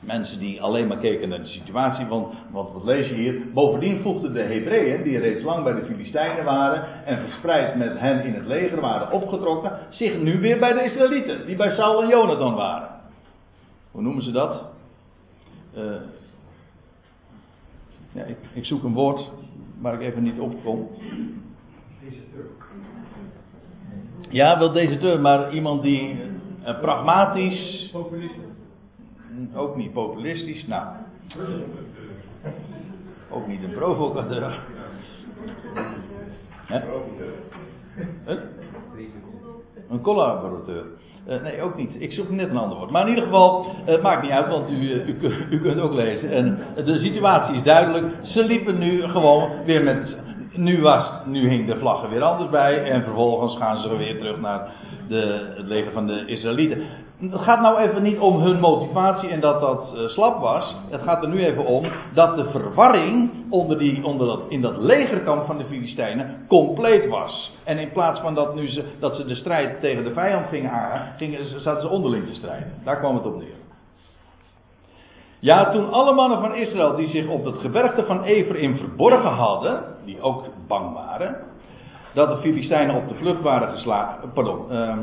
mensen 0.00 0.38
die 0.38 0.62
alleen 0.62 0.86
maar 0.86 0.98
keken 0.98 1.28
naar 1.28 1.42
de 1.42 1.46
situatie, 1.46 2.06
want 2.06 2.34
wat, 2.50 2.72
wat 2.72 2.84
lees 2.84 3.08
je 3.08 3.14
hier? 3.14 3.42
Bovendien 3.52 4.00
voegden 4.00 4.32
de 4.32 4.42
Hebreeën, 4.42 5.02
die 5.02 5.18
reeds 5.18 5.44
lang 5.44 5.64
bij 5.64 5.74
de 5.74 5.84
Filistijnen 5.84 6.44
waren 6.44 7.04
en 7.04 7.18
verspreid 7.18 7.76
met 7.76 7.98
hen 7.98 8.24
in 8.24 8.34
het 8.34 8.46
leger 8.46 8.80
waren 8.80 9.12
opgetrokken, 9.12 9.78
zich 9.90 10.18
nu 10.18 10.40
weer 10.40 10.58
bij 10.58 10.72
de 10.72 10.84
Israëlieten, 10.84 11.46
die 11.46 11.56
bij 11.56 11.74
Saul 11.74 12.02
en 12.02 12.08
Jonathan 12.08 12.54
waren. 12.54 12.88
Hoe 13.90 14.02
noemen 14.02 14.22
ze 14.22 14.30
dat? 14.30 14.76
Uh, 15.78 15.94
ja, 18.12 18.24
ik, 18.24 18.36
ik, 18.52 18.64
zoek 18.64 18.82
een 18.82 18.92
woord 18.92 19.30
waar 19.80 19.94
ik 19.94 20.00
even 20.00 20.22
niet 20.22 20.38
op 20.38 20.64
kom. 20.64 20.88
Ja, 24.30 24.58
wel 24.58 24.72
deze 24.72 24.98
deur, 24.98 25.20
maar 25.20 25.52
iemand 25.52 25.82
die 25.82 26.20
uh, 26.66 26.80
pragmatisch. 26.80 27.88
Populistisch. 27.92 28.42
Ook 29.54 29.76
niet 29.76 29.92
populistisch, 29.92 30.66
nou. 30.66 30.96
Ook 33.30 33.46
niet 33.46 33.62
een 33.62 33.72
provocateur. 33.72 34.60
Hè? 36.66 36.80
Een 39.88 40.00
collaborateur. 40.00 40.84
Uh, 41.28 41.42
nee, 41.42 41.62
ook 41.62 41.76
niet. 41.76 41.90
Ik 41.98 42.12
zoek 42.12 42.30
net 42.30 42.50
een 42.50 42.56
ander 42.56 42.78
woord. 42.78 42.90
Maar 42.90 43.02
in 43.02 43.08
ieder 43.08 43.24
geval, 43.24 43.66
het 43.84 43.96
uh, 43.96 44.02
maakt 44.02 44.22
niet 44.22 44.30
uit, 44.30 44.48
want 44.48 44.70
u, 44.70 44.74
u, 44.74 45.16
u, 45.50 45.60
kunt 45.60 45.80
ook 45.80 45.92
lezen. 45.92 46.32
En 46.32 46.58
de 46.84 46.98
situatie 46.98 47.56
is 47.56 47.62
duidelijk. 47.62 48.06
Ze 48.22 48.44
liepen 48.44 48.78
nu 48.78 49.02
gewoon 49.02 49.50
weer 49.64 49.84
met. 49.84 50.16
Nu, 50.52 50.80
was, 50.80 51.10
nu 51.26 51.48
hing 51.48 51.66
de 51.66 51.78
vlag 51.78 52.02
er 52.02 52.10
weer 52.10 52.22
anders 52.22 52.50
bij. 52.50 52.90
En 52.90 53.02
vervolgens 53.02 53.56
gaan 53.56 53.82
ze 53.82 53.96
weer 53.96 54.18
terug 54.18 54.40
naar 54.40 54.68
de, 55.08 55.52
het 55.56 55.66
leger 55.66 55.92
van 55.92 56.06
de 56.06 56.22
Israëlieten. 56.26 56.82
Het 57.18 57.40
gaat 57.40 57.60
nou 57.60 57.78
even 57.78 58.02
niet 58.02 58.18
om 58.18 58.40
hun 58.40 58.60
motivatie 58.60 59.28
en 59.28 59.40
dat 59.40 59.60
dat 59.60 59.92
uh, 59.94 60.08
slap 60.08 60.40
was. 60.40 60.76
Het 60.90 61.02
gaat 61.02 61.22
er 61.22 61.28
nu 61.28 61.44
even 61.44 61.64
om 61.64 61.84
dat 62.14 62.36
de 62.36 62.50
verwarring 62.50 63.30
onder 63.50 63.78
die, 63.78 64.04
onder 64.04 64.26
dat, 64.26 64.40
in 64.48 64.60
dat 64.60 64.76
legerkamp 64.76 65.46
van 65.46 65.58
de 65.58 65.64
Filistijnen 65.64 66.44
compleet 66.48 67.08
was. 67.08 67.54
En 67.64 67.78
in 67.78 67.92
plaats 67.92 68.20
van 68.20 68.34
dat, 68.34 68.54
nu 68.54 68.68
ze, 68.68 68.84
dat 68.98 69.16
ze 69.16 69.24
de 69.24 69.34
strijd 69.34 69.80
tegen 69.80 70.04
de 70.04 70.12
vijand 70.12 70.48
gingen 70.48 70.70
aan, 70.70 71.12
gingen, 71.16 71.60
zaten 71.60 71.82
ze 71.82 71.88
onderling 71.88 72.26
te 72.26 72.34
strijden. 72.34 72.72
Daar 72.84 72.98
kwam 72.98 73.14
het 73.14 73.26
op 73.26 73.38
neer. 73.38 73.56
Ja, 75.38 75.70
toen 75.70 75.92
alle 75.92 76.14
mannen 76.14 76.40
van 76.40 76.54
Israël 76.54 76.96
die 76.96 77.08
zich 77.08 77.28
op 77.28 77.44
het 77.44 77.58
gebergte 77.58 78.04
van 78.04 78.22
Ephraim 78.22 78.76
verborgen 78.76 79.32
hadden, 79.32 79.82
die 80.04 80.20
ook 80.20 80.44
bang 80.66 80.94
waren, 80.94 81.36
dat 82.14 82.28
de 82.28 82.36
Filistijnen 82.36 82.96
op 82.96 83.08
de 83.08 83.14
vlucht 83.14 83.42
waren 83.42 83.68
geslagen. 83.68 84.32
Pardon. 84.32 84.64
Uh, 84.70 84.96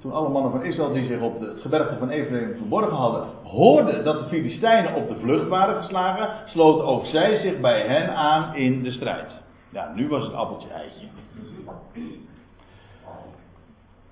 toen 0.00 0.12
alle 0.12 0.28
mannen 0.28 0.50
van 0.50 0.64
Israël 0.64 0.92
die 0.92 1.06
zich 1.06 1.20
op 1.20 1.40
het 1.40 1.60
gebergte 1.60 1.96
van 1.98 2.10
Ephraim 2.10 2.56
verborgen 2.56 2.96
hadden, 2.96 3.26
hoorden 3.44 4.04
dat 4.04 4.18
de 4.18 4.28
Filistijnen 4.28 4.94
op 4.94 5.08
de 5.08 5.14
vlucht 5.20 5.48
waren 5.48 5.82
geslagen, 5.82 6.28
sloten 6.46 6.86
ook 6.86 7.06
zij 7.06 7.36
zich 7.36 7.60
bij 7.60 7.86
hen 7.86 8.14
aan 8.14 8.54
in 8.54 8.82
de 8.82 8.90
strijd. 8.90 9.30
Ja, 9.70 9.92
nu 9.94 10.08
was 10.08 10.24
het 10.24 10.34
appeltje 10.34 10.68
eitje. 10.68 11.06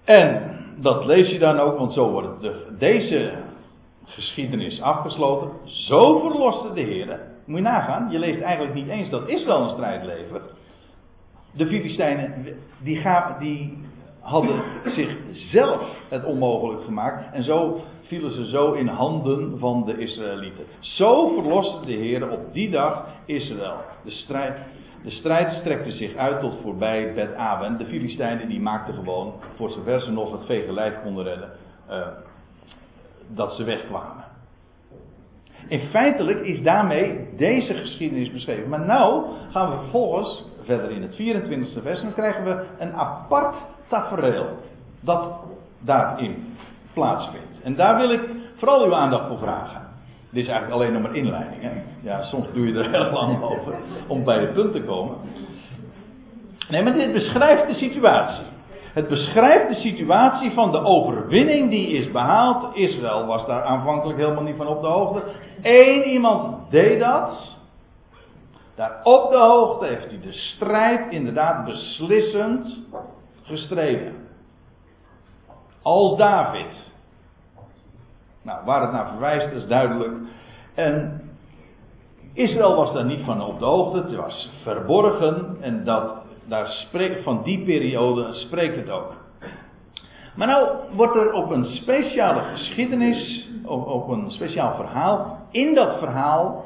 En 0.04 0.56
dat 0.76 1.04
lees 1.04 1.30
je 1.30 1.38
dan 1.38 1.58
ook, 1.58 1.78
want 1.78 1.92
zo 1.92 2.10
wordt 2.10 2.40
de, 2.40 2.66
deze 2.78 3.32
geschiedenis 4.04 4.80
afgesloten. 4.80 5.50
Zo 5.64 6.18
verloste 6.18 6.72
de 6.72 6.80
Heer. 6.80 7.20
Moet 7.44 7.56
je 7.56 7.62
nagaan, 7.62 8.10
je 8.10 8.18
leest 8.18 8.40
eigenlijk 8.40 8.74
niet 8.74 8.88
eens 8.88 9.10
dat 9.10 9.28
Israël 9.28 9.62
een 9.62 9.70
strijd 9.70 10.04
levert. 10.04 10.52
De 11.52 11.66
Filistijnen, 11.66 12.44
die, 12.82 12.96
gaan, 12.96 13.36
die 13.38 13.85
hadden 14.26 14.62
zichzelf 14.84 15.82
het 16.08 16.24
onmogelijk 16.24 16.84
gemaakt. 16.84 17.32
En 17.32 17.44
zo 17.44 17.80
vielen 18.02 18.32
ze 18.32 18.48
zo 18.48 18.72
in 18.72 18.86
handen 18.86 19.58
van 19.58 19.84
de 19.84 19.98
Israëlieten. 19.98 20.64
Zo 20.80 21.28
verloste 21.28 21.86
de 21.86 21.92
Heer 21.92 22.30
op 22.30 22.52
die 22.52 22.70
dag 22.70 23.06
Israël. 23.24 23.76
De 24.04 24.10
strijd, 24.10 24.56
de 25.02 25.10
strijd 25.10 25.52
strekte 25.52 25.90
zich 25.90 26.16
uit 26.16 26.40
tot 26.40 26.54
voorbij 26.62 27.14
Bet 27.14 27.34
Aven. 27.34 27.78
De 27.78 27.84
Filistijnen 27.84 28.48
die 28.48 28.60
maakten 28.60 28.94
gewoon, 28.94 29.34
voor 29.56 29.70
zover 29.70 30.00
ze 30.00 30.12
nog 30.12 30.32
het 30.32 30.46
vege 30.46 30.72
lijf 30.72 30.94
konden 31.02 31.24
redden, 31.24 31.50
uh, 31.90 32.06
dat 33.34 33.52
ze 33.52 33.64
wegkwamen. 33.64 34.24
En 35.68 35.80
feitelijk 35.80 36.40
is 36.40 36.62
daarmee 36.62 37.28
deze 37.36 37.74
geschiedenis 37.74 38.32
beschreven. 38.32 38.68
Maar 38.68 38.86
nou 38.86 39.24
gaan 39.50 39.70
we 39.70 39.76
vervolgens 39.76 40.44
verder 40.62 40.90
in 40.90 41.02
het 41.02 41.12
24e 41.12 41.82
vers. 41.82 42.00
Dan 42.00 42.14
krijgen 42.14 42.44
we 42.44 42.64
een 42.78 42.92
apart 42.92 43.56
tafereel 43.88 44.46
dat 45.00 45.34
daarin 45.80 46.56
plaatsvindt. 46.92 47.62
En 47.62 47.76
daar 47.76 47.96
wil 47.96 48.10
ik 48.10 48.20
vooral 48.56 48.84
uw 48.84 48.94
aandacht 48.94 49.28
voor 49.28 49.38
vragen. 49.38 49.80
Dit 50.30 50.42
is 50.42 50.50
eigenlijk 50.50 50.80
alleen 50.80 50.92
nog 50.92 51.02
maar 51.02 51.16
inleiding. 51.16 51.62
Hè? 51.62 51.70
Ja, 52.02 52.22
soms 52.22 52.46
doe 52.52 52.66
je 52.66 52.78
er 52.78 52.90
heel 52.90 53.12
lang 53.12 53.42
over 53.42 53.74
om 54.06 54.24
bij 54.24 54.40
het 54.40 54.54
punt 54.54 54.72
te 54.72 54.82
komen. 54.82 55.16
Nee, 56.68 56.82
maar 56.82 56.92
dit 56.92 57.12
beschrijft 57.12 57.66
de 57.66 57.74
situatie. 57.74 58.44
Het 58.92 59.08
beschrijft 59.08 59.68
de 59.68 59.80
situatie 59.80 60.50
van 60.50 60.72
de 60.72 60.84
overwinning 60.84 61.70
die 61.70 61.88
is 61.88 62.10
behaald. 62.10 62.76
Israël 62.76 63.26
was 63.26 63.46
daar 63.46 63.62
aanvankelijk 63.62 64.18
helemaal 64.18 64.42
niet 64.42 64.56
van 64.56 64.66
op 64.66 64.80
de 64.80 64.86
hoogte. 64.86 65.22
Eén 65.62 66.08
iemand 66.08 66.70
deed 66.70 67.00
dat. 67.00 67.56
Daar 68.74 69.00
op 69.02 69.30
de 69.30 69.38
hoogte 69.38 69.86
heeft 69.86 70.06
hij 70.06 70.20
de 70.20 70.32
strijd 70.32 71.10
inderdaad 71.10 71.64
beslissend 71.64 72.84
gestreden. 73.46 74.14
Als 75.82 76.16
David. 76.16 76.92
Nou, 78.42 78.64
waar 78.64 78.82
het 78.82 78.92
naar 78.92 79.08
verwijst 79.08 79.52
is 79.52 79.66
duidelijk. 79.66 80.14
En 80.74 81.20
Israël 82.32 82.76
was 82.76 82.92
daar 82.92 83.04
niet 83.04 83.24
van 83.24 83.42
op 83.42 83.58
de 83.58 83.64
hoogte, 83.64 83.98
het 83.98 84.14
was 84.14 84.50
verborgen 84.62 85.56
en 85.60 85.84
dat, 85.84 86.12
daar 86.44 86.66
spreekt, 86.66 87.22
van 87.22 87.42
die 87.42 87.64
periode 87.64 88.34
spreekt 88.34 88.76
het 88.76 88.90
ook. 88.90 89.14
Maar 90.34 90.46
nou 90.46 90.68
wordt 90.92 91.16
er 91.16 91.32
op 91.32 91.50
een 91.50 91.64
speciale 91.64 92.42
geschiedenis, 92.42 93.48
op, 93.64 94.08
een 94.08 94.30
speciaal 94.30 94.74
verhaal, 94.74 95.38
in 95.50 95.74
dat 95.74 95.98
verhaal 95.98 96.64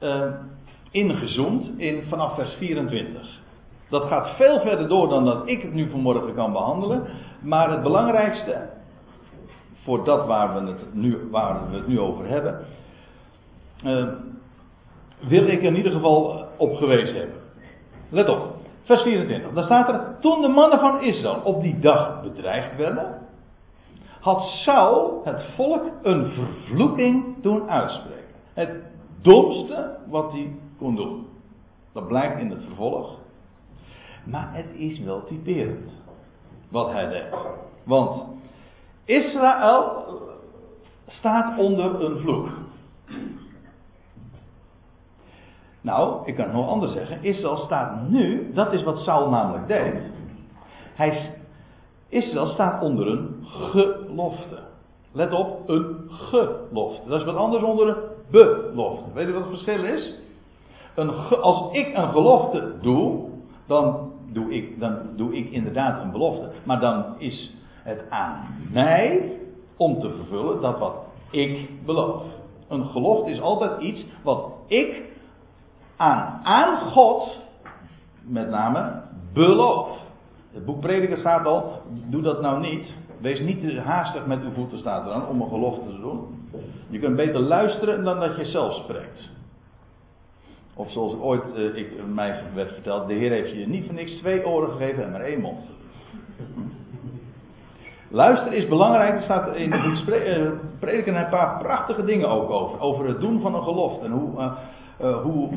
uh, 0.00 0.24
ingezoomd 0.90 1.78
in, 1.78 2.02
vanaf 2.08 2.34
vers 2.34 2.54
24. 2.58 3.33
Dat 3.94 4.08
gaat 4.08 4.36
veel 4.36 4.60
verder 4.60 4.88
door 4.88 5.08
dan 5.08 5.24
dat 5.24 5.48
ik 5.48 5.62
het 5.62 5.72
nu 5.72 5.90
vanmorgen 5.90 6.34
kan 6.34 6.52
behandelen. 6.52 7.06
Maar 7.42 7.70
het 7.70 7.82
belangrijkste, 7.82 8.68
voor 9.82 10.04
dat 10.04 10.26
waar 10.26 10.54
we 10.54 10.70
het 10.70 10.94
nu, 10.94 11.28
waar 11.30 11.70
we 11.70 11.76
het 11.76 11.86
nu 11.86 12.00
over 12.00 12.28
hebben, 12.28 12.64
uh, 13.84 14.08
wil 15.18 15.46
ik 15.46 15.62
in 15.62 15.76
ieder 15.76 15.92
geval 15.92 16.44
op 16.56 16.76
gewezen 16.76 17.16
hebben. 17.16 17.36
Let 18.08 18.28
op, 18.28 18.56
vers 18.82 19.02
24. 19.02 19.52
Daar 19.52 19.64
staat 19.64 19.88
er, 19.88 20.16
toen 20.20 20.40
de 20.40 20.48
mannen 20.48 20.78
van 20.78 21.02
Israël 21.02 21.40
op 21.44 21.62
die 21.62 21.78
dag 21.78 22.22
bedreigd 22.22 22.76
werden, 22.76 23.18
had 24.20 24.40
Saul 24.42 25.20
het 25.24 25.42
volk 25.56 25.82
een 26.02 26.32
vervloeking 26.32 27.42
doen 27.42 27.70
uitspreken. 27.70 28.34
Het 28.54 28.70
domste 29.22 29.96
wat 30.08 30.32
hij 30.32 30.56
kon 30.78 30.96
doen. 30.96 31.26
Dat 31.92 32.08
blijkt 32.08 32.40
in 32.40 32.50
het 32.50 32.62
vervolg. 32.64 33.22
Maar 34.24 34.48
het 34.52 34.66
is 34.72 35.00
wel 35.00 35.24
typerend 35.24 35.90
wat 36.68 36.92
hij 36.92 37.08
deed. 37.08 37.36
Want 37.82 38.22
Israël 39.04 40.04
staat 41.06 41.58
onder 41.58 42.04
een 42.04 42.18
vloek. 42.18 42.48
Nou, 45.80 46.26
ik 46.26 46.34
kan 46.34 46.44
het 46.44 46.54
nog 46.54 46.68
anders 46.68 46.92
zeggen. 46.92 47.22
Israël 47.22 47.56
staat 47.56 48.08
nu, 48.08 48.52
dat 48.52 48.72
is 48.72 48.82
wat 48.82 48.98
Saul 48.98 49.30
namelijk 49.30 49.66
deed. 49.66 49.94
Hij, 50.94 51.34
Israël 52.08 52.46
staat 52.46 52.82
onder 52.82 53.06
een 53.06 53.44
gelofte. 53.46 54.58
Let 55.12 55.32
op, 55.32 55.68
een 55.68 55.96
gelofte. 56.08 57.08
Dat 57.08 57.20
is 57.20 57.26
wat 57.26 57.36
anders 57.36 57.62
onder 57.62 57.88
een 57.88 58.02
belofte. 58.30 59.12
Weet 59.12 59.26
je 59.26 59.32
wat 59.32 59.42
het 59.42 59.50
verschil 59.50 59.84
is? 59.84 60.14
Een 60.94 61.10
als 61.40 61.72
ik 61.72 61.96
een 61.96 62.08
gelofte 62.08 62.72
doe, 62.80 63.28
dan 63.66 64.03
doe, 64.34 64.54
ik, 64.54 64.80
dan 64.80 64.98
doe 65.16 65.36
ik 65.36 65.50
inderdaad 65.50 66.02
een 66.02 66.10
belofte. 66.10 66.50
Maar 66.64 66.80
dan 66.80 67.04
is 67.18 67.54
het 67.82 68.10
aan 68.10 68.46
mij 68.72 69.32
om 69.76 70.00
te 70.00 70.10
vervullen 70.10 70.60
dat 70.60 70.78
wat 70.78 70.94
ik 71.30 71.68
beloof. 71.84 72.22
Een 72.68 72.84
gelofte 72.84 73.30
is 73.30 73.40
altijd 73.40 73.80
iets 73.80 74.06
wat 74.22 74.52
ik 74.66 75.02
aan, 75.96 76.40
aan 76.42 76.90
God, 76.90 77.38
met 78.22 78.50
name, 78.50 79.02
beloof. 79.32 79.88
Het 80.52 80.64
boek 80.64 80.80
Prediker 80.80 81.18
staat 81.18 81.46
al, 81.46 81.82
doe 82.10 82.22
dat 82.22 82.40
nou 82.40 82.60
niet. 82.60 82.94
Wees 83.20 83.40
niet 83.40 83.60
te 83.60 83.80
haastig 83.80 84.26
met 84.26 84.42
uw 84.42 84.52
voeten, 84.52 84.78
staat 84.78 85.06
er 85.06 85.26
om 85.28 85.40
een 85.40 85.48
gelofte 85.48 85.90
te 85.90 86.00
doen. 86.00 86.48
Je 86.88 86.98
kunt 86.98 87.16
beter 87.16 87.40
luisteren 87.40 88.04
dan 88.04 88.20
dat 88.20 88.36
je 88.36 88.44
zelf 88.44 88.74
spreekt. 88.74 89.30
Of 90.76 90.90
zoals 90.90 91.14
ooit 91.20 91.42
uh, 91.56 91.76
ik, 91.76 91.92
mij 92.14 92.42
werd 92.54 92.72
verteld, 92.72 93.08
de 93.08 93.14
Heer 93.14 93.30
heeft 93.30 93.50
je 93.50 93.68
niet 93.68 93.84
voor 93.84 93.94
niks 93.94 94.12
twee 94.12 94.46
oren 94.46 94.70
gegeven 94.70 95.04
en 95.04 95.10
maar 95.10 95.20
één 95.20 95.40
mond. 95.40 95.60
Luisteren 98.14 98.58
is 98.58 98.68
belangrijk. 98.68 99.14
Er 99.14 99.22
staat 99.22 99.54
in 99.54 99.72
het 99.72 100.08
uh, 100.08 100.50
prediken 100.78 101.14
een 101.14 101.28
paar 101.28 101.58
prachtige 101.58 102.04
dingen 102.04 102.28
ook 102.28 102.50
over. 102.50 102.80
Over 102.80 103.08
het 103.08 103.20
doen 103.20 103.40
van 103.40 103.54
een 103.54 103.62
gelofte. 103.62 104.04
En 104.04 104.10
hoe, 104.10 104.52
uh, 105.02 105.22
hoe 105.22 105.48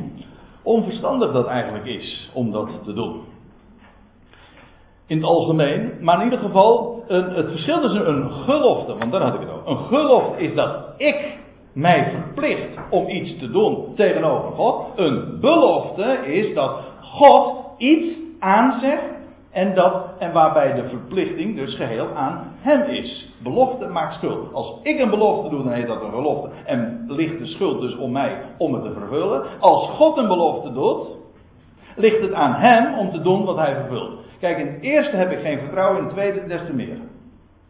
onverstandig 0.62 1.32
dat 1.32 1.46
eigenlijk 1.46 1.84
is 1.84 2.30
om 2.32 2.50
dat 2.50 2.68
te 2.84 2.92
doen. 2.92 3.20
In 5.06 5.16
het 5.16 5.26
algemeen. 5.26 5.92
Maar 6.00 6.18
in 6.18 6.24
ieder 6.24 6.38
geval, 6.38 7.04
een, 7.06 7.30
het 7.30 7.50
verschil 7.50 7.80
tussen 7.80 8.08
een 8.08 8.30
gelofte, 8.30 8.96
want 8.96 9.12
daar 9.12 9.22
had 9.22 9.34
ik 9.34 9.40
het 9.40 9.50
over. 9.50 9.70
Een 9.70 9.86
gelofte 9.86 10.42
is 10.42 10.54
dat 10.54 10.84
ik 10.96 11.38
mij 11.78 12.10
verplicht 12.10 12.78
om 12.90 13.08
iets 13.08 13.38
te 13.38 13.50
doen 13.50 13.94
tegenover 13.94 14.50
God. 14.50 14.86
Een 14.96 15.38
belofte 15.40 16.18
is 16.26 16.54
dat 16.54 16.80
God 17.00 17.56
iets 17.76 18.16
aanzegt 18.38 19.02
en, 19.50 19.74
dat, 19.74 20.04
en 20.18 20.32
waarbij 20.32 20.72
de 20.72 20.88
verplichting 20.88 21.56
dus 21.56 21.76
geheel 21.76 22.08
aan 22.14 22.52
hem 22.60 22.82
is. 22.82 23.34
Belofte 23.42 23.86
maakt 23.86 24.14
schuld. 24.14 24.52
Als 24.52 24.80
ik 24.82 24.98
een 24.98 25.10
belofte 25.10 25.48
doe, 25.48 25.62
dan 25.62 25.72
heet 25.72 25.86
dat 25.86 26.02
een 26.02 26.10
gelofte. 26.10 26.48
En 26.64 27.04
ligt 27.08 27.38
de 27.38 27.46
schuld 27.46 27.80
dus 27.80 27.96
om 27.96 28.12
mij 28.12 28.38
om 28.58 28.74
het 28.74 28.82
te 28.82 28.92
vervullen. 28.92 29.42
Als 29.60 29.88
God 29.88 30.16
een 30.16 30.28
belofte 30.28 30.72
doet, 30.72 31.06
ligt 31.96 32.20
het 32.20 32.32
aan 32.32 32.54
hem 32.54 32.98
om 32.98 33.10
te 33.10 33.20
doen 33.20 33.44
wat 33.44 33.56
hij 33.56 33.74
vervult. 33.74 34.18
Kijk, 34.40 34.58
in 34.58 34.66
het 34.66 34.82
eerste 34.82 35.16
heb 35.16 35.30
ik 35.30 35.40
geen 35.40 35.58
vertrouwen, 35.58 35.98
in 35.98 36.04
het 36.04 36.12
tweede 36.12 36.46
des 36.46 36.66
te 36.66 36.74
meer. 36.74 36.98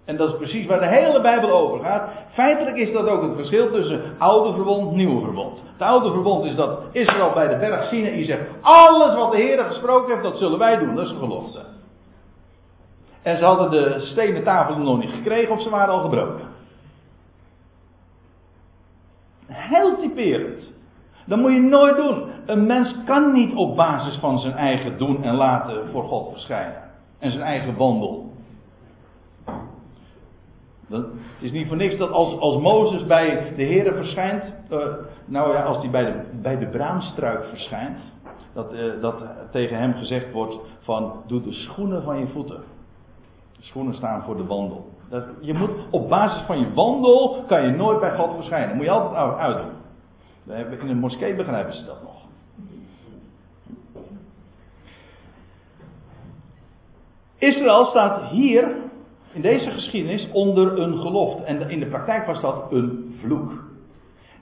En 0.08 0.16
dat 0.16 0.28
is 0.28 0.36
precies 0.36 0.66
waar 0.66 0.80
de 0.80 0.86
hele 0.86 1.20
Bijbel 1.20 1.50
over 1.50 1.84
gaat. 1.84 2.10
Feitelijk 2.32 2.76
is 2.76 2.92
dat 2.92 3.06
ook 3.06 3.22
het 3.22 3.34
verschil 3.34 3.70
tussen 3.70 4.02
oude 4.18 4.54
verbond 4.54 4.90
en 4.90 4.96
nieuwe 4.96 5.24
verbond. 5.24 5.62
Het 5.72 5.88
oude 5.88 6.10
verbond 6.10 6.44
is 6.44 6.54
dat 6.54 6.80
Israël 6.92 7.32
bij 7.32 7.48
de 7.48 7.56
berg 7.56 7.88
Sinaï 7.88 8.24
zegt: 8.24 8.42
alles 8.60 9.14
wat 9.14 9.30
de 9.30 9.36
Heer 9.36 9.64
gesproken 9.64 10.10
heeft, 10.10 10.22
dat 10.22 10.36
zullen 10.36 10.58
wij 10.58 10.78
doen. 10.78 10.94
Dat 10.94 11.04
is 11.04 11.10
de 11.10 11.18
gelofte. 11.18 11.60
En 13.22 13.38
ze 13.38 13.44
hadden 13.44 13.70
de 13.70 14.00
stenen 14.00 14.44
tafel 14.44 14.78
nog 14.78 14.98
niet 14.98 15.10
gekregen 15.10 15.54
of 15.54 15.62
ze 15.62 15.70
waren 15.70 15.94
al 15.94 16.00
gebroken. 16.00 16.46
Heel 19.46 19.98
typerend. 20.00 20.72
Dat 21.26 21.38
moet 21.38 21.52
je 21.52 21.60
nooit 21.60 21.96
doen. 21.96 22.24
Een 22.46 22.66
mens 22.66 22.94
kan 23.04 23.32
niet 23.32 23.54
op 23.54 23.76
basis 23.76 24.18
van 24.20 24.38
zijn 24.38 24.54
eigen 24.54 24.98
doen 24.98 25.22
en 25.22 25.34
laten 25.34 25.88
voor 25.92 26.04
God 26.04 26.32
verschijnen. 26.32 26.82
En 27.18 27.30
zijn 27.30 27.42
eigen 27.42 27.76
wandel. 27.76 28.27
Het 30.88 31.06
is 31.40 31.50
niet 31.50 31.68
voor 31.68 31.76
niks 31.76 31.96
dat 31.96 32.10
als, 32.10 32.38
als 32.38 32.62
Mozes 32.62 33.06
bij 33.06 33.52
de 33.56 33.62
Heer 33.62 33.94
verschijnt, 33.94 34.44
uh, 34.70 34.78
nou 35.24 35.52
ja, 35.52 35.62
als 35.62 35.78
hij 35.78 35.90
bij 35.90 36.04
de, 36.04 36.22
bij 36.42 36.58
de 36.58 36.66
braamstruik 36.66 37.44
verschijnt, 37.44 37.98
dat, 38.52 38.72
uh, 38.72 39.00
dat 39.00 39.22
tegen 39.50 39.78
hem 39.78 39.92
gezegd 39.92 40.32
wordt 40.32 40.56
van, 40.80 41.22
doe 41.26 41.42
de 41.42 41.52
schoenen 41.52 42.02
van 42.02 42.18
je 42.18 42.26
voeten. 42.26 42.60
De 43.56 43.64
schoenen 43.64 43.94
staan 43.94 44.22
voor 44.22 44.36
de 44.36 44.46
wandel. 44.46 44.88
Dat, 45.08 45.24
je 45.40 45.54
moet, 45.54 45.70
op 45.90 46.08
basis 46.08 46.42
van 46.46 46.58
je 46.58 46.72
wandel 46.74 47.44
kan 47.46 47.62
je 47.62 47.70
nooit 47.70 48.00
bij 48.00 48.16
God 48.16 48.34
verschijnen. 48.34 48.76
moet 48.76 48.84
je 48.84 48.90
altijd 48.90 49.36
uitdoen. 49.38 49.76
In 50.80 50.86
de 50.86 50.94
moskee 50.94 51.34
begrijpen 51.34 51.74
ze 51.74 51.84
dat 51.84 52.02
nog. 52.02 52.16
Israël 57.38 57.84
staat 57.84 58.30
hier, 58.30 58.76
in 59.32 59.40
deze 59.40 59.70
geschiedenis, 59.70 60.28
onder 60.32 60.78
een 60.78 60.98
gelofte. 60.98 61.42
En 61.44 61.70
in 61.70 61.80
de 61.80 61.86
praktijk 61.86 62.26
was 62.26 62.40
dat 62.40 62.72
een 62.72 63.16
vloek. 63.20 63.52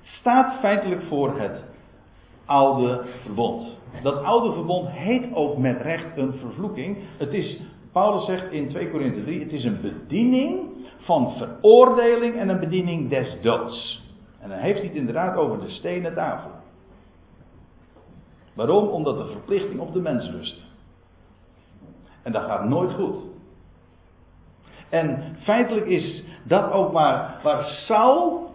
Staat 0.03 0.61
feitelijk 0.61 1.03
voor 1.03 1.39
het 1.41 1.65
oude 2.45 3.05
verbond. 3.23 3.75
Dat 4.03 4.23
oude 4.23 4.53
verbond 4.53 4.89
heet 4.89 5.35
ook 5.35 5.59
met 5.59 5.81
recht 5.81 6.17
een 6.17 6.33
vervloeking. 6.33 6.99
Het 7.19 7.33
is, 7.33 7.61
Paulus 7.93 8.25
zegt 8.25 8.53
in 8.53 8.69
2 8.69 8.91
Korinthe 8.91 9.23
3, 9.23 9.41
het 9.41 9.53
is 9.53 9.65
een 9.65 9.81
bediening 9.81 10.61
van 10.99 11.33
veroordeling 11.37 12.37
en 12.37 12.49
een 12.49 12.61
bediening 12.61 13.09
des 13.09 13.37
doods. 13.43 14.05
En 14.41 14.49
dan 14.49 14.59
heeft 14.59 14.79
hij 14.79 14.87
het 14.87 14.97
inderdaad 14.97 15.37
over 15.37 15.61
de 15.61 15.71
stenen 15.71 16.15
tafel. 16.15 16.51
Waarom? 18.55 18.89
Omdat 18.89 19.19
de 19.19 19.33
verplichting 19.33 19.81
op 19.81 19.93
de 19.93 20.01
mens 20.01 20.31
rust. 20.31 20.57
En 22.23 22.33
dat 22.33 22.43
gaat 22.43 22.69
nooit 22.69 22.93
goed. 22.93 23.17
En 24.89 25.37
feitelijk 25.43 25.87
is 25.87 26.25
dat 26.43 26.71
ook 26.71 26.93
waar, 26.93 27.35
waar 27.43 27.65
Saul 27.65 28.51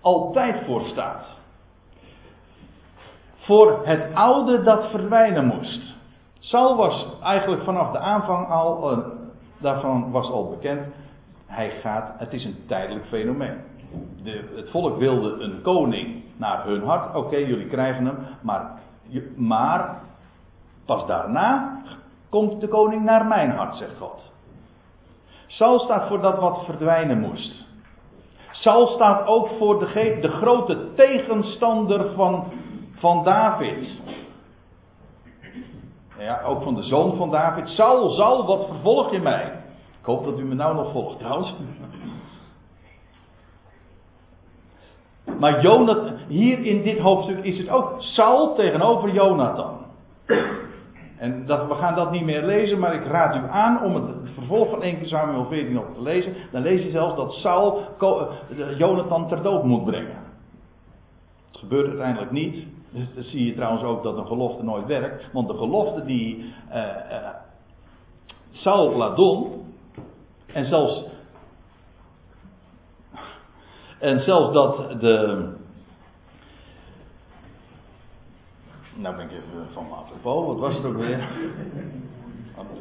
altijd 0.00 0.64
voor 0.66 0.82
staat. 0.82 1.38
Voor 3.36 3.80
het 3.84 4.14
oude 4.14 4.62
dat 4.62 4.90
verdwijnen 4.90 5.46
moest. 5.46 5.94
Saul 6.38 6.76
was 6.76 7.06
eigenlijk 7.22 7.62
vanaf 7.62 7.92
de 7.92 7.98
aanvang 7.98 8.48
al, 8.48 8.92
uh, 8.92 8.98
daarvan 9.58 10.10
was 10.10 10.30
al 10.30 10.48
bekend, 10.48 10.86
hij 11.46 11.70
gaat, 11.70 12.12
het 12.18 12.32
is 12.32 12.44
een 12.44 12.66
tijdelijk 12.66 13.06
fenomeen. 13.06 13.56
De, 14.22 14.52
het 14.56 14.70
volk 14.70 14.98
wilde 14.98 15.42
een 15.42 15.62
koning 15.62 16.22
naar 16.36 16.64
hun 16.64 16.82
hart. 16.82 17.14
Oké, 17.14 17.36
jullie 17.36 17.66
krijgen 17.66 18.06
hem. 18.06 18.16
Maar, 18.40 18.70
maar 19.36 20.00
pas 20.84 21.06
daarna 21.06 21.82
komt 22.28 22.60
de 22.60 22.68
koning 22.68 23.04
naar 23.04 23.26
mijn 23.26 23.50
hart, 23.50 23.76
zegt 23.76 23.96
God. 23.98 24.32
Saul 25.50 25.78
staat 25.78 26.08
voor 26.08 26.20
dat 26.20 26.38
wat 26.38 26.64
verdwijnen 26.64 27.18
moest. 27.18 27.64
Saul 28.50 28.86
staat 28.86 29.26
ook 29.26 29.48
voor 29.58 29.78
de, 29.78 30.18
de 30.20 30.28
grote 30.28 30.94
tegenstander 30.94 32.12
van, 32.14 32.44
van 32.92 33.24
David. 33.24 34.00
Ja, 36.18 36.42
ook 36.42 36.62
van 36.62 36.74
de 36.74 36.82
zoon 36.82 37.16
van 37.16 37.30
David. 37.30 37.68
Saul, 37.68 38.10
Saul, 38.10 38.46
wat 38.46 38.66
vervolg 38.66 39.10
je 39.10 39.20
mij? 39.20 39.44
Ik 40.00 40.06
hoop 40.06 40.24
dat 40.24 40.38
u 40.38 40.44
me 40.44 40.54
nou 40.54 40.74
nog 40.74 40.92
volgt 40.92 41.18
trouwens. 41.18 41.54
Maar 45.38 45.60
Jonathan, 45.60 46.16
hier 46.28 46.64
in 46.64 46.82
dit 46.82 46.98
hoofdstuk 46.98 47.44
is 47.44 47.58
het 47.58 47.68
ook 47.68 47.94
Saul 47.98 48.54
tegenover 48.54 49.10
Jonathan. 49.10 49.78
En 51.20 51.46
dat, 51.46 51.66
we 51.68 51.74
gaan 51.74 51.94
dat 51.94 52.10
niet 52.10 52.24
meer 52.24 52.42
lezen, 52.42 52.78
maar 52.78 52.94
ik 52.94 53.06
raad 53.06 53.36
u 53.36 53.48
aan 53.50 53.82
om 53.82 53.94
het, 53.94 54.30
vervolg 54.34 54.70
van 54.70 54.82
1 54.82 55.08
Samuel 55.08 55.44
14 55.44 55.72
nog 55.72 55.94
te 55.94 56.02
lezen. 56.02 56.34
Dan 56.52 56.62
lees 56.62 56.82
je 56.82 56.90
zelfs 56.90 57.16
dat 57.16 57.32
Saul 57.32 57.82
eh, 57.98 58.78
Jonathan 58.78 59.28
ter 59.28 59.42
dood 59.42 59.64
moet 59.64 59.84
brengen. 59.84 60.16
Het 61.50 61.60
gebeurt 61.60 61.88
uiteindelijk 61.88 62.30
niet. 62.30 62.66
Dus 62.90 63.14
dan 63.14 63.22
zie 63.22 63.46
je 63.46 63.54
trouwens 63.54 63.82
ook 63.82 64.02
dat 64.02 64.16
een 64.16 64.26
gelofte 64.26 64.64
nooit 64.64 64.86
werkt. 64.86 65.32
Want 65.32 65.48
de 65.48 65.54
gelofte 65.54 66.04
die 66.04 66.36
uh, 66.68 66.76
uh, 66.76 67.28
Saul 68.50 68.96
laat 68.96 69.16
doen, 69.16 69.64
en 70.52 70.64
zelfs 70.64 71.04
en 73.98 74.20
zelfs 74.20 74.52
dat 74.52 75.00
de. 75.00 75.48
Nou 79.00 79.16
ben 79.16 79.24
ik 79.24 79.30
even 79.30 79.66
van 79.72 79.84
me 79.88 79.94
apropos, 79.94 80.46
wat 80.46 80.58
was 80.58 80.74
het 80.74 80.84
ook 80.84 80.96
weer? 80.96 81.28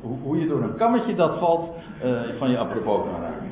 Hoe, 0.02 0.18
hoe 0.20 0.40
je 0.40 0.48
door 0.48 0.62
een 0.62 0.76
kammetje 0.76 1.16
dat 1.16 1.40
valt, 1.40 1.76
uh, 2.04 2.22
van 2.38 2.50
je 2.50 2.58
apropos 2.58 3.02
kan 3.04 3.22
raken. 3.22 3.52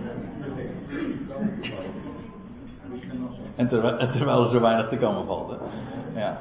En 3.55 3.67
terwijl, 3.67 3.97
terwijl 3.97 4.43
er 4.43 4.49
zo 4.49 4.59
weinig 4.59 4.89
te 4.89 4.95
kammen 4.95 5.25
valt. 5.25 5.49
Hè? 5.49 5.55
Ja. 6.19 6.37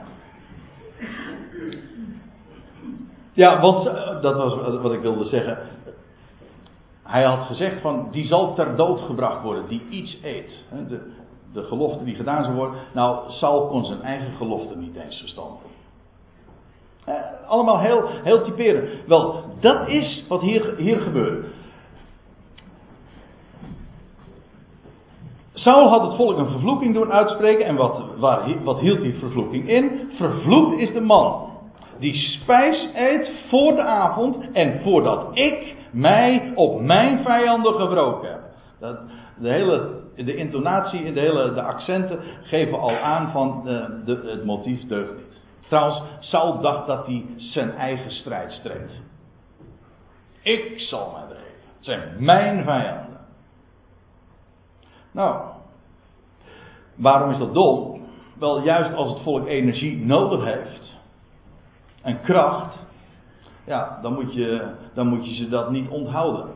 Ja, 3.32 3.60
want 3.60 3.86
eh, 3.86 4.22
dat 4.22 4.36
was 4.36 4.80
wat 4.80 4.92
ik 4.92 5.00
wilde 5.00 5.24
zeggen. 5.24 5.58
Hij 7.02 7.22
had 7.22 7.46
gezegd 7.46 7.80
van, 7.80 8.08
die 8.10 8.26
zal 8.26 8.54
ter 8.54 8.76
dood 8.76 9.00
gebracht 9.00 9.42
worden, 9.42 9.68
die 9.68 9.88
iets 9.88 10.18
eet. 10.22 10.64
De, 10.88 11.12
de 11.52 11.62
gelofte 11.62 12.04
die 12.04 12.14
gedaan 12.14 12.44
zou 12.44 12.56
worden. 12.56 12.80
Nou, 12.94 13.30
Saul 13.30 13.66
kon 13.66 13.84
zijn 13.84 14.02
eigen 14.02 14.36
gelofte 14.36 14.76
niet 14.76 14.96
eens 14.96 15.18
verstanden. 15.18 15.58
Allemaal 17.46 17.78
heel, 17.78 18.09
heel 18.22 18.42
typerend. 18.42 18.88
Wel, 19.07 19.44
dat 19.61 19.88
is 19.88 20.24
wat 20.28 20.40
hier, 20.40 20.74
hier 20.76 21.00
gebeurt. 21.00 21.46
Saul 25.52 25.88
had 25.88 26.02
het 26.02 26.16
volk 26.16 26.38
een 26.38 26.50
vervloeking 26.50 26.94
doen 26.94 27.12
uitspreken. 27.12 27.66
En 27.66 27.76
wat, 27.76 28.02
wat 28.64 28.78
hield 28.78 29.00
die 29.00 29.14
vervloeking 29.14 29.68
in? 29.68 30.11
Vervloekt 30.16 30.78
is 30.78 30.92
de 30.92 31.00
man 31.00 31.46
die 31.98 32.14
spijs 32.14 32.88
eet 32.94 33.30
voor 33.48 33.74
de 33.74 33.82
avond 33.82 34.50
en 34.52 34.80
voordat 34.82 35.28
ik 35.32 35.74
mij 35.90 36.52
op 36.54 36.80
mijn 36.80 37.24
vijanden 37.24 37.74
gebroken 37.74 38.30
heb. 38.30 38.40
Dat, 38.80 38.98
de 39.38 39.48
hele 39.48 40.04
de 40.16 40.36
intonatie 40.36 41.04
en 41.04 41.14
de 41.14 41.20
hele 41.20 41.52
de 41.54 41.62
accenten 41.62 42.18
geven 42.42 42.78
al 42.78 42.96
aan 42.96 43.30
van 43.30 43.61
de, 43.64 43.70
eh, 43.70 44.07
de, 44.07 44.30
het 44.30 44.44
motief 44.44 44.86
deugt 44.86 45.16
niet. 45.16 45.44
Trouwens, 45.68 46.02
Saul 46.20 46.60
dacht 46.60 46.86
dat 46.86 47.06
hij 47.06 47.24
zijn 47.36 47.70
eigen 47.70 48.10
strijd 48.10 48.52
streed. 48.52 48.90
Ik 50.42 50.80
zal 50.80 51.10
mij 51.10 51.26
dreven. 51.26 51.66
Het 51.76 51.84
zijn 51.84 52.24
mijn 52.24 52.64
vijanden. 52.64 53.18
Nou, 55.10 55.44
waarom 56.94 57.30
is 57.30 57.38
dat 57.38 57.54
dom? 57.54 58.04
Wel, 58.38 58.62
juist 58.62 58.94
als 58.94 59.12
het 59.12 59.22
volk 59.22 59.46
energie 59.46 60.04
nodig 60.04 60.44
heeft 60.44 60.96
en 62.02 62.20
kracht, 62.22 62.76
ja, 63.64 63.98
dan 64.02 64.12
moet 64.12 64.34
je, 64.34 64.70
dan 64.94 65.06
moet 65.06 65.28
je 65.28 65.34
ze 65.34 65.48
dat 65.48 65.70
niet 65.70 65.88
onthouden. 65.88 66.46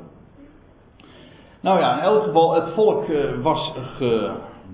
Nou 1.61 1.81
ja, 1.81 1.97
in 1.97 2.03
elk 2.03 2.25
geval, 2.25 2.55
het 2.55 2.75
volk 2.75 3.09
eh, 3.09 3.43
was 3.43 3.73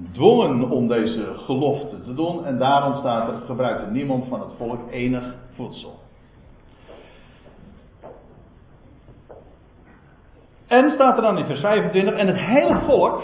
gedwongen 0.05 0.71
om 0.71 0.89
deze 0.89 1.33
gelofte 1.37 2.03
te 2.03 2.15
doen. 2.15 2.45
En 2.45 2.59
daarom 2.59 2.99
staat 2.99 3.29
er, 3.29 3.39
gebruikte 3.47 3.91
niemand 3.91 4.25
van 4.29 4.41
het 4.41 4.53
volk 4.57 4.91
enig 4.91 5.35
voedsel. 5.55 5.99
En 10.67 10.91
staat 10.91 11.17
er 11.17 11.23
dan 11.23 11.39
in 11.39 11.47
vers 11.47 11.61
25, 11.61 12.15
en 12.15 12.27
het 12.27 12.39
hele 12.39 12.81
volk 12.87 13.23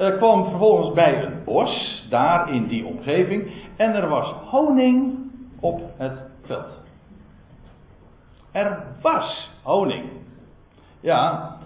uh, 0.00 0.16
kwam 0.16 0.44
vervolgens 0.44 0.94
bij 0.94 1.24
een 1.24 1.44
bos, 1.44 2.06
daar 2.10 2.52
in 2.52 2.66
die 2.66 2.86
omgeving, 2.86 3.50
en 3.76 3.94
er 3.94 4.08
was 4.08 4.32
honing 4.50 5.14
op 5.60 5.80
het 5.96 6.18
veld. 6.42 6.82
Er 8.52 8.82
was 9.02 9.50
honing. 9.62 10.04
Ja, 11.00 11.56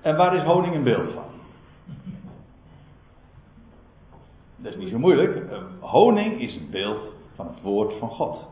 en 0.00 0.16
waar 0.16 0.36
is 0.36 0.42
honing 0.42 0.74
een 0.74 0.82
beeld 0.82 1.12
van? 1.12 1.27
Dat 4.58 4.72
is 4.72 4.78
niet 4.78 4.90
zo 4.90 4.98
moeilijk. 4.98 5.36
Eh, 5.50 5.58
honing 5.80 6.40
is 6.40 6.54
een 6.54 6.68
beeld 6.70 7.00
van 7.34 7.46
het 7.46 7.62
woord 7.62 7.92
van 7.98 8.08
God. 8.08 8.46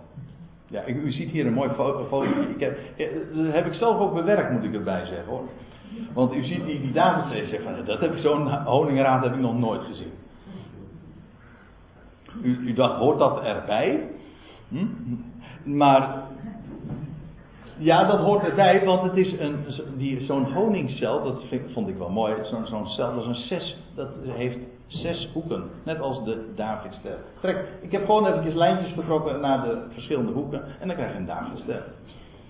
Ja, 0.69 0.87
u 0.87 1.13
ziet 1.13 1.31
hier 1.31 1.47
een 1.47 1.53
mooi 1.53 1.71
foto. 1.71 2.23
Ik 2.23 2.61
heb, 2.61 2.79
eh, 2.97 3.07
dat 3.35 3.53
heb 3.53 3.67
ik 3.67 3.75
zelf 3.75 4.01
ook 4.01 4.15
bewerkt, 4.15 4.53
moet 4.53 4.65
ik 4.65 4.75
erbij 4.75 5.07
zeggen 5.07 5.27
hoor. 5.27 5.43
Want 6.13 6.35
u 6.35 6.45
ziet 6.45 6.65
die, 6.65 6.81
die 6.81 6.93
dames 6.93 7.49
zegt 7.49 7.63
van, 7.63 7.85
dat 7.85 8.01
heb 8.01 8.13
ik 8.13 8.19
zo'n 8.19 8.49
honingraad 8.49 9.23
heb 9.23 9.35
ik 9.35 9.41
nog 9.41 9.59
nooit 9.59 9.83
gezien. 9.83 10.13
U, 12.43 12.59
u 12.59 12.73
dacht, 12.73 12.99
hoort 12.99 13.19
dat 13.19 13.43
erbij? 13.43 14.11
Hm? 14.69 14.87
Maar 15.65 16.23
ja, 17.79 18.05
dat 18.05 18.19
hoort 18.19 18.45
erbij, 18.45 18.85
want 18.85 19.03
het 19.03 19.17
is 19.17 19.39
een, 19.39 19.57
die, 19.97 20.21
zo'n 20.21 20.53
honingscel, 20.53 21.23
dat 21.23 21.43
vond 21.73 21.89
ik 21.89 21.97
wel 21.99 22.11
mooi. 22.11 22.35
Zo'n, 22.43 22.67
zo'n 22.67 22.87
cel, 22.87 23.15
dat 23.15 23.23
is 23.23 23.29
een 23.29 23.47
zes, 23.47 23.79
dat 23.95 24.09
heeft 24.25 24.59
zes 24.87 25.31
hoeken. 25.33 25.71
Net 25.83 26.01
als 26.01 26.25
de 26.25 26.53
Davidster. 26.55 27.19
Trek, 27.41 27.69
ik 27.81 27.93
heb 27.93 28.05
gewoon 28.05 28.27
eventjes 28.27 28.55
lijntjes 28.55 28.93
getrokken 28.93 29.41
naar 29.41 29.63
de 29.63 29.87
verschillende 29.93 30.33
hoeken 30.33 30.63
en 30.81 30.87
dan 30.87 30.97
krijg 30.97 31.13
je 31.13 31.19
een 31.19 31.27
Davidster. 31.27 31.83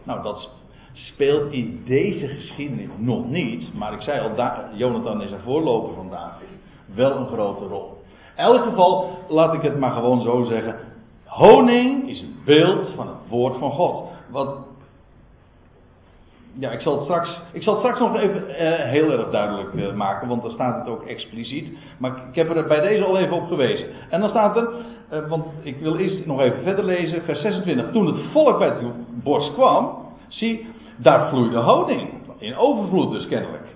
Nou, 0.03 0.23
dat 0.23 0.51
speelt 0.93 1.53
in 1.53 1.83
deze 1.85 2.27
geschiedenis 2.29 2.89
nog 2.97 3.27
niet, 3.29 3.75
maar 3.75 3.93
ik 3.93 4.01
zei 4.01 4.21
al, 4.21 4.55
Jonathan 4.73 5.23
is 5.23 5.31
een 5.31 5.41
voorloper 5.41 5.95
van 5.95 6.11
David. 6.11 6.49
Wel 6.95 7.17
een 7.17 7.27
grote 7.27 7.65
rol. 7.65 7.97
In 8.37 8.43
elk 8.43 8.63
geval, 8.63 9.19
laat 9.29 9.55
ik 9.55 9.63
het 9.63 9.79
maar 9.79 9.93
gewoon 9.93 10.23
zo 10.23 10.45
zeggen. 10.45 10.77
Honing 11.25 12.09
is 12.09 12.21
een 12.21 12.37
beeld 12.45 12.89
van 12.95 13.07
het 13.07 13.29
woord 13.29 13.59
van 13.59 13.71
God. 13.71 14.09
Wat 14.31 14.57
ja, 16.59 16.71
ik 16.71 16.81
zal 16.81 16.95
het 16.95 17.03
straks, 17.03 17.41
ik 17.53 17.63
zal 17.63 17.73
het 17.73 17.83
straks 17.83 18.01
nog 18.01 18.17
even 18.17 18.45
uh, 18.49 18.55
heel 18.75 19.11
erg 19.11 19.31
duidelijk 19.31 19.75
uh, 19.75 19.93
maken, 19.93 20.29
want 20.29 20.43
dan 20.43 20.51
staat 20.51 20.79
het 20.79 20.89
ook 20.89 21.03
expliciet. 21.03 21.79
Maar 21.99 22.11
ik 22.29 22.35
heb 22.35 22.57
er 22.57 22.67
bij 22.67 22.81
deze 22.81 23.05
al 23.05 23.19
even 23.19 23.37
op 23.37 23.47
gewezen. 23.47 23.87
En 24.11 24.21
dan 24.21 24.29
staat 24.29 24.57
er, 24.57 24.69
uh, 25.13 25.29
want 25.29 25.47
ik 25.63 25.79
wil 25.79 25.97
eerst 25.97 26.27
nog 26.27 26.41
even 26.41 26.63
verder 26.63 26.85
lezen, 26.85 27.23
vers 27.23 27.41
26. 27.41 27.91
Toen 27.93 28.07
het 28.07 28.21
volk 28.33 28.59
bij 28.59 28.69
het 28.69 28.83
borst 29.23 29.55
kwam, 29.55 29.91
zie, 30.29 30.67
daar 30.97 31.29
vloeide 31.29 31.59
honing. 31.59 32.09
In 32.39 32.57
overvloed 32.57 33.13
dus 33.13 33.29
kennelijk. 33.29 33.67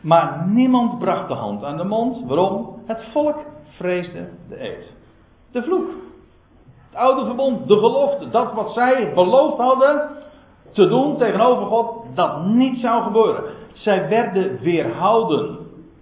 Maar 0.00 0.46
niemand 0.48 0.98
bracht 0.98 1.28
de 1.28 1.34
hand 1.34 1.64
aan 1.64 1.76
de 1.76 1.84
mond. 1.84 2.24
Waarom? 2.26 2.82
Het 2.86 3.04
volk 3.12 3.36
vreesde 3.76 4.28
de 4.48 4.62
eed. 4.62 4.92
De 5.52 5.62
vloek. 5.62 5.86
Het 6.90 6.98
oude 6.98 7.24
verbond, 7.24 7.68
de 7.68 7.74
gelofte, 7.74 8.30
dat 8.30 8.52
wat 8.52 8.72
zij 8.72 9.12
beloofd 9.14 9.56
hadden, 9.56 10.08
te 10.76 10.88
doen 10.88 11.16
tegenover 11.16 11.66
God, 11.66 12.05
dat 12.16 12.44
niet 12.44 12.80
zou 12.80 13.02
gebeuren. 13.02 13.44
Zij 13.72 14.08
werden 14.08 14.58
weerhouden 14.60 15.58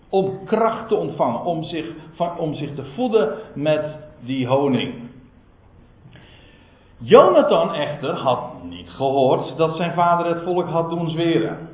om 0.08 0.44
kracht 0.44 0.88
te 0.88 0.94
ontvangen, 0.94 1.40
om 1.44 1.64
zich, 1.64 1.86
van, 2.12 2.38
om 2.38 2.54
zich 2.54 2.74
te 2.74 2.84
voeden 2.94 3.34
met 3.54 3.96
die 4.20 4.46
honing. 4.46 4.94
Jonathan 6.98 7.74
echter 7.74 8.14
had 8.14 8.62
niet 8.62 8.90
gehoord 8.90 9.56
dat 9.56 9.76
zijn 9.76 9.92
vader 9.92 10.26
het 10.26 10.44
volk 10.44 10.68
had 10.68 10.90
doen 10.90 11.10
zweren. 11.10 11.68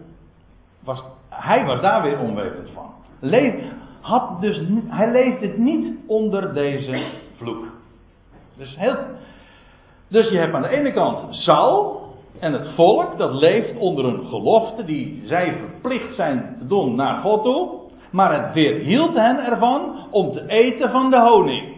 Was, 0.84 1.04
hij 1.28 1.64
was 1.64 1.80
daar 1.80 2.02
weer 2.02 2.18
onwetend 2.18 2.70
van. 2.70 2.90
Leef, 3.20 3.54
had 4.00 4.40
dus, 4.40 4.60
hij 4.86 5.10
leefde 5.10 5.46
niet 5.56 5.94
onder 6.06 6.54
deze 6.54 7.04
vloek. 7.36 7.64
Dus, 8.56 8.76
heel, 8.76 8.96
dus 10.08 10.30
je 10.30 10.38
hebt 10.38 10.54
aan 10.54 10.62
de 10.62 10.68
ene 10.68 10.92
kant 10.92 11.34
Saul, 11.34 11.99
en 12.40 12.52
het 12.52 12.68
volk 12.74 13.18
dat 13.18 13.32
leeft 13.32 13.78
onder 13.78 14.04
een 14.04 14.26
gelofte 14.26 14.84
die 14.84 15.22
zij 15.24 15.56
verplicht 15.58 16.14
zijn 16.14 16.56
te 16.58 16.66
doen 16.66 16.94
naar 16.94 17.20
God 17.22 17.42
toe. 17.42 17.78
Maar 18.10 18.42
het 18.44 18.54
weerhield 18.54 19.14
hen 19.14 19.44
ervan 19.44 20.06
om 20.10 20.32
te 20.32 20.46
eten 20.46 20.90
van 20.90 21.10
de 21.10 21.20
honing. 21.20 21.76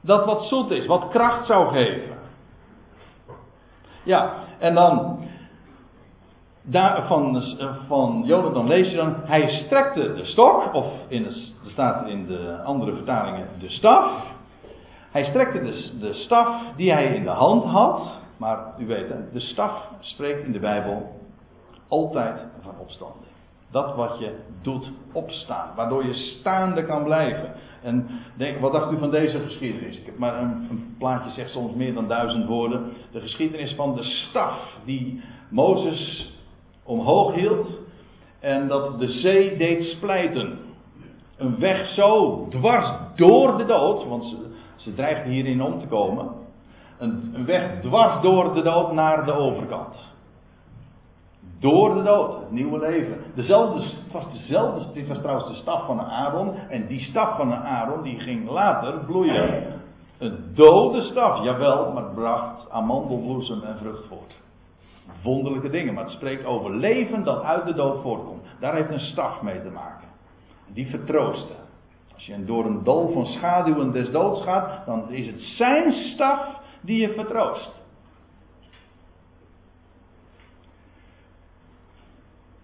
Dat 0.00 0.24
wat 0.24 0.44
zoet 0.44 0.70
is, 0.70 0.86
wat 0.86 1.08
kracht 1.08 1.46
zou 1.46 1.72
geven. 1.72 2.16
Ja, 4.04 4.34
en 4.58 4.74
dan 4.74 5.18
daar 6.62 7.06
van, 7.06 7.42
van 7.86 8.22
Jonathan 8.24 8.66
lees 8.66 8.90
je 8.90 8.96
dan, 8.96 9.14
hij 9.24 9.48
strekte 9.48 10.14
de 10.14 10.24
stok, 10.24 10.74
of 10.74 10.86
in 11.08 11.24
er 11.24 11.34
staat 11.66 12.06
in 12.06 12.26
de 12.26 12.62
andere 12.64 12.92
vertalingen 12.92 13.48
de 13.58 13.70
staf. 13.70 14.34
Hij 15.16 15.24
strekte 15.24 15.62
de, 15.62 15.98
de 16.00 16.14
staf 16.14 16.62
die 16.76 16.92
hij 16.92 17.14
in 17.14 17.22
de 17.22 17.30
hand 17.30 17.64
had. 17.64 18.20
Maar 18.36 18.74
u 18.78 18.86
weet, 18.86 19.08
de 19.32 19.40
staf 19.40 19.88
spreekt 20.00 20.44
in 20.44 20.52
de 20.52 20.58
Bijbel 20.58 21.20
altijd 21.88 22.40
van 22.60 22.74
opstanding. 22.78 23.24
Dat 23.70 23.94
wat 23.94 24.18
je 24.18 24.34
doet 24.62 24.90
opstaan, 25.12 25.68
waardoor 25.76 26.06
je 26.06 26.14
staande 26.14 26.84
kan 26.84 27.04
blijven. 27.04 27.52
En 27.82 28.08
denk, 28.34 28.60
wat 28.60 28.72
dacht 28.72 28.92
u 28.92 28.98
van 28.98 29.10
deze 29.10 29.40
geschiedenis? 29.40 29.98
Ik 29.98 30.06
heb 30.06 30.18
maar 30.18 30.42
een, 30.42 30.94
plaatje 30.98 31.30
zegt 31.30 31.50
soms 31.50 31.74
meer 31.74 31.94
dan 31.94 32.08
duizend 32.08 32.46
woorden. 32.46 32.92
De 33.12 33.20
geschiedenis 33.20 33.74
van 33.74 33.94
de 33.94 34.02
staf 34.02 34.78
die 34.84 35.22
Mozes 35.48 36.32
omhoog 36.84 37.34
hield 37.34 37.68
en 38.40 38.68
dat 38.68 38.98
de 38.98 39.08
zee 39.08 39.56
deed 39.56 39.84
splijten. 39.84 40.58
Een 41.36 41.58
weg 41.58 41.88
zo 41.88 42.46
dwars 42.50 42.90
door 43.14 43.58
de 43.58 43.64
dood, 43.64 44.06
want 44.06 44.36
ze, 44.76 44.94
dreigden 44.94 45.32
hierin 45.32 45.62
om 45.62 45.78
te 45.78 45.86
komen. 45.86 46.28
Een, 46.98 47.44
weg 47.46 47.80
dwars 47.80 48.22
door 48.22 48.54
de 48.54 48.62
dood 48.62 48.92
naar 48.92 49.24
de 49.24 49.32
overkant. 49.32 50.14
Door 51.60 51.94
de 51.94 52.02
dood, 52.02 52.40
het 52.40 52.50
nieuwe 52.50 52.78
leven. 52.78 53.18
Dezelfde, 53.34 53.82
het 53.82 54.12
was 54.12 54.32
dezelfde, 54.32 54.92
dit 54.92 55.08
was 55.08 55.18
trouwens 55.18 55.48
de 55.48 55.54
staf 55.54 55.86
van 55.86 56.00
Aaron. 56.00 56.54
En 56.54 56.86
die 56.86 57.00
staf 57.00 57.36
van 57.36 57.54
Aaron 57.54 58.02
die 58.02 58.18
ging 58.18 58.50
later 58.50 59.04
bloeien. 59.04 59.74
Een 60.18 60.50
dode 60.54 61.00
staf, 61.00 61.42
jawel, 61.42 61.92
maar 61.92 62.14
bracht 62.14 62.70
amandelbloesem 62.70 63.62
en 63.62 63.78
vrucht 63.78 64.06
voort. 64.06 64.34
Wonderlijke 65.22 65.70
dingen, 65.70 65.94
maar 65.94 66.04
het 66.04 66.12
spreekt 66.12 66.44
over 66.44 66.74
leven 66.74 67.24
dat 67.24 67.42
uit 67.42 67.66
de 67.66 67.74
dood 67.74 68.02
voortkomt. 68.02 68.44
Daar 68.60 68.74
heeft 68.74 68.90
een 68.90 69.00
staf 69.00 69.42
mee 69.42 69.62
te 69.62 69.70
maken. 69.70 70.08
Die 70.66 70.86
vertroosten. 70.86 71.65
Als 72.16 72.26
je 72.26 72.44
door 72.44 72.64
een 72.64 72.84
dal 72.84 73.12
van 73.12 73.26
schaduwen 73.26 73.92
des 73.92 74.10
doods 74.10 74.42
gaat, 74.42 74.86
dan 74.86 75.10
is 75.10 75.26
het 75.26 75.40
zijn 75.40 75.92
staf 75.92 76.60
die 76.80 77.00
je 77.00 77.12
vertroost. 77.12 77.84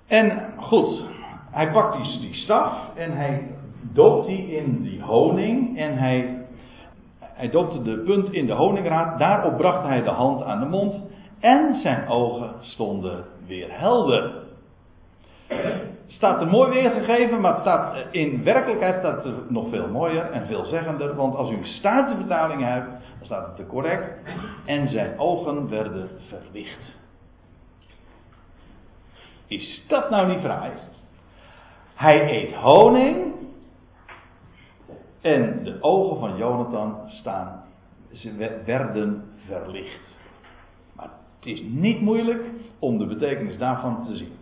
En 0.07 0.55
goed, 0.57 1.03
hij 1.50 1.70
pakt 1.70 1.96
die, 1.96 2.20
die 2.20 2.34
staf 2.34 2.96
en 2.96 3.16
hij 3.16 3.55
doopt 3.80 4.26
die 4.26 4.57
in 4.57 4.82
die 4.82 5.03
honing 5.03 5.78
en 5.78 5.98
hij, 5.98 6.46
hij 7.18 7.50
doopte 7.50 7.82
de 7.82 7.98
punt 7.98 8.32
in 8.32 8.46
de 8.46 8.53
honingraad. 8.53 9.18
Daarop 9.18 9.57
bracht 9.57 9.86
hij 9.86 10.03
de 10.03 10.11
hand 10.11 10.42
aan 10.42 10.61
de 10.61 10.66
mond 10.66 11.00
en 11.40 11.80
zijn 11.82 12.09
ogen 12.09 12.55
stonden 12.61 13.24
weer 13.46 13.78
helder. 13.78 14.32
Staat 16.23 16.41
er 16.41 16.47
mooi 16.47 16.70
weergegeven, 16.70 17.41
maar 17.41 17.61
staat, 17.61 17.97
in 18.11 18.45
werkelijkheid 18.45 18.99
staat 18.99 19.25
het 19.25 19.51
nog 19.51 19.70
veel 19.70 19.89
mooier 19.89 20.31
en 20.31 20.47
veelzeggender. 20.47 21.14
Want 21.14 21.35
als 21.35 21.51
u 21.51 21.55
een 21.55 21.64
statenvertaling 21.64 22.62
hebt, 22.62 22.89
dan 22.89 23.25
staat 23.25 23.47
het 23.47 23.59
er 23.59 23.66
correct. 23.66 24.18
En 24.64 24.89
zijn 24.91 25.18
ogen 25.18 25.68
werden 25.68 26.09
verlicht. 26.29 26.81
Is 29.47 29.85
dat 29.89 30.11
nou 30.11 30.29
niet 30.29 30.41
fraai? 30.41 30.70
Hij 31.95 32.43
eet 32.43 32.55
honing. 32.55 33.35
En 35.20 35.64
de 35.64 35.79
ogen 35.81 36.18
van 36.18 36.37
Jonathan 36.37 36.97
staan, 37.07 37.64
ze 38.12 38.61
werden 38.64 39.25
verlicht. 39.47 40.01
Maar 40.93 41.11
het 41.39 41.47
is 41.47 41.62
niet 41.62 42.01
moeilijk 42.01 42.43
om 42.79 42.99
de 42.99 43.07
betekenis 43.07 43.59
daarvan 43.59 44.05
te 44.07 44.16
zien. 44.16 44.41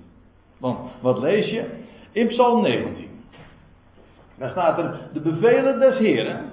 Want 0.60 0.78
wat 1.00 1.18
lees 1.18 1.50
je? 1.50 1.64
In 2.12 2.26
Psalm 2.26 2.62
19. 2.62 3.08
Daar 4.38 4.50
staat 4.50 4.78
er: 4.78 4.98
De 5.12 5.20
bevelen 5.20 5.80
des 5.80 5.98
Heren 5.98 6.50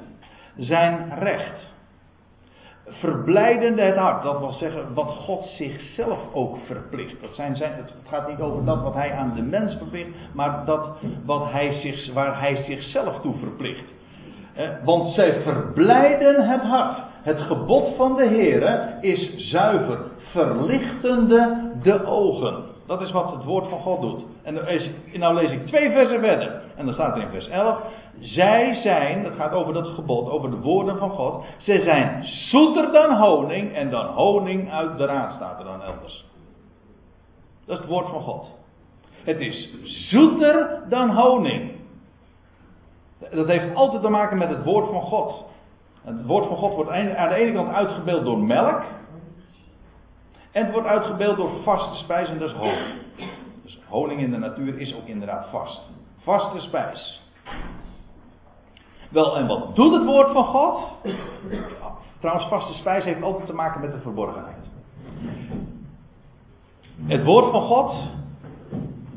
zijn 0.57 1.19
recht. 1.19 1.65
Verblijdende 2.85 3.81
het 3.81 3.95
hart. 3.95 4.23
Dat 4.23 4.39
wil 4.39 4.51
zeggen 4.51 4.93
wat 4.93 5.09
God 5.09 5.45
zichzelf 5.45 6.19
ook 6.33 6.57
verplicht. 6.65 7.21
Dat 7.21 7.35
zijn 7.35 7.55
zijn, 7.55 7.73
het 7.73 7.93
gaat 8.07 8.27
niet 8.27 8.39
over 8.39 8.65
dat 8.65 8.81
wat 8.81 8.93
hij 8.93 9.11
aan 9.11 9.33
de 9.35 9.41
mens 9.41 9.75
verplicht, 9.75 10.09
maar 10.33 10.65
dat 10.65 10.89
wat 11.25 11.51
hij 11.51 11.71
zich, 11.71 12.13
waar 12.13 12.39
hij 12.39 12.55
zichzelf 12.55 13.19
toe 13.19 13.35
verplicht. 13.37 13.85
Want 14.83 15.13
zij 15.13 15.41
verblijden 15.41 16.49
het 16.49 16.61
hart. 16.61 16.97
Het 17.21 17.41
gebod 17.41 17.95
van 17.95 18.15
de 18.15 18.27
Heer 18.27 18.93
is 19.01 19.49
zuiver, 19.49 19.99
verlichtende 20.31 21.71
de 21.83 22.05
ogen. 22.05 22.63
Dat 22.87 23.01
is 23.01 23.11
wat 23.11 23.31
het 23.31 23.43
woord 23.43 23.67
van 23.67 23.79
God 23.79 24.01
doet. 24.01 24.23
En 24.43 24.53
nou 25.13 25.33
lees 25.33 25.51
ik 25.51 25.65
twee 25.65 25.91
versen 25.91 26.19
verder. 26.19 26.61
En 26.75 26.85
dan 26.85 26.93
staat 26.93 27.15
er 27.15 27.21
in 27.21 27.29
vers 27.29 27.47
11. 27.47 27.79
Zij 28.19 28.75
zijn, 28.75 29.23
dat 29.23 29.33
gaat 29.33 29.51
over 29.51 29.73
dat 29.73 29.87
gebod, 29.87 30.29
over 30.29 30.49
de 30.49 30.59
woorden 30.59 30.97
van 30.97 31.09
God. 31.09 31.45
Zij 31.57 31.81
zijn 31.81 32.23
zoeter 32.23 32.91
dan 32.91 33.17
honing 33.17 33.75
en 33.75 33.89
dan 33.89 34.05
honing 34.05 34.71
uit 34.71 34.97
de 34.97 35.05
raad 35.05 35.33
staat 35.33 35.59
er 35.59 35.65
dan 35.65 35.81
elders. 35.81 36.25
Dat 37.65 37.75
is 37.75 37.81
het 37.81 37.91
woord 37.91 38.09
van 38.09 38.21
God. 38.21 38.55
Het 39.23 39.39
is 39.39 39.73
zoeter 40.09 40.83
dan 40.89 41.09
honing. 41.09 41.71
Dat 43.31 43.47
heeft 43.47 43.75
altijd 43.75 44.01
te 44.01 44.09
maken 44.09 44.37
met 44.37 44.49
het 44.49 44.63
woord 44.63 44.89
van 44.89 45.01
God. 45.01 45.45
Het 46.03 46.25
woord 46.25 46.47
van 46.47 46.57
God 46.57 46.75
wordt 46.75 46.91
aan 46.91 47.29
de 47.29 47.35
ene 47.35 47.53
kant 47.53 47.73
uitgebeeld 47.73 48.25
door 48.25 48.39
melk. 48.39 48.83
En 50.57 50.63
het 50.63 50.71
wordt 50.71 50.87
uitgebeeld 50.87 51.37
door 51.37 51.49
vaste 51.63 51.97
spijs 51.97 52.29
en 52.29 52.39
dat 52.39 52.49
is 52.49 52.55
honing. 52.55 53.01
Dus 53.63 53.79
honing 53.87 54.19
in 54.21 54.31
de 54.31 54.37
natuur 54.37 54.79
is 54.79 54.95
ook 54.95 55.05
inderdaad 55.05 55.49
vast. 55.49 55.81
Vaste 56.17 56.59
spijs. 56.59 57.21
Wel, 59.09 59.37
en 59.37 59.47
wat 59.47 59.75
doet 59.75 59.93
het 59.93 60.05
woord 60.05 60.31
van 60.31 60.45
God? 60.45 60.93
Trouwens, 62.19 62.47
vaste 62.47 62.73
spijs 62.73 63.03
heeft 63.03 63.21
altijd 63.21 63.47
te 63.47 63.53
maken 63.53 63.81
met 63.81 63.91
de 63.91 63.99
verborgenheid. 63.99 64.65
Het 67.05 67.23
woord 67.23 67.51
van 67.51 67.61
God, 67.61 67.93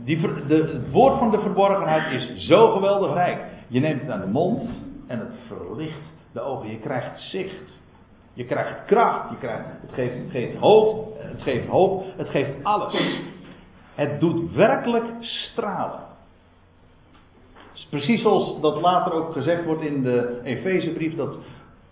die, 0.04 0.20
de, 0.46 0.54
het 0.54 0.90
woord 0.90 1.18
van 1.18 1.30
de 1.30 1.40
verborgenheid 1.40 2.12
is 2.12 2.46
zo 2.46 2.72
geweldig 2.72 3.12
rijk. 3.12 3.44
Je 3.68 3.80
neemt 3.80 4.00
het 4.00 4.10
aan 4.10 4.20
de 4.20 4.26
mond 4.26 4.70
en 5.06 5.18
het 5.18 5.32
verlicht 5.46 6.12
de 6.32 6.40
ogen. 6.40 6.70
Je 6.70 6.78
krijgt 6.78 7.20
zicht. 7.20 7.79
Je 8.40 8.46
krijgt 8.46 8.84
kracht. 8.84 9.30
Je 9.30 9.36
krijgt, 9.36 9.64
het, 9.80 9.92
geeft, 9.92 10.14
het 10.14 10.30
geeft 10.30 10.56
hoop. 10.56 11.18
Het 11.18 11.40
geeft 11.40 11.66
hoop. 11.66 12.04
Het 12.16 12.28
geeft 12.28 12.50
alles. 12.62 13.20
Het 13.94 14.20
doet 14.20 14.52
werkelijk 14.52 15.04
stralen. 15.20 16.00
Precies 17.90 18.22
zoals 18.22 18.60
dat 18.60 18.80
later 18.80 19.12
ook 19.12 19.32
gezegd 19.32 19.64
wordt 19.64 19.82
in 19.82 20.02
de 20.02 20.40
Efezebrief, 20.44 21.16
dat 21.16 21.36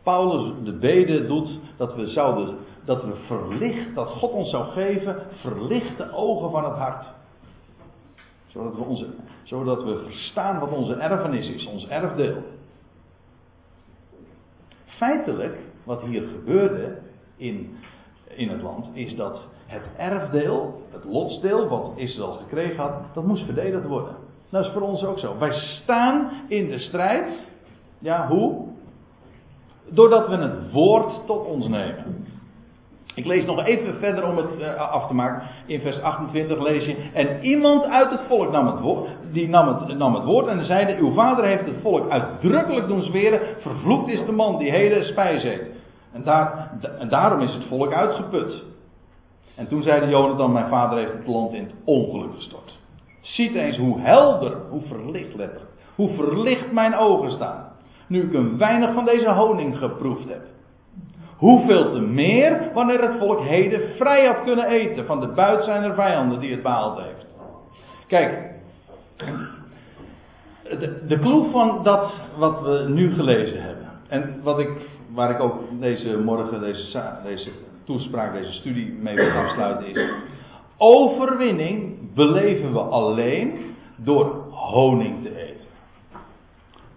Paulus 0.03 0.55
de 0.65 0.73
bede 0.73 1.27
doet 1.27 1.49
dat 1.77 1.95
we 1.95 2.07
zouden, 2.07 2.57
dat 2.85 3.03
we 3.03 3.15
verlicht, 3.27 3.95
dat 3.95 4.09
God 4.09 4.33
ons 4.33 4.51
zou 4.51 4.65
geven, 4.65 5.23
verlichte 5.41 6.13
ogen 6.13 6.51
van 6.51 6.65
het 6.65 6.77
hart. 6.77 7.07
Zodat 8.47 8.75
we, 8.75 8.83
onze, 8.83 9.07
zodat 9.43 9.85
we 9.85 10.03
verstaan 10.05 10.59
wat 10.59 10.71
onze 10.71 10.95
erfenis 10.95 11.49
is, 11.49 11.67
ons 11.67 11.89
erfdeel. 11.89 12.43
Feitelijk, 14.87 15.59
wat 15.89 16.03
hier 16.03 16.23
gebeurde 16.23 16.99
in, 17.37 17.77
in 18.29 18.49
het 18.49 18.63
land, 18.63 18.87
is 18.93 19.17
dat 19.17 19.41
het 19.67 19.83
erfdeel, 19.97 20.83
het 20.91 21.05
lotsdeel 21.05 21.69
wat 21.69 21.93
Israël 21.95 22.33
gekregen 22.33 22.77
had, 22.77 23.15
dat 23.15 23.25
moest 23.25 23.45
verdedigd 23.45 23.87
worden. 23.87 24.17
Dat 24.51 24.65
is 24.65 24.71
voor 24.73 24.83
ons 24.83 25.05
ook 25.05 25.19
zo. 25.19 25.39
Wij 25.39 25.53
staan 25.53 26.31
in 26.49 26.69
de 26.69 26.79
strijd. 26.79 27.29
Ja, 27.99 28.29
hoe? 28.29 28.67
Doordat 29.89 30.29
we 30.29 30.37
het 30.37 30.73
woord 30.73 31.27
tot 31.27 31.47
ons 31.47 31.69
nemen. 31.69 32.27
Ik 33.15 33.27
lees 33.27 33.45
nog 33.45 33.65
even 33.65 33.95
verder 33.95 34.27
om 34.27 34.37
het 34.37 34.61
uh, 34.61 34.75
af 34.93 35.07
te 35.07 35.15
maken. 35.15 35.43
In 35.67 35.81
vers 35.81 36.01
28 36.01 36.61
lees 36.61 36.85
je. 36.85 36.97
En 37.13 37.45
iemand 37.45 37.85
uit 37.85 38.11
het 38.11 38.21
volk 38.29 38.51
nam 38.51 38.67
het 38.67 38.81
woord. 38.81 39.09
Die 39.33 39.49
nam 39.49 39.69
het, 39.69 39.99
nam 39.99 40.15
het 40.15 40.25
woord 40.25 40.47
en 40.47 40.65
zeide: 40.65 40.97
Uw 40.97 41.13
vader 41.13 41.45
heeft 41.45 41.67
het 41.67 41.81
volk 41.83 42.11
uitdrukkelijk 42.11 42.87
doen 42.87 43.03
zweren. 43.03 43.41
Vervloekt 43.61 44.09
is 44.09 44.27
de 44.27 44.33
man 44.33 44.59
die 44.59 44.71
heden 44.71 45.05
spijs 45.05 45.45
eet. 45.45 45.78
En, 46.13 46.23
daar, 46.25 46.71
en 46.99 47.09
daarom 47.09 47.41
is 47.41 47.55
het 47.55 47.65
volk 47.65 47.93
uitgeput. 47.93 48.63
En 49.55 49.69
toen 49.69 49.83
zeide 49.83 50.09
Jonathan: 50.09 50.53
Mijn 50.53 50.69
vader 50.69 50.99
heeft 50.99 51.13
het 51.13 51.27
land 51.27 51.53
in 51.53 51.63
het 51.63 51.75
ongeluk 51.85 52.35
gestort. 52.35 52.79
Ziet 53.21 53.55
eens 53.55 53.77
hoe 53.77 54.01
helder, 54.01 54.57
hoe 54.71 54.83
verlicht 54.87 55.35
letterlijk, 55.35 55.71
hoe 55.95 56.15
verlicht 56.15 56.73
mijn 56.73 56.97
ogen 56.97 57.33
staan. 57.33 57.65
Nu 58.07 58.23
ik 58.23 58.35
een 58.35 58.59
weinig 58.59 58.95
van 58.95 59.05
deze 59.05 59.33
honing 59.33 59.79
geproefd 59.79 60.29
heb. 60.29 60.43
Hoeveel 61.37 61.93
te 61.93 62.01
meer 62.01 62.71
wanneer 62.75 63.01
het 63.01 63.19
volk 63.19 63.41
heden 63.41 63.81
vrij 63.97 64.27
had 64.27 64.43
kunnen 64.43 64.67
eten 64.67 65.07
van 65.07 65.21
de 65.21 65.27
buit 65.27 65.65
zijner 65.65 65.95
vijanden 65.95 66.41
die 66.41 66.51
het 66.51 66.63
behaald 66.63 66.99
heeft. 66.99 67.27
Kijk, 68.07 68.53
de, 70.63 71.05
de 71.07 71.19
clue 71.19 71.51
van 71.51 71.83
dat 71.83 72.13
wat 72.37 72.61
we 72.63 72.85
nu 72.89 73.15
gelezen 73.15 73.63
hebben. 73.63 73.87
En 74.09 74.41
wat 74.43 74.59
ik, 74.59 74.71
waar 75.19 75.31
ik 75.31 75.41
ook 75.41 75.55
deze 75.81 76.19
morgen, 76.19 76.61
deze, 76.61 77.11
deze 77.25 77.51
toespraak, 77.85 78.33
deze 78.33 78.53
studie 78.53 78.93
mee 78.93 79.15
wil 79.15 79.31
afsluiten 79.31 79.87
is. 79.87 80.11
Overwinning 80.77 81.97
beleven 82.15 82.73
we 82.73 82.79
alleen 82.79 83.75
door 83.97 84.45
honing 84.51 85.23
te 85.23 85.37
eten. 85.37 85.67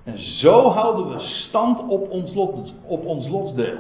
En 0.03 0.17
zo 0.19 0.69
houden 0.69 1.17
we 1.17 1.19
stand 1.19 1.88
op 1.88 2.09
ons, 2.09 2.34
lot, 2.34 2.74
op 2.86 3.05
ons 3.05 3.28
lotsdeel. 3.28 3.78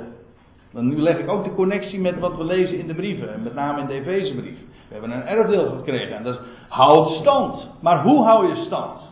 Dan 0.73 0.87
nu 0.87 1.01
leg 1.01 1.17
ik 1.17 1.29
ook 1.29 1.43
de 1.43 1.53
connectie 1.53 1.99
met 1.99 2.19
wat 2.19 2.37
we 2.37 2.43
lezen 2.43 2.79
in 2.79 2.87
de 2.87 2.95
brieven, 2.95 3.33
en 3.33 3.43
met 3.43 3.53
name 3.53 3.81
in 3.81 3.87
de 3.87 3.93
Efezebrief. 3.93 4.59
We 4.87 4.93
hebben 4.93 5.11
een 5.11 5.27
erfdeel 5.27 5.69
gekregen 5.69 6.15
en 6.15 6.23
dat 6.23 6.33
is 6.33 6.41
houd 6.69 7.09
stand. 7.09 7.69
Maar 7.81 8.03
hoe 8.03 8.23
hou 8.23 8.47
je 8.47 8.55
stand? 8.55 9.10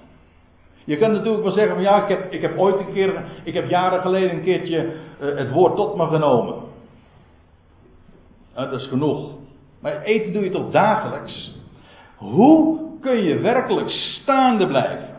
Je 0.89 0.97
kan 0.97 1.11
natuurlijk 1.11 1.43
wel 1.43 1.51
zeggen 1.51 1.73
van 1.73 1.83
ja, 1.83 2.03
ik 2.03 2.09
heb, 2.09 2.31
ik 2.31 2.41
heb 2.41 2.57
ooit 2.57 2.79
een 2.79 2.93
keer, 2.93 3.23
ik 3.43 3.53
heb 3.53 3.69
jaren 3.69 4.01
geleden 4.01 4.31
een 4.31 4.43
keertje 4.43 4.93
uh, 5.21 5.37
het 5.37 5.51
woord 5.51 5.75
tot 5.75 5.95
me 5.95 6.07
genomen. 6.07 6.55
Uh, 8.57 8.71
dat 8.71 8.81
is 8.81 8.87
genoeg. 8.87 9.31
Maar 9.81 10.01
eten 10.01 10.33
doe 10.33 10.43
je 10.43 10.49
toch 10.49 10.71
dagelijks? 10.71 11.55
Hoe 12.15 12.79
kun 13.01 13.23
je 13.23 13.39
werkelijk 13.39 13.89
staande 13.89 14.67
blijven? 14.67 15.15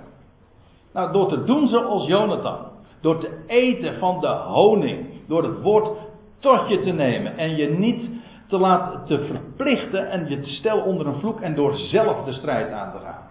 Nou, 0.93 1.12
door 1.12 1.29
te 1.29 1.45
doen 1.45 1.68
zoals 1.68 2.07
Jonathan. 2.07 2.59
Door 3.01 3.18
te 3.18 3.45
eten 3.47 3.99
van 3.99 4.21
de 4.21 4.29
honing. 4.29 5.07
Door 5.27 5.43
het 5.43 5.62
woord 5.62 5.99
tot 6.39 6.68
je 6.68 6.81
te 6.81 6.93
nemen. 6.93 7.37
En 7.37 7.57
je 7.57 7.68
niet 7.68 8.11
te 8.49 8.59
laten 8.59 9.05
te 9.07 9.25
verplichten 9.25 10.11
en 10.11 10.29
je 10.29 10.61
te 10.62 10.75
onder 10.75 11.07
een 11.07 11.21
vloek. 11.21 11.41
En 11.41 11.55
door 11.55 11.77
zelf 11.77 12.25
de 12.25 12.33
strijd 12.33 12.73
aan 12.73 12.93
te 12.93 12.99
gaan. 12.99 13.30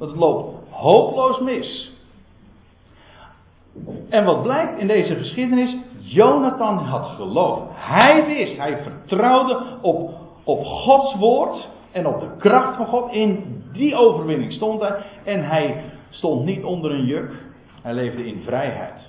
Want 0.00 0.12
het 0.12 0.20
loopt 0.20 0.70
hopeloos 0.70 1.40
mis. 1.40 1.92
En 4.08 4.24
wat 4.24 4.42
blijkt 4.42 4.78
in 4.78 4.86
deze 4.86 5.14
geschiedenis? 5.14 5.76
Jonathan 5.98 6.78
had 6.78 7.06
geloof. 7.06 7.62
Hij 7.72 8.26
wist, 8.26 8.56
hij 8.56 8.82
vertrouwde 8.82 9.78
op, 9.80 10.10
op 10.44 10.64
Gods 10.64 11.14
woord 11.14 11.68
en 11.92 12.06
op 12.06 12.20
de 12.20 12.36
kracht 12.38 12.76
van 12.76 12.86
God. 12.86 13.12
In 13.12 13.62
die 13.72 13.96
overwinning 13.96 14.52
stond 14.52 14.80
hij. 14.80 15.02
En 15.24 15.48
hij 15.48 15.84
stond 16.10 16.44
niet 16.44 16.64
onder 16.64 16.90
een 16.90 17.04
juk. 17.04 17.32
Hij 17.82 17.94
leefde 17.94 18.26
in 18.26 18.42
vrijheid. 18.44 19.00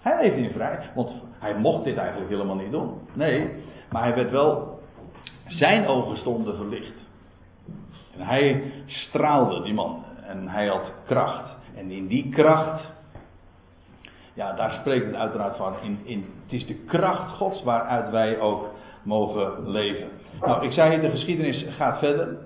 Hij 0.00 0.22
leefde 0.22 0.40
in 0.40 0.52
vrijheid. 0.52 0.94
Want 0.94 1.10
hij 1.38 1.54
mocht 1.54 1.84
dit 1.84 1.96
eigenlijk 1.96 2.30
helemaal 2.30 2.56
niet 2.56 2.70
doen. 2.70 2.90
Nee, 3.12 3.50
maar 3.90 4.02
hij 4.02 4.14
werd 4.14 4.30
wel. 4.30 4.78
Zijn 5.46 5.86
ogen 5.86 6.16
stonden 6.16 6.56
verlicht. 6.56 7.03
En 8.18 8.26
hij 8.26 8.62
straalde, 8.86 9.62
die 9.62 9.74
man. 9.74 10.04
En 10.26 10.48
hij 10.48 10.66
had 10.66 10.92
kracht. 11.06 11.56
En 11.76 11.90
in 11.90 12.06
die 12.06 12.30
kracht. 12.30 12.92
Ja, 14.34 14.52
daar 14.52 14.72
spreekt 14.80 15.06
het 15.06 15.14
uiteraard 15.14 15.56
van. 15.56 15.74
In, 15.82 15.98
in, 16.04 16.26
het 16.42 16.52
is 16.52 16.66
de 16.66 16.74
kracht 16.74 17.36
Gods 17.36 17.62
waaruit 17.62 18.10
wij 18.10 18.40
ook 18.40 18.68
mogen 19.02 19.70
leven. 19.70 20.08
Nou, 20.40 20.64
ik 20.64 20.72
zei, 20.72 21.00
de 21.00 21.10
geschiedenis 21.10 21.66
gaat 21.76 21.98
verder. 21.98 22.36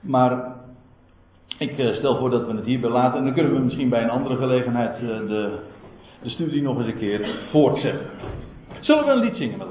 Maar 0.00 0.60
Ik 1.58 1.78
eh, 1.78 1.94
stel 1.94 2.18
voor 2.18 2.30
dat 2.30 2.46
we 2.46 2.52
het 2.52 2.64
hierbij 2.64 2.90
laten 2.90 3.18
en 3.18 3.24
dan 3.24 3.34
kunnen 3.34 3.52
we 3.52 3.58
misschien 3.58 3.88
bij 3.88 4.02
een 4.02 4.10
andere 4.10 4.36
gelegenheid 4.36 4.94
eh, 4.94 5.00
de, 5.00 5.58
de 6.22 6.28
studie 6.28 6.62
nog 6.62 6.78
eens 6.78 6.86
een 6.86 6.98
keer 6.98 7.28
voortzetten. 7.50 8.06
Zullen 8.80 9.04
we 9.04 9.10
een 9.10 9.18
lied 9.18 9.36
zingen 9.36 9.58
met 9.58 9.68